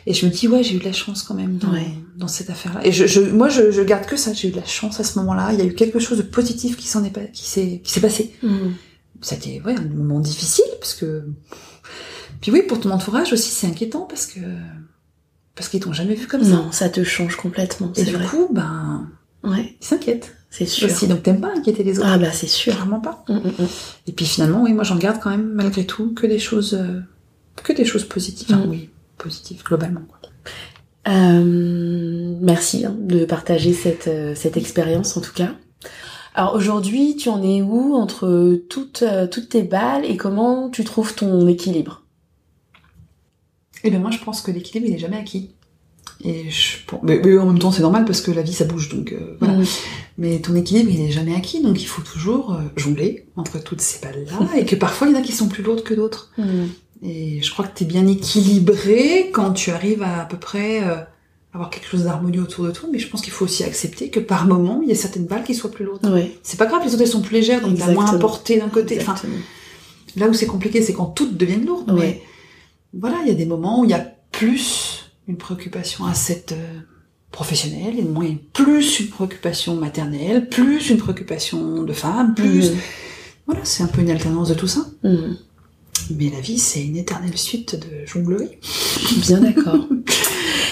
et 0.06 0.14
je 0.14 0.26
me 0.26 0.32
dis, 0.32 0.48
ouais, 0.48 0.64
j'ai 0.64 0.76
eu 0.76 0.80
de 0.80 0.86
la 0.86 0.94
chance 0.94 1.24
quand 1.24 1.34
même 1.34 1.58
dans, 1.58 1.72
Ouais. 1.74 1.88
dans 2.18 2.28
cette 2.28 2.50
affaire-là. 2.50 2.86
Et 2.86 2.92
je, 2.92 3.06
je, 3.08 3.22
moi, 3.22 3.50
je, 3.50 3.72
je 3.72 3.82
garde 3.82 4.06
que 4.06 4.16
ça. 4.18 4.34
J'ai 4.34 4.50
eu 4.50 4.52
de 4.52 4.58
la 4.58 4.66
chance 4.66 5.00
à 5.00 5.04
ce 5.04 5.18
moment-là. 5.20 5.50
Il 5.54 5.60
y 5.60 5.62
a 5.62 5.66
eu 5.66 5.74
quelque 5.74 6.00
chose 6.00 6.18
de 6.18 6.24
positif 6.24 6.78
qui 6.78 6.88
s'en 6.88 7.04
est 7.04 7.10
pas, 7.10 7.22
qui 7.26 7.44
s'est, 7.46 7.82
qui 7.84 7.92
s'est 7.92 8.02
passé. 8.02 8.34
Mhm. 8.44 8.74
C'était, 9.22 9.62
ouais, 9.66 9.76
un 9.76 9.82
moment 9.84 10.20
difficile 10.20 10.66
parce 10.80 10.94
que, 10.94 11.24
puis 12.42 12.52
oui, 12.52 12.62
pour 12.68 12.80
ton 12.82 12.92
entourage 12.92 13.32
aussi, 13.34 13.50
c'est 13.52 13.68
inquiétant 13.68 14.02
parce 14.02 14.26
que, 14.26 14.40
parce 15.56 15.70
qu'ils 15.70 15.80
t'ont 15.80 15.94
jamais 15.94 16.16
vu 16.16 16.28
comme 16.28 16.44
ça. 16.44 16.50
Non, 16.50 16.72
ça 16.72 16.90
te 16.90 17.04
change 17.04 17.36
complètement, 17.38 17.92
Et 17.96 18.04
du 18.04 18.12
vrai. 18.12 18.26
coup, 18.26 18.50
ben, 18.52 19.10
Ouais, 19.46 19.76
ils 19.82 19.86
s'inquiètent 19.86 20.36
c'est 20.54 20.68
sûr. 20.68 20.88
aussi. 20.88 21.08
Donc 21.08 21.24
t'aimes 21.24 21.42
pas 21.42 21.52
inquiéter 21.52 21.84
les 21.84 21.98
autres. 21.98 22.08
Ah 22.08 22.20
bah 22.20 22.32
c'est 22.32 22.48
sûr. 22.48 22.74
Clairement 22.74 23.00
pas. 23.00 23.26
Mm, 23.28 23.34
mm, 23.34 23.54
mm. 23.58 23.68
Et 24.06 24.12
puis 24.12 24.26
finalement, 24.26 24.62
oui, 24.62 24.74
moi 24.74 24.84
j'en 24.84 24.98
garde 24.98 25.20
quand 25.20 25.32
même 25.32 25.52
malgré 25.52 25.84
tout 25.84 26.14
que 26.14 26.28
des 26.28 26.38
choses, 26.38 26.76
euh, 26.76 27.00
que 27.64 27.74
des 27.74 27.86
choses 27.86 28.04
positives. 28.04 28.56
Enfin, 28.56 28.64
oui, 28.68 28.90
positives 29.18 29.64
globalement. 29.64 30.02
Quoi. 30.08 30.20
Euh, 31.12 32.36
merci 32.40 32.86
hein, 32.86 32.96
de 33.00 33.26
partager 33.26 33.74
cette, 33.74 34.08
euh, 34.08 34.36
cette 34.36 34.56
expérience 34.56 35.18
en 35.18 35.22
tout 35.22 35.34
cas. 35.34 35.56
Alors 36.36 36.54
aujourd'hui, 36.54 37.16
tu 37.16 37.30
en 37.30 37.42
es 37.42 37.64
où 37.64 37.96
entre 37.96 38.62
toutes, 38.70 39.04
toutes 39.32 39.50
tes 39.50 39.64
balles 39.64 40.06
et 40.06 40.18
comment 40.18 40.70
tu 40.70 40.84
trouves 40.84 41.16
ton 41.16 41.48
équilibre? 41.48 42.04
Et 43.84 43.90
ben 43.90 44.00
moi, 44.00 44.12
je 44.12 44.20
pense 44.20 44.42
que 44.42 44.52
l'équilibre 44.52 44.88
il 44.88 44.96
est 44.96 45.00
jamais 45.00 45.18
acquis. 45.18 45.56
Et 46.24 46.50
je, 46.50 46.78
bon, 46.90 47.00
mais, 47.04 47.22
mais 47.24 47.38
en 47.38 47.46
même 47.48 47.60
temps, 47.60 47.72
c'est 47.72 47.82
normal 47.82 48.06
parce 48.06 48.22
que 48.22 48.32
la 48.32 48.42
vie 48.42 48.54
ça 48.54 48.66
bouge, 48.66 48.90
donc 48.90 49.12
euh, 49.12 49.36
voilà. 49.40 49.58
Mm. 49.58 49.66
Mais 50.18 50.40
ton 50.40 50.56
équilibre, 50.56 50.90
il 50.92 51.02
est 51.02 51.12
jamais 51.12 51.36
acquis, 51.36 51.62
donc 51.62 51.82
il 51.82 51.86
faut 51.86 52.02
toujours 52.02 52.54
euh, 52.54 52.62
jongler 52.78 53.26
entre 53.36 53.62
toutes 53.62 53.82
ces 53.82 54.00
balles-là, 54.00 54.48
et 54.58 54.66
que 54.66 54.76
parfois, 54.76 55.08
il 55.08 55.14
y 55.14 55.16
en 55.16 55.20
a 55.20 55.22
qui 55.22 55.34
sont 55.34 55.48
plus 55.48 55.64
lourdes 55.64 55.84
que 55.84 55.94
d'autres. 55.94 56.32
Mm. 56.38 56.66
Et 57.04 57.42
je 57.42 57.52
crois 57.52 57.66
que 57.68 57.78
t'es 57.78 57.86
bien 57.86 58.08
équilibré 58.08 59.30
quand 59.34 59.52
tu 59.52 59.72
arrives 59.72 60.04
à 60.04 60.22
à 60.22 60.26
peu 60.26 60.38
près 60.38 60.82
euh, 60.84 60.96
avoir 61.54 61.70
quelque 61.70 61.88
chose 61.88 62.04
d'harmonieux 62.06 62.42
autour 62.42 62.66
de 62.66 62.72
toi, 62.72 62.88
mais 62.92 63.00
je 63.00 63.10
pense 63.10 63.22
qu'il 63.22 63.34
faut 63.34 63.44
aussi 63.44 63.66
accepter 63.66 64.10
que 64.10 64.22
par 64.22 64.48
moment, 64.48 64.80
il 64.82 64.88
y 64.88 64.94
a 64.94 64.96
certaines 64.96 65.26
balles 65.26 65.44
qui 65.44 65.54
soient 65.54 65.72
plus 65.72 65.84
lourdes. 65.84 66.06
Ouais, 66.10 66.38
C'est 66.42 66.58
pas 66.58 66.66
grave, 66.66 66.82
les 66.86 66.94
autres, 66.94 67.02
elles 67.02 67.08
sont 67.08 67.22
plus 67.22 67.34
légères, 67.34 67.62
donc 67.62 67.78
t'as 67.78 67.92
moins 67.92 68.10
à 68.10 68.18
porter 68.18 68.58
d'un 68.58 68.70
côté. 68.70 68.98
Enfin, 69.02 69.16
là 70.16 70.30
où 70.30 70.34
c'est 70.34 70.46
compliqué, 70.46 70.82
c'est 70.82 70.94
quand 70.94 71.08
toutes 71.08 71.36
deviennent 71.36 71.66
lourdes. 71.66 71.92
Mais 71.94 72.24
voilà, 72.94 73.18
il 73.24 73.28
y 73.28 73.32
a 73.32 73.36
des 73.36 73.46
moments 73.46 73.82
où 73.82 73.84
il 73.84 73.92
y 73.92 73.96
a 73.96 74.14
plus 74.32 75.03
une 75.28 75.38
préoccupation 75.38 76.06
à 76.06 76.14
cette 76.14 76.52
euh, 76.52 76.80
professionnelle, 77.32 77.98
et 77.98 78.04
a 78.04 78.36
plus 78.54 79.00
une 79.00 79.10
préoccupation 79.10 79.76
maternelle, 79.76 80.50
plus 80.50 80.90
une 80.90 80.98
préoccupation 80.98 81.84
de 81.84 81.94
femme, 81.94 82.36
plus... 82.36 82.72
Mm. 82.72 82.76
Voilà, 83.46 83.62
c'est 83.66 83.84
un 83.84 83.88
peu 83.88 84.02
une 84.02 84.12
alternance 84.12 84.50
de 84.50 84.54
tout 84.54 84.68
ça. 84.68 84.86
Mm. 85.04 85.34
Mais 86.12 86.30
la 86.30 86.40
vie, 86.40 86.58
c'est 86.58 86.84
une 86.84 86.98
éternelle 86.98 87.38
suite 87.38 87.76
de 87.76 88.06
jonglerie. 88.06 88.58
Je 88.62 89.08
suis 89.08 89.22
bien 89.22 89.40
d'accord. 89.40 89.88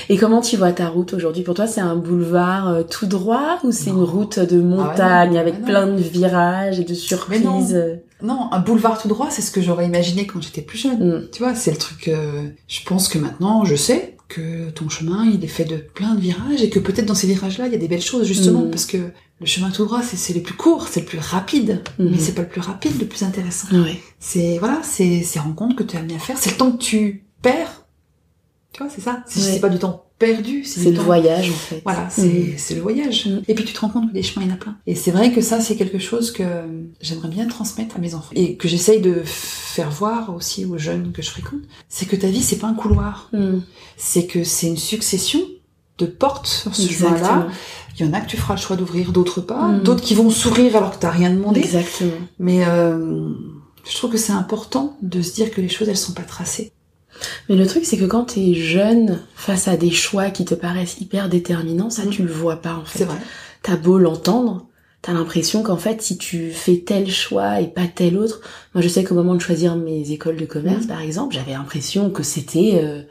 Et 0.09 0.17
comment 0.17 0.41
tu 0.41 0.57
vois 0.57 0.73
ta 0.73 0.89
route 0.89 1.13
aujourd'hui? 1.13 1.43
Pour 1.43 1.53
toi, 1.53 1.67
c'est 1.67 1.81
un 1.81 1.95
boulevard 1.95 2.67
euh, 2.67 2.83
tout 2.83 3.05
droit 3.05 3.59
ou 3.63 3.71
c'est 3.71 3.91
une 3.91 4.03
route 4.03 4.39
de 4.39 4.61
montagne 4.61 5.33
non, 5.33 5.39
avec 5.39 5.55
ah 5.61 5.65
plein 5.65 5.87
de 5.87 6.01
virages 6.01 6.79
et 6.79 6.83
de 6.83 6.93
surprises? 6.93 7.79
Non, 8.21 8.49
un 8.51 8.59
boulevard 8.59 9.01
tout 9.01 9.07
droit, 9.07 9.27
c'est 9.29 9.41
ce 9.41 9.51
que 9.51 9.61
j'aurais 9.61 9.85
imaginé 9.85 10.27
quand 10.27 10.41
j'étais 10.41 10.61
plus 10.61 10.77
jeune. 10.77 10.99
Mm. 10.99 11.29
Tu 11.31 11.41
vois, 11.41 11.55
c'est 11.55 11.71
le 11.71 11.77
truc. 11.77 12.07
euh, 12.09 12.49
je 12.67 12.81
pense 12.85 13.07
que 13.07 13.17
maintenant, 13.17 13.63
je 13.63 13.75
sais 13.75 14.17
que 14.33 14.69
ton 14.71 14.87
chemin, 14.89 15.25
il 15.25 15.43
est 15.43 15.47
fait 15.47 15.65
de 15.65 15.77
plein 15.77 16.15
de 16.15 16.21
virages 16.21 16.61
et 16.61 16.69
que 16.69 16.79
peut-être 16.79 17.05
dans 17.05 17.15
ces 17.15 17.27
virages-là, 17.27 17.67
il 17.67 17.73
y 17.73 17.75
a 17.75 17.79
des 17.79 17.87
belles 17.87 18.01
choses 18.01 18.25
justement 18.25 18.61
Mm. 18.65 18.69
parce 18.71 18.85
que 18.85 18.97
le 19.39 19.45
chemin 19.45 19.71
tout 19.71 19.85
droit, 19.85 20.01
c'est 20.03 20.17
c'est 20.17 20.33
le 20.33 20.41
plus 20.41 20.53
court, 20.55 20.87
c'est 20.87 21.01
le 21.01 21.05
plus 21.05 21.19
rapide, 21.19 21.81
Mhm. 21.99 22.09
mais 22.11 22.17
c'est 22.19 22.33
pas 22.33 22.43
le 22.43 22.47
plus 22.47 22.61
rapide, 22.61 22.99
le 22.99 23.05
plus 23.07 23.23
intéressant. 23.23 23.67
Ouais. 23.71 23.99
C'est 24.19 24.57
voilà, 24.59 24.79
c'est 24.83 25.23
ces 25.23 25.39
rencontres 25.39 25.75
que 25.75 25.83
tu 25.83 25.95
as 25.97 25.99
amené 25.99 26.15
à 26.15 26.19
faire, 26.19 26.37
c'est 26.37 26.51
le 26.51 26.57
temps 26.57 26.71
que 26.71 26.77
tu 26.83 27.25
perds. 27.41 27.85
Tu 28.73 28.81
vois, 28.83 28.91
c'est 28.93 29.01
ça. 29.01 29.23
Ouais. 29.27 29.41
c'est 29.41 29.59
pas 29.59 29.69
du 29.69 29.79
temps 29.79 30.05
perdu, 30.21 30.63
c'est 30.63 30.91
le 30.91 30.99
voyage 30.99 31.49
en 31.49 31.53
fait. 31.53 31.81
Voilà, 31.83 32.07
c'est 32.09 32.55
c'est 32.57 32.75
le 32.75 32.81
voyage. 32.81 33.25
Mhm. 33.25 33.41
Et 33.47 33.55
puis 33.55 33.65
tu 33.65 33.73
te 33.73 33.79
rends 33.79 33.89
compte 33.89 34.09
que 34.09 34.13
des 34.13 34.23
chemins, 34.23 34.45
il 34.45 34.49
y 34.49 34.51
en 34.51 34.55
a 34.55 34.57
plein. 34.57 34.77
Et 34.85 34.95
c'est 34.95 35.11
vrai 35.11 35.31
que 35.31 35.41
ça, 35.41 35.59
c'est 35.59 35.75
quelque 35.75 35.99
chose 35.99 36.31
que 36.31 36.43
j'aimerais 37.01 37.29
bien 37.29 37.47
transmettre 37.47 37.97
à 37.97 37.99
mes 37.99 38.13
enfants. 38.13 38.31
Et 38.35 38.55
que 38.55 38.67
j'essaye 38.67 39.01
de 39.01 39.21
faire 39.25 39.89
voir 39.89 40.33
aussi 40.35 40.65
aux 40.65 40.77
jeunes 40.77 41.11
que 41.11 41.21
je 41.21 41.29
fréquente. 41.29 41.61
C'est 41.89 42.05
que 42.05 42.15
ta 42.15 42.27
vie, 42.27 42.41
c'est 42.41 42.59
pas 42.59 42.67
un 42.67 42.75
couloir. 42.75 43.29
Mm. 43.33 43.59
C'est 43.97 44.25
que 44.27 44.43
c'est 44.43 44.67
une 44.67 44.77
succession 44.77 45.41
de 45.97 46.05
portes 46.05 46.47
sur 46.47 46.75
ce 46.75 46.87
chemin-là. 46.87 47.47
Il 47.99 48.05
y 48.05 48.09
en 48.09 48.13
a 48.13 48.21
que 48.21 48.27
tu 48.27 48.37
feras 48.37 48.55
le 48.55 48.59
choix 48.59 48.75
d'ouvrir, 48.75 49.11
d'autres 49.11 49.41
pas. 49.41 49.69
D'autres 49.83 50.01
qui 50.01 50.15
vont 50.15 50.29
sourire 50.29 50.75
alors 50.75 50.91
que 50.91 50.99
t'as 50.99 51.11
rien 51.11 51.29
demandé. 51.29 51.59
Exactement. 51.59 52.11
Mais 52.39 52.65
euh, 52.65 53.29
je 53.89 53.95
trouve 53.95 54.11
que 54.11 54.17
c'est 54.17 54.33
important 54.33 54.97
de 55.01 55.21
se 55.21 55.33
dire 55.33 55.51
que 55.51 55.61
les 55.61 55.69
choses, 55.69 55.89
elles 55.89 55.97
sont 55.97 56.13
pas 56.13 56.23
tracées. 56.23 56.71
Mais 57.49 57.55
le 57.55 57.65
truc, 57.67 57.85
c'est 57.85 57.97
que 57.97 58.05
quand 58.05 58.25
t'es 58.33 58.53
jeune, 58.53 59.19
face 59.35 59.67
à 59.67 59.77
des 59.77 59.91
choix 59.91 60.29
qui 60.29 60.45
te 60.45 60.55
paraissent 60.55 60.97
hyper 60.99 61.29
déterminants, 61.29 61.89
ça, 61.89 62.05
Mm. 62.05 62.09
tu 62.09 62.23
le 62.23 62.31
vois 62.31 62.57
pas, 62.57 62.75
en 62.75 62.85
fait. 62.85 62.99
C'est 62.99 63.05
vrai. 63.05 63.17
T'as 63.63 63.75
beau 63.77 63.97
l'entendre, 63.99 64.65
t'as 65.01 65.13
l'impression 65.13 65.61
qu'en 65.63 65.77
fait, 65.77 66.01
si 66.01 66.17
tu 66.17 66.51
fais 66.51 66.77
tel 66.77 67.09
choix 67.11 67.61
et 67.61 67.67
pas 67.67 67.87
tel 67.93 68.17
autre, 68.17 68.41
moi, 68.73 68.81
je 68.81 68.87
sais 68.87 69.03
qu'au 69.03 69.15
moment 69.15 69.35
de 69.35 69.39
choisir 69.41 69.75
mes 69.75 70.11
écoles 70.11 70.37
de 70.37 70.45
commerce, 70.45 70.85
Mm. 70.85 70.87
par 70.87 71.01
exemple, 71.01 71.35
j'avais 71.35 71.53
l'impression 71.53 72.09
que 72.09 72.23
c'était, 72.23 72.79
euh, 72.83 73.01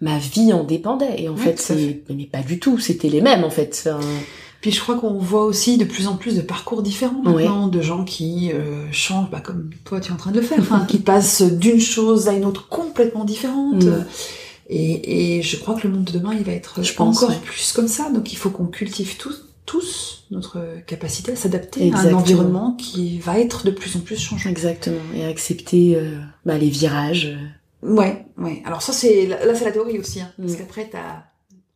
ma 0.00 0.18
vie 0.18 0.52
en 0.52 0.64
dépendait. 0.64 1.14
Et 1.22 1.28
en 1.28 1.34
Oui, 1.34 1.40
fait, 1.40 1.58
c'est, 1.60 2.02
mais 2.10 2.24
pas 2.24 2.42
du 2.42 2.58
tout, 2.58 2.78
c'était 2.80 3.08
les 3.08 3.20
mêmes, 3.20 3.44
en 3.44 3.50
fait. 3.50 3.80
Enfin, 3.86 4.00
Puis 4.62 4.70
je 4.70 4.80
crois 4.80 4.94
qu'on 4.96 5.18
voit 5.18 5.44
aussi 5.44 5.76
de 5.76 5.84
plus 5.84 6.06
en 6.06 6.16
plus 6.16 6.36
de 6.36 6.40
parcours 6.40 6.82
différents 6.82 7.20
Ouais. 7.26 7.44
maintenant, 7.44 7.66
de 7.68 7.82
gens 7.82 8.04
qui 8.04 8.50
euh, 8.52 8.86
changent, 8.92 9.28
bah, 9.30 9.40
comme 9.40 9.68
toi 9.84 10.00
tu 10.00 10.08
es 10.10 10.14
en 10.14 10.16
train 10.16 10.30
de 10.30 10.40
le 10.40 10.46
faire, 10.46 10.58
enfin, 10.60 10.86
qui 10.88 10.98
passent 10.98 11.42
d'une 11.42 11.80
chose 11.80 12.28
à 12.28 12.32
une 12.32 12.44
autre 12.46 12.68
complètement 12.68 13.24
différente. 13.24 13.84
Et, 14.68 15.36
et 15.38 15.42
je 15.42 15.56
crois 15.58 15.74
que 15.74 15.86
le 15.86 15.92
monde 15.92 16.04
de 16.04 16.12
demain, 16.18 16.32
il 16.34 16.44
va 16.44 16.52
être 16.52 16.82
Je 16.82 16.94
pense, 16.94 17.18
encore 17.18 17.30
ouais. 17.30 17.40
plus 17.44 17.72
comme 17.72 17.88
ça. 17.88 18.08
Donc 18.10 18.32
il 18.32 18.36
faut 18.36 18.48
qu'on 18.50 18.66
cultive 18.66 19.16
tous, 19.18 19.44
tous 19.66 20.24
notre 20.30 20.58
capacité 20.86 21.32
à 21.32 21.36
s'adapter 21.36 21.92
à 21.92 21.98
un 21.98 22.14
environnement 22.14 22.72
qui 22.78 23.18
va 23.18 23.38
être 23.38 23.66
de 23.66 23.70
plus 23.72 23.96
en 23.96 24.00
plus 24.00 24.18
changeant. 24.18 24.48
Exactement. 24.48 24.96
Et 25.14 25.24
accepter 25.26 25.96
euh, 25.96 26.18
bah, 26.46 26.56
les 26.56 26.70
virages. 26.70 27.36
Ouais, 27.82 28.24
ouais. 28.38 28.62
Alors 28.64 28.80
ça 28.80 28.92
c'est 28.92 29.26
là 29.26 29.38
c'est 29.56 29.64
la 29.64 29.72
théorie 29.72 29.98
aussi, 29.98 30.20
hein, 30.20 30.30
parce 30.38 30.52
Mm. 30.52 30.56
qu'après 30.56 30.88
t'as 30.90 31.24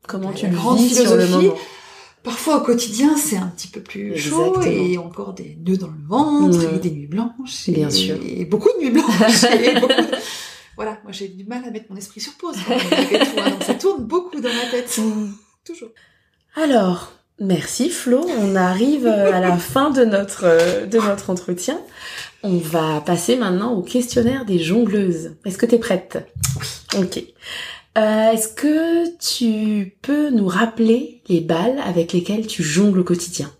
Comment 0.06 0.30
tu 0.32 0.46
le 0.46 0.54
grande 0.54 0.78
vis 0.78 0.94
sur 0.94 1.16
le 1.16 1.22
philosophie, 1.24 1.46
moment. 1.48 1.58
Parfois 2.26 2.56
au 2.56 2.60
quotidien, 2.60 3.16
c'est 3.16 3.36
un 3.36 3.46
petit 3.46 3.68
peu 3.68 3.80
plus 3.80 4.18
chaud 4.18 4.60
et 4.62 4.98
encore 4.98 5.32
des 5.32 5.56
nœuds 5.64 5.76
dans 5.76 5.86
le 5.86 6.08
ventre 6.08 6.74
et 6.74 6.78
des 6.80 6.90
nuits 6.90 7.06
blanches. 7.06 7.68
Bien 7.68 7.86
et, 7.86 7.92
sûr. 7.92 8.16
Et 8.26 8.44
beaucoup 8.44 8.68
de 8.76 8.84
nuits 8.84 8.90
blanches. 8.90 9.44
et 9.62 9.74
beaucoup 9.80 9.92
de- 9.92 10.16
Voilà, 10.74 10.98
moi 11.04 11.12
j'ai 11.12 11.28
du 11.28 11.44
mal 11.44 11.62
à 11.64 11.70
mettre 11.70 11.86
mon 11.88 11.96
esprit 11.96 12.20
sur 12.20 12.32
pause. 12.32 12.56
quand 12.66 12.76
même, 12.76 12.84
malgré 12.90 13.18
tout, 13.20 13.40
hein, 13.40 13.50
donc 13.50 13.62
ça 13.62 13.74
tourne 13.74 14.02
beaucoup 14.02 14.40
dans 14.40 14.48
ma 14.52 14.70
tête. 14.72 15.00
Toujours. 15.64 15.90
Alors, 16.56 17.12
merci 17.38 17.90
Flo. 17.90 18.26
On 18.40 18.56
arrive 18.56 19.06
à 19.06 19.38
la 19.38 19.56
fin 19.56 19.90
de 19.90 20.04
notre, 20.04 20.84
de 20.84 20.98
notre 20.98 21.30
entretien. 21.30 21.80
On 22.42 22.56
va 22.58 23.00
passer 23.02 23.36
maintenant 23.36 23.72
au 23.74 23.82
questionnaire 23.82 24.44
des 24.44 24.58
jongleuses. 24.58 25.36
Est-ce 25.44 25.58
que 25.58 25.66
tu 25.66 25.76
es 25.76 25.78
prête? 25.78 26.28
Oui. 26.60 27.02
Ok. 27.04 27.22
Euh, 27.96 28.32
Est-ce 28.32 28.48
que 28.48 29.16
tu 29.16 29.96
peux 30.02 30.30
nous 30.30 30.46
rappeler 30.46 31.22
les 31.28 31.40
balles 31.40 31.78
avec 31.84 32.12
lesquelles 32.12 32.46
tu 32.46 32.62
jongles 32.62 33.00
au 33.00 33.04
quotidien? 33.04 33.50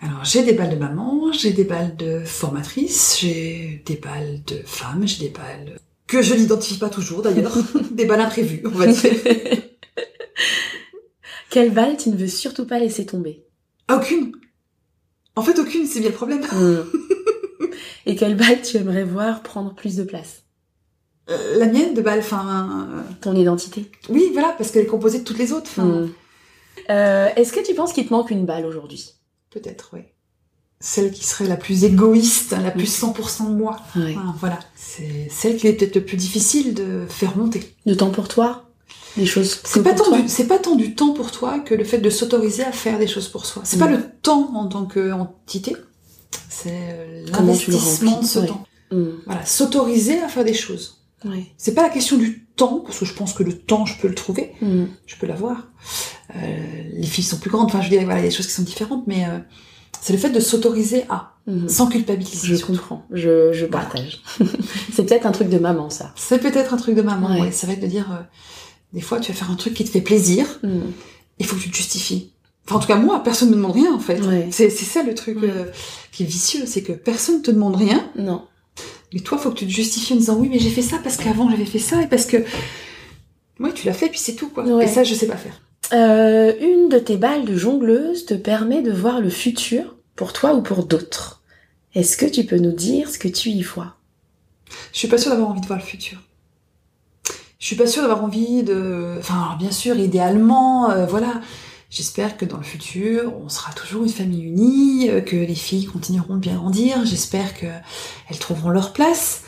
Alors 0.00 0.24
j'ai 0.24 0.42
des 0.42 0.54
balles 0.54 0.70
de 0.70 0.76
maman, 0.76 1.32
j'ai 1.32 1.52
des 1.52 1.64
balles 1.64 1.94
de 1.96 2.24
formatrice, 2.24 3.18
j'ai 3.20 3.82
des 3.86 3.96
balles 3.96 4.42
de 4.46 4.62
femme, 4.64 5.06
j'ai 5.06 5.26
des 5.26 5.32
balles 5.32 5.78
que 6.06 6.22
je 6.22 6.34
n'identifie 6.34 6.78
pas 6.78 6.88
toujours 6.88 7.22
d'ailleurs, 7.22 7.56
des 7.92 8.04
balles 8.06 8.20
imprévues, 8.20 8.62
on 8.64 8.70
va 8.70 8.86
dire. 8.86 9.12
Quelle 11.50 11.70
balle 11.70 11.96
tu 11.98 12.08
ne 12.08 12.16
veux 12.16 12.28
surtout 12.28 12.66
pas 12.66 12.78
laisser 12.78 13.04
tomber? 13.04 13.44
Aucune. 13.92 14.32
En 15.36 15.42
fait, 15.42 15.58
aucune, 15.58 15.86
c'est 15.86 16.00
bien 16.00 16.08
le 16.08 16.14
problème. 16.14 16.40
Hmm. 16.52 16.82
Et 18.06 18.16
quelle 18.16 18.36
balle 18.36 18.62
tu 18.62 18.78
aimerais 18.78 19.04
voir 19.04 19.42
prendre 19.42 19.74
plus 19.74 19.96
de 19.96 20.04
place? 20.04 20.41
Euh, 21.30 21.58
la 21.58 21.66
mienne 21.66 21.94
de 21.94 22.02
balle, 22.02 22.18
enfin, 22.18 22.88
euh, 22.92 23.00
Ton 23.20 23.34
identité 23.36 23.90
oui, 24.08 24.30
voilà, 24.32 24.54
parce 24.58 24.70
qu'elle 24.70 24.82
est 24.82 24.86
composée 24.88 25.20
de 25.20 25.24
toutes 25.24 25.38
les 25.38 25.52
autres. 25.52 25.80
Hmm. 25.80 26.10
Euh, 26.90 27.28
Est-ce 27.36 27.52
que 27.52 27.64
tu 27.64 27.74
penses 27.74 27.92
qu'il 27.92 28.06
te 28.06 28.12
manque 28.12 28.30
une 28.30 28.44
balle 28.44 28.66
aujourd'hui? 28.66 29.14
Peut-être, 29.50 29.90
oui. 29.92 30.00
Celle 30.80 31.12
qui 31.12 31.24
serait 31.24 31.46
la 31.46 31.56
plus 31.56 31.84
égoïste, 31.84 32.56
la 32.60 32.72
plus 32.72 32.92
100% 32.92 33.50
de 33.50 33.54
moi. 33.54 33.76
Ouais. 33.94 34.16
Enfin, 34.16 34.34
voilà. 34.40 34.58
C'est 34.74 35.28
celle 35.30 35.56
qui 35.56 35.68
est 35.68 35.74
peut-être 35.74 35.94
le 35.94 36.04
plus 36.04 36.16
difficile 36.16 36.74
de 36.74 37.06
faire 37.08 37.36
monter. 37.36 37.76
De 37.86 37.94
temps 37.94 38.10
pour 38.10 38.26
toi? 38.26 38.64
Des 39.16 39.26
choses 39.26 39.60
C'est 39.64 39.82
pas, 39.82 39.92
tant 39.92 40.10
du, 40.10 40.28
c'est 40.28 40.46
pas 40.48 40.58
tant 40.58 40.74
du 40.74 40.94
temps 40.96 41.12
pour 41.12 41.30
toi 41.30 41.60
que 41.60 41.74
le 41.74 41.84
fait 41.84 41.98
de 41.98 42.10
s'autoriser 42.10 42.64
à 42.64 42.72
faire 42.72 42.98
des 42.98 43.06
choses 43.06 43.28
pour 43.28 43.46
soi. 43.46 43.62
C'est 43.64 43.76
Mm. 43.76 43.80
pas 43.80 43.88
le 43.88 44.02
temps 44.22 44.50
en 44.56 44.66
tant 44.66 44.86
qu'entité, 44.86 45.76
c'est 46.48 47.26
l'investissement 47.30 48.20
de 48.20 48.26
ce 48.26 48.38
ouais. 48.40 48.46
temps. 48.46 48.64
Hmm. 48.90 49.10
Voilà, 49.26 49.44
s'autoriser 49.46 50.18
à 50.20 50.28
faire 50.28 50.44
des 50.44 50.54
choses. 50.54 51.01
Ouais. 51.24 51.46
C'est 51.56 51.74
pas 51.74 51.82
la 51.82 51.88
question 51.90 52.16
du 52.16 52.46
temps, 52.56 52.80
parce 52.84 52.98
que 52.98 53.04
je 53.04 53.14
pense 53.14 53.32
que 53.32 53.42
le 53.42 53.56
temps, 53.56 53.86
je 53.86 53.98
peux 53.98 54.08
le 54.08 54.14
trouver, 54.14 54.52
Hmm. 54.60 54.84
je 55.06 55.16
peux 55.16 55.26
l'avoir. 55.26 55.68
Euh, 56.36 56.38
les 56.94 57.06
filles 57.06 57.24
sont 57.24 57.38
plus 57.38 57.50
grandes, 57.50 57.66
enfin 57.66 57.80
je 57.80 57.88
veux 57.90 57.96
dire, 57.96 58.04
voilà, 58.04 58.20
il 58.20 58.24
y 58.24 58.26
a 58.26 58.30
des 58.30 58.34
choses 58.34 58.46
qui 58.46 58.52
sont 58.52 58.62
différentes, 58.62 59.06
mais 59.06 59.24
euh, 59.26 59.38
c'est 60.00 60.12
le 60.12 60.18
fait 60.18 60.30
de 60.30 60.40
s'autoriser 60.40 61.04
à, 61.08 61.28
Hmm. 61.46 61.68
sans 61.68 61.88
culpabiliser. 61.88 62.46
Je 62.46 62.54
surtout. 62.54 62.72
comprends, 62.74 63.04
je, 63.10 63.52
je 63.52 63.66
Voilà. 63.66 63.86
partage. 63.86 64.22
c'est 64.92 65.04
peut-être 65.04 65.26
un 65.26 65.32
truc 65.32 65.48
de 65.48 65.58
maman, 65.58 65.90
ça. 65.90 66.12
C'est 66.16 66.38
peut-être 66.38 66.72
un 66.72 66.76
truc 66.76 66.94
de 66.94 67.02
maman, 67.02 67.32
Ouais. 67.34 67.40
ouais. 67.42 67.50
Ça 67.52 67.66
va 67.66 67.72
être 67.72 67.80
de 67.80 67.86
dire, 67.88 68.12
euh, 68.12 68.22
des 68.92 69.00
fois, 69.00 69.18
tu 69.18 69.32
vas 69.32 69.38
faire 69.38 69.50
un 69.50 69.56
truc 69.56 69.74
qui 69.74 69.84
te 69.84 69.90
fait 69.90 70.00
plaisir, 70.02 70.46
Hmm. 70.62 70.82
il 71.40 71.46
faut 71.46 71.56
que 71.56 71.62
tu 71.62 71.70
te 71.70 71.76
justifies. 71.76 72.32
Enfin, 72.64 72.76
en 72.76 72.78
tout 72.78 72.86
cas, 72.86 72.94
moi, 72.96 73.20
personne 73.24 73.48
ne 73.50 73.54
me 73.54 73.60
demande 73.60 73.74
rien, 73.74 73.92
en 73.92 73.98
fait. 73.98 74.20
Ouais. 74.20 74.46
C'est 74.52 74.70
c'est 74.70 74.84
ça 74.84 75.02
le 75.02 75.14
truc 75.14 75.38
euh, 75.42 75.64
qui 76.12 76.22
est 76.22 76.26
vicieux, 76.26 76.62
c'est 76.64 76.82
que 76.82 76.92
personne 76.92 77.38
ne 77.38 77.42
te 77.42 77.50
demande 77.50 77.74
rien, 77.74 78.08
Non. 78.16 78.46
Mais 79.12 79.20
toi, 79.20 79.38
faut 79.38 79.50
que 79.50 79.58
tu 79.58 79.66
te 79.66 79.70
justifies 79.70 80.14
en 80.14 80.16
disant, 80.16 80.36
oui, 80.36 80.48
mais 80.50 80.58
j'ai 80.58 80.70
fait 80.70 80.82
ça 80.82 80.98
parce 81.02 81.16
qu'avant, 81.16 81.50
j'avais 81.50 81.64
fait 81.64 81.78
ça, 81.78 82.02
et 82.02 82.06
parce 82.06 82.26
que... 82.26 82.38
Oui, 83.60 83.72
tu 83.74 83.86
l'as 83.86 83.92
fait, 83.92 84.08
puis 84.08 84.18
c'est 84.18 84.34
tout, 84.34 84.48
quoi. 84.48 84.64
Ouais. 84.64 84.84
Et 84.84 84.88
ça, 84.88 85.04
je 85.04 85.14
sais 85.14 85.26
pas 85.26 85.36
faire. 85.36 85.60
Euh, 85.92 86.54
une 86.60 86.88
de 86.88 86.98
tes 86.98 87.16
balles 87.16 87.44
de 87.44 87.56
jongleuse 87.56 88.24
te 88.24 88.34
permet 88.34 88.82
de 88.82 88.90
voir 88.90 89.20
le 89.20 89.28
futur 89.28 89.96
pour 90.16 90.32
toi 90.32 90.54
ou 90.54 90.62
pour 90.62 90.84
d'autres. 90.84 91.42
Est-ce 91.94 92.16
que 92.16 92.26
tu 92.26 92.44
peux 92.44 92.56
nous 92.56 92.72
dire 92.72 93.10
ce 93.10 93.18
que 93.18 93.28
tu 93.28 93.50
y 93.50 93.62
vois? 93.62 93.96
Je 94.92 94.98
suis 94.98 95.08
pas 95.08 95.18
sûre 95.18 95.30
d'avoir 95.30 95.50
envie 95.50 95.60
de 95.60 95.66
voir 95.66 95.78
le 95.78 95.84
futur. 95.84 96.18
Je 97.58 97.66
suis 97.66 97.76
pas 97.76 97.86
sûre 97.86 98.02
d'avoir 98.02 98.24
envie 98.24 98.62
de... 98.62 99.16
Enfin, 99.18 99.34
alors, 99.34 99.56
bien 99.58 99.70
sûr, 99.70 99.96
idéalement, 99.98 100.90
euh, 100.90 101.06
voilà. 101.06 101.40
J'espère 101.96 102.38
que 102.38 102.46
dans 102.46 102.56
le 102.56 102.62
futur, 102.62 103.34
on 103.44 103.50
sera 103.50 103.70
toujours 103.74 104.02
une 104.02 104.08
famille 104.08 104.44
unie, 104.44 105.10
euh, 105.10 105.20
que 105.20 105.36
les 105.36 105.54
filles 105.54 105.84
continueront 105.84 106.36
de 106.36 106.40
bien 106.40 106.54
grandir. 106.56 107.04
J'espère 107.04 107.52
que 107.52 107.66
elles 108.30 108.38
trouveront 108.38 108.70
leur 108.70 108.94
place. 108.94 109.42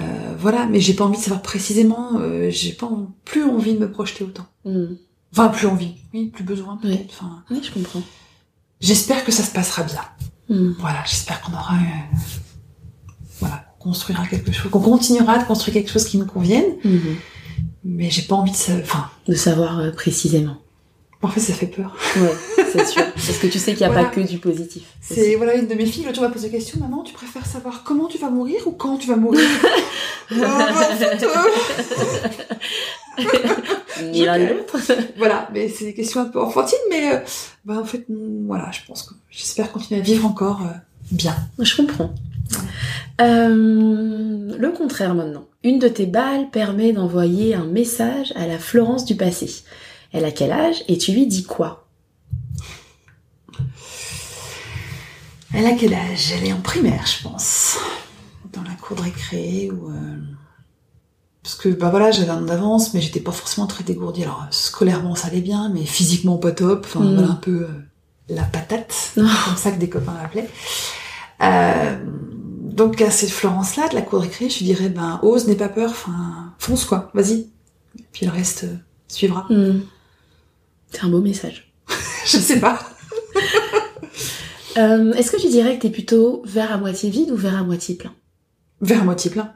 Euh, 0.00 0.02
voilà, 0.36 0.66
mais 0.66 0.80
j'ai 0.80 0.94
pas 0.94 1.04
envie 1.04 1.18
de 1.18 1.22
savoir 1.22 1.40
précisément. 1.40 2.18
euh, 2.18 2.50
j'ai 2.50 2.72
pas 2.72 2.86
en- 2.86 3.14
plus 3.24 3.44
envie 3.44 3.74
de 3.74 3.78
me 3.78 3.88
projeter 3.92 4.24
autant. 4.24 4.46
Hmm. 4.64 4.94
Enfin, 5.32 5.48
plus 5.50 5.68
envie. 5.68 5.94
Oui, 6.12 6.26
plus 6.30 6.42
besoin. 6.42 6.80
Enfin, 6.82 7.44
Oui, 7.48 7.60
je 7.62 7.70
comprends. 7.70 8.02
j'espère 8.80 9.24
que 9.24 9.30
ça 9.30 9.44
se 9.44 9.52
passera 9.52 9.84
bien. 9.84 10.02
Hmm. 10.48 10.72
Voilà, 10.80 11.04
j'espère 11.06 11.40
qu'on 11.42 11.52
aura, 11.52 11.74
euh, 11.74 12.16
voilà, 13.38 13.66
construira 13.78 14.26
quelque 14.26 14.50
chose, 14.50 14.68
qu'on 14.72 14.80
continuera 14.80 15.38
de 15.38 15.44
construire 15.44 15.74
quelque 15.74 15.92
chose 15.92 16.06
qui 16.06 16.18
nous 16.18 16.26
convienne. 16.26 16.64
Mhm. 16.84 17.16
Mais 17.84 18.10
j'ai 18.10 18.22
pas 18.22 18.34
envie 18.34 18.50
de 18.50 18.56
ça. 18.56 18.72
Enfin, 18.82 19.10
De 19.28 19.34
savoir 19.34 19.78
euh, 19.78 19.92
précisément. 19.92 20.56
en 21.22 21.28
fait, 21.28 21.40
ça 21.40 21.52
fait 21.52 21.66
peur. 21.66 21.96
Ouais, 22.16 22.32
c'est 22.72 22.86
sûr. 22.86 23.02
Parce 23.12 23.38
que 23.38 23.46
tu 23.48 23.58
sais 23.58 23.72
qu'il 23.72 23.80
n'y 23.86 23.86
a 23.86 23.88
Voilà. 23.92 24.08
pas 24.08 24.14
que 24.14 24.20
du 24.20 24.38
positif. 24.38 24.82
C'est 25.00 25.34
voilà 25.34 25.54
une 25.54 25.66
de 25.66 25.74
mes 25.74 25.86
filles. 25.86 26.04
L'autre 26.04 26.20
m'a 26.20 26.28
posé 26.28 26.48
la 26.48 26.52
question. 26.56 26.78
Maman, 26.80 27.02
tu 27.02 27.12
préfères 27.12 27.44
savoir 27.46 27.82
comment 27.84 28.06
tu 28.06 28.18
vas 28.18 28.30
mourir 28.30 28.66
ou 28.66 28.72
quand 28.72 28.98
tu 28.98 29.08
vas 29.08 29.16
mourir? 29.16 29.40
Euh, 30.32 30.36
bah, 30.40 31.44
Ni 34.12 34.24
l'un 34.24 34.38
l'autre. 34.38 34.76
Voilà, 35.16 35.48
mais 35.52 35.68
c'est 35.68 35.86
des 35.86 35.94
questions 35.94 36.20
un 36.20 36.26
peu 36.26 36.40
enfantines, 36.40 36.78
mais 36.90 37.14
euh, 37.14 37.18
bah 37.64 37.78
en 37.80 37.84
fait, 37.84 38.08
mm, 38.08 38.46
voilà, 38.46 38.70
je 38.70 38.80
pense 38.86 39.02
que 39.02 39.14
j'espère 39.30 39.72
continuer 39.72 40.00
à 40.00 40.04
vivre 40.04 40.24
encore 40.26 40.62
euh, 40.62 40.72
bien. 41.10 41.34
Je 41.58 41.76
comprends. 41.76 42.14
Euh, 43.20 44.56
le 44.56 44.70
contraire 44.70 45.14
maintenant. 45.14 45.44
Une 45.64 45.78
de 45.80 45.88
tes 45.88 46.06
balles 46.06 46.50
permet 46.50 46.92
d'envoyer 46.92 47.54
un 47.54 47.64
message 47.64 48.32
à 48.36 48.46
la 48.46 48.58
Florence 48.58 49.04
du 49.04 49.16
passé. 49.16 49.50
Elle 50.12 50.24
a 50.24 50.32
quel 50.32 50.52
âge 50.52 50.76
et 50.88 50.96
tu 50.98 51.12
lui 51.12 51.26
dis 51.26 51.44
quoi? 51.44 51.86
Elle 55.54 55.66
a 55.66 55.72
quel 55.72 55.94
âge? 55.94 56.32
Elle 56.32 56.46
est 56.46 56.52
en 56.52 56.60
primaire, 56.60 57.04
je 57.06 57.22
pense. 57.22 57.78
Dans 58.52 58.62
la 58.62 58.74
cour 58.74 58.96
de 58.96 59.02
récré 59.02 59.70
ou... 59.72 59.90
euh, 59.90 60.16
Parce 61.42 61.54
que, 61.56 61.68
bah 61.68 61.90
voilà, 61.90 62.10
j'avais 62.10 62.30
un 62.30 62.38
an 62.42 62.46
d'avance, 62.46 62.94
mais 62.94 63.00
j'étais 63.00 63.20
pas 63.20 63.32
forcément 63.32 63.66
très 63.66 63.84
dégourdie. 63.84 64.22
Alors, 64.24 64.46
scolairement, 64.50 65.14
ça 65.14 65.28
allait 65.28 65.40
bien, 65.40 65.70
mais 65.70 65.84
physiquement, 65.84 66.36
pas 66.36 66.52
top. 66.52 66.84
Enfin, 66.86 67.00
Mm. 67.00 67.14
voilà, 67.14 67.32
un 67.32 67.36
peu 67.36 67.62
euh, 67.62 67.68
la 68.28 68.42
patate, 68.44 69.12
comme 69.14 69.56
ça 69.56 69.70
que 69.72 69.78
des 69.78 69.88
copains 69.88 70.12
m'appelaient. 70.12 70.50
Euh, 71.42 71.96
donc, 72.62 73.00
à 73.00 73.10
cette 73.10 73.30
Florence-là, 73.30 73.88
de 73.88 73.94
la 73.94 74.02
cour 74.02 74.18
de 74.20 74.24
récré, 74.24 74.48
je 74.50 74.58
lui 74.58 74.66
dirais, 74.66 74.88
ben, 74.90 75.18
ose, 75.22 75.46
n'aie 75.48 75.54
pas 75.56 75.68
peur, 75.68 75.90
enfin, 75.90 76.52
fonce, 76.58 76.84
quoi, 76.84 77.10
vas-y. 77.14 77.46
Puis 78.12 78.26
le 78.26 78.32
reste 78.32 78.64
euh, 78.64 78.76
suivra. 79.08 79.46
Hmm. 79.50 79.80
C'est 80.90 81.04
un 81.04 81.08
beau 81.08 81.20
message. 81.20 81.72
je 82.26 82.38
sais 82.38 82.60
pas. 82.60 82.78
Euh, 84.76 85.12
Est-ce 85.14 85.30
que 85.30 85.40
tu 85.40 85.48
dirais 85.48 85.76
que 85.76 85.82
t'es 85.82 85.90
plutôt 85.90 86.42
verre 86.46 86.72
à 86.72 86.78
moitié 86.78 87.10
vide 87.10 87.30
ou 87.30 87.36
verre 87.36 87.56
à 87.56 87.64
moitié 87.64 87.94
plein? 87.96 88.12
Vers 88.80 89.04
moitié 89.04 89.30
plein. 89.30 89.52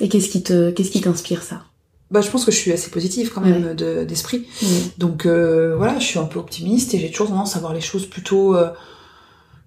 Et 0.00 0.08
qu'est-ce 0.08 0.28
qui 0.28 0.42
te, 0.42 0.70
qu'est-ce 0.70 0.90
qui 0.90 1.00
t'inspire 1.00 1.42
ça? 1.42 1.62
Bah, 2.10 2.20
je 2.20 2.30
pense 2.30 2.44
que 2.44 2.52
je 2.52 2.56
suis 2.56 2.70
assez 2.72 2.90
positive 2.90 3.32
quand 3.34 3.40
même 3.40 3.74
de- 3.74 4.04
d'esprit. 4.04 4.46
Donc 4.98 5.26
euh, 5.26 5.74
voilà, 5.76 5.98
je 5.98 6.04
suis 6.04 6.18
un 6.18 6.24
peu 6.24 6.38
optimiste 6.38 6.94
et 6.94 6.98
j'ai 7.00 7.10
toujours 7.10 7.28
tendance 7.28 7.56
à 7.56 7.58
voir 7.60 7.72
les 7.74 7.80
choses 7.80 8.06
plutôt, 8.06 8.54
euh, 8.54 8.70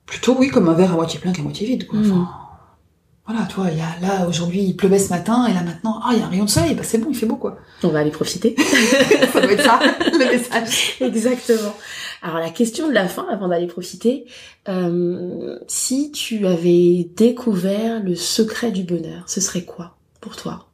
plutôt 0.05 0.35
oui, 0.37 0.47
comme 0.49 0.69
un 0.69 0.73
verre 0.73 0.91
à 0.93 0.95
moitié 0.95 1.19
plein 1.19 1.33
qu'à 1.33 1.41
moitié 1.41 1.67
vide. 1.67 1.87
Quoi. 1.87 1.99
Mm. 1.99 2.27
Voilà, 3.27 3.45
tu 3.45 3.55
vois, 3.55 3.69
il 3.71 3.77
y 3.77 3.81
a, 3.81 3.99
là 4.01 4.25
aujourd'hui 4.25 4.61
il 4.61 4.75
pleuvait 4.77 4.99
ce 4.99 5.09
matin 5.09 5.47
et 5.47 5.53
là 5.53 5.61
maintenant, 5.61 5.99
ah 6.01 6.11
il 6.13 6.19
y 6.19 6.21
a 6.21 6.25
un 6.25 6.29
rayon 6.29 6.45
de 6.45 6.49
soleil, 6.49 6.75
bah 6.75 6.83
c'est 6.83 6.97
bon, 6.97 7.09
il 7.09 7.15
fait 7.15 7.25
beau 7.25 7.35
quoi. 7.35 7.57
On 7.83 7.89
va 7.89 7.99
aller 7.99 8.09
profiter. 8.09 8.55
ça 9.33 9.41
doit 9.41 9.51
être 9.51 9.63
ça, 9.63 9.79
le 9.81 10.17
message. 10.17 10.95
Exactement. 11.01 11.73
Alors 12.21 12.37
la 12.39 12.49
question 12.49 12.87
de 12.87 12.93
la 12.93 13.07
fin, 13.07 13.27
avant 13.29 13.49
d'aller 13.49 13.67
profiter, 13.67 14.25
euh, 14.69 15.59
si 15.67 16.11
tu 16.11 16.47
avais 16.47 17.09
découvert 17.17 18.01
le 18.01 18.15
secret 18.15 18.71
du 18.71 18.83
bonheur, 18.83 19.23
ce 19.27 19.41
serait 19.41 19.65
quoi 19.65 19.97
pour 20.21 20.37
toi? 20.37 20.66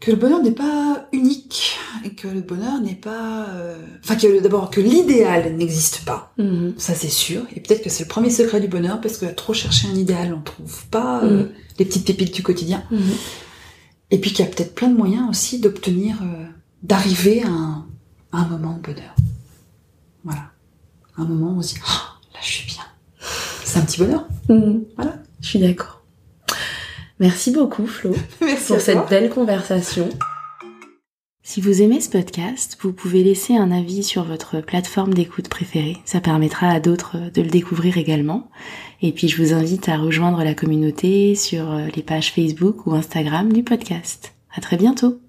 Que 0.00 0.12
le 0.12 0.16
bonheur 0.16 0.40
n'est 0.42 0.52
pas 0.52 1.08
unique, 1.12 1.76
et 2.04 2.10
que 2.14 2.28
le 2.28 2.40
bonheur 2.40 2.80
n'est 2.80 2.94
pas, 2.94 3.46
euh, 3.48 3.76
enfin 4.04 4.14
que 4.14 4.40
d'abord 4.40 4.70
que 4.70 4.80
l'idéal 4.80 5.56
n'existe 5.56 6.04
pas. 6.04 6.32
Mhm. 6.38 6.74
Ça 6.78 6.94
c'est 6.94 7.08
sûr. 7.08 7.42
Et 7.56 7.60
peut-être 7.60 7.82
que 7.82 7.90
c'est 7.90 8.04
le 8.04 8.08
premier 8.08 8.30
secret 8.30 8.60
du 8.60 8.68
bonheur 8.68 9.00
parce 9.00 9.16
que 9.16 9.26
à 9.26 9.32
trop 9.32 9.54
chercher 9.54 9.88
un 9.88 9.96
idéal, 9.96 10.32
on 10.32 10.40
trouve 10.40 10.86
pas 10.86 11.24
euh, 11.24 11.42
Mhm. 11.44 11.48
les 11.80 11.84
petites 11.84 12.06
pépites 12.06 12.32
du 12.32 12.44
quotidien. 12.44 12.84
Mhm. 12.92 13.00
Et 14.12 14.18
puis 14.20 14.30
qu'il 14.32 14.44
y 14.44 14.48
a 14.48 14.50
peut-être 14.50 14.74
plein 14.76 14.88
de 14.88 14.96
moyens 14.96 15.28
aussi 15.28 15.58
d'obtenir, 15.58 16.16
euh, 16.22 16.44
d'arriver 16.84 17.42
à 17.42 17.48
un, 17.48 17.86
à 18.30 18.38
un 18.42 18.46
moment 18.48 18.74
de 18.76 18.80
bonheur. 18.92 19.16
Voilà. 20.22 20.52
Un 21.16 21.24
moment 21.24 21.54
où 21.54 21.58
on 21.58 21.62
se 21.62 21.74
dit, 21.74 21.80
Ah, 21.86 22.14
là 22.32 22.38
je 22.40 22.46
suis 22.46 22.66
bien. 22.66 22.84
C'est 23.64 23.80
un 23.80 23.82
petit 23.82 23.98
bonheur. 23.98 24.28
Voilà. 24.46 25.16
Je 25.40 25.48
suis 25.48 25.58
d'accord. 25.58 25.97
Merci 27.20 27.50
beaucoup 27.50 27.86
Flo 27.86 28.14
Merci 28.40 28.72
pour 28.72 28.80
cette 28.80 28.94
toi. 28.94 29.06
belle 29.08 29.30
conversation. 29.30 30.08
Si 31.42 31.62
vous 31.62 31.80
aimez 31.80 32.00
ce 32.00 32.10
podcast, 32.10 32.76
vous 32.82 32.92
pouvez 32.92 33.24
laisser 33.24 33.56
un 33.56 33.70
avis 33.70 34.02
sur 34.02 34.24
votre 34.24 34.60
plateforme 34.60 35.14
d'écoute 35.14 35.48
préférée. 35.48 35.96
Ça 36.04 36.20
permettra 36.20 36.68
à 36.68 36.78
d'autres 36.78 37.16
de 37.32 37.40
le 37.40 37.48
découvrir 37.48 37.96
également. 37.96 38.50
Et 39.00 39.12
puis 39.12 39.28
je 39.28 39.42
vous 39.42 39.54
invite 39.54 39.88
à 39.88 39.96
rejoindre 39.96 40.44
la 40.44 40.54
communauté 40.54 41.34
sur 41.34 41.74
les 41.96 42.02
pages 42.02 42.32
Facebook 42.32 42.86
ou 42.86 42.92
Instagram 42.92 43.50
du 43.50 43.62
podcast. 43.62 44.34
À 44.54 44.60
très 44.60 44.76
bientôt. 44.76 45.20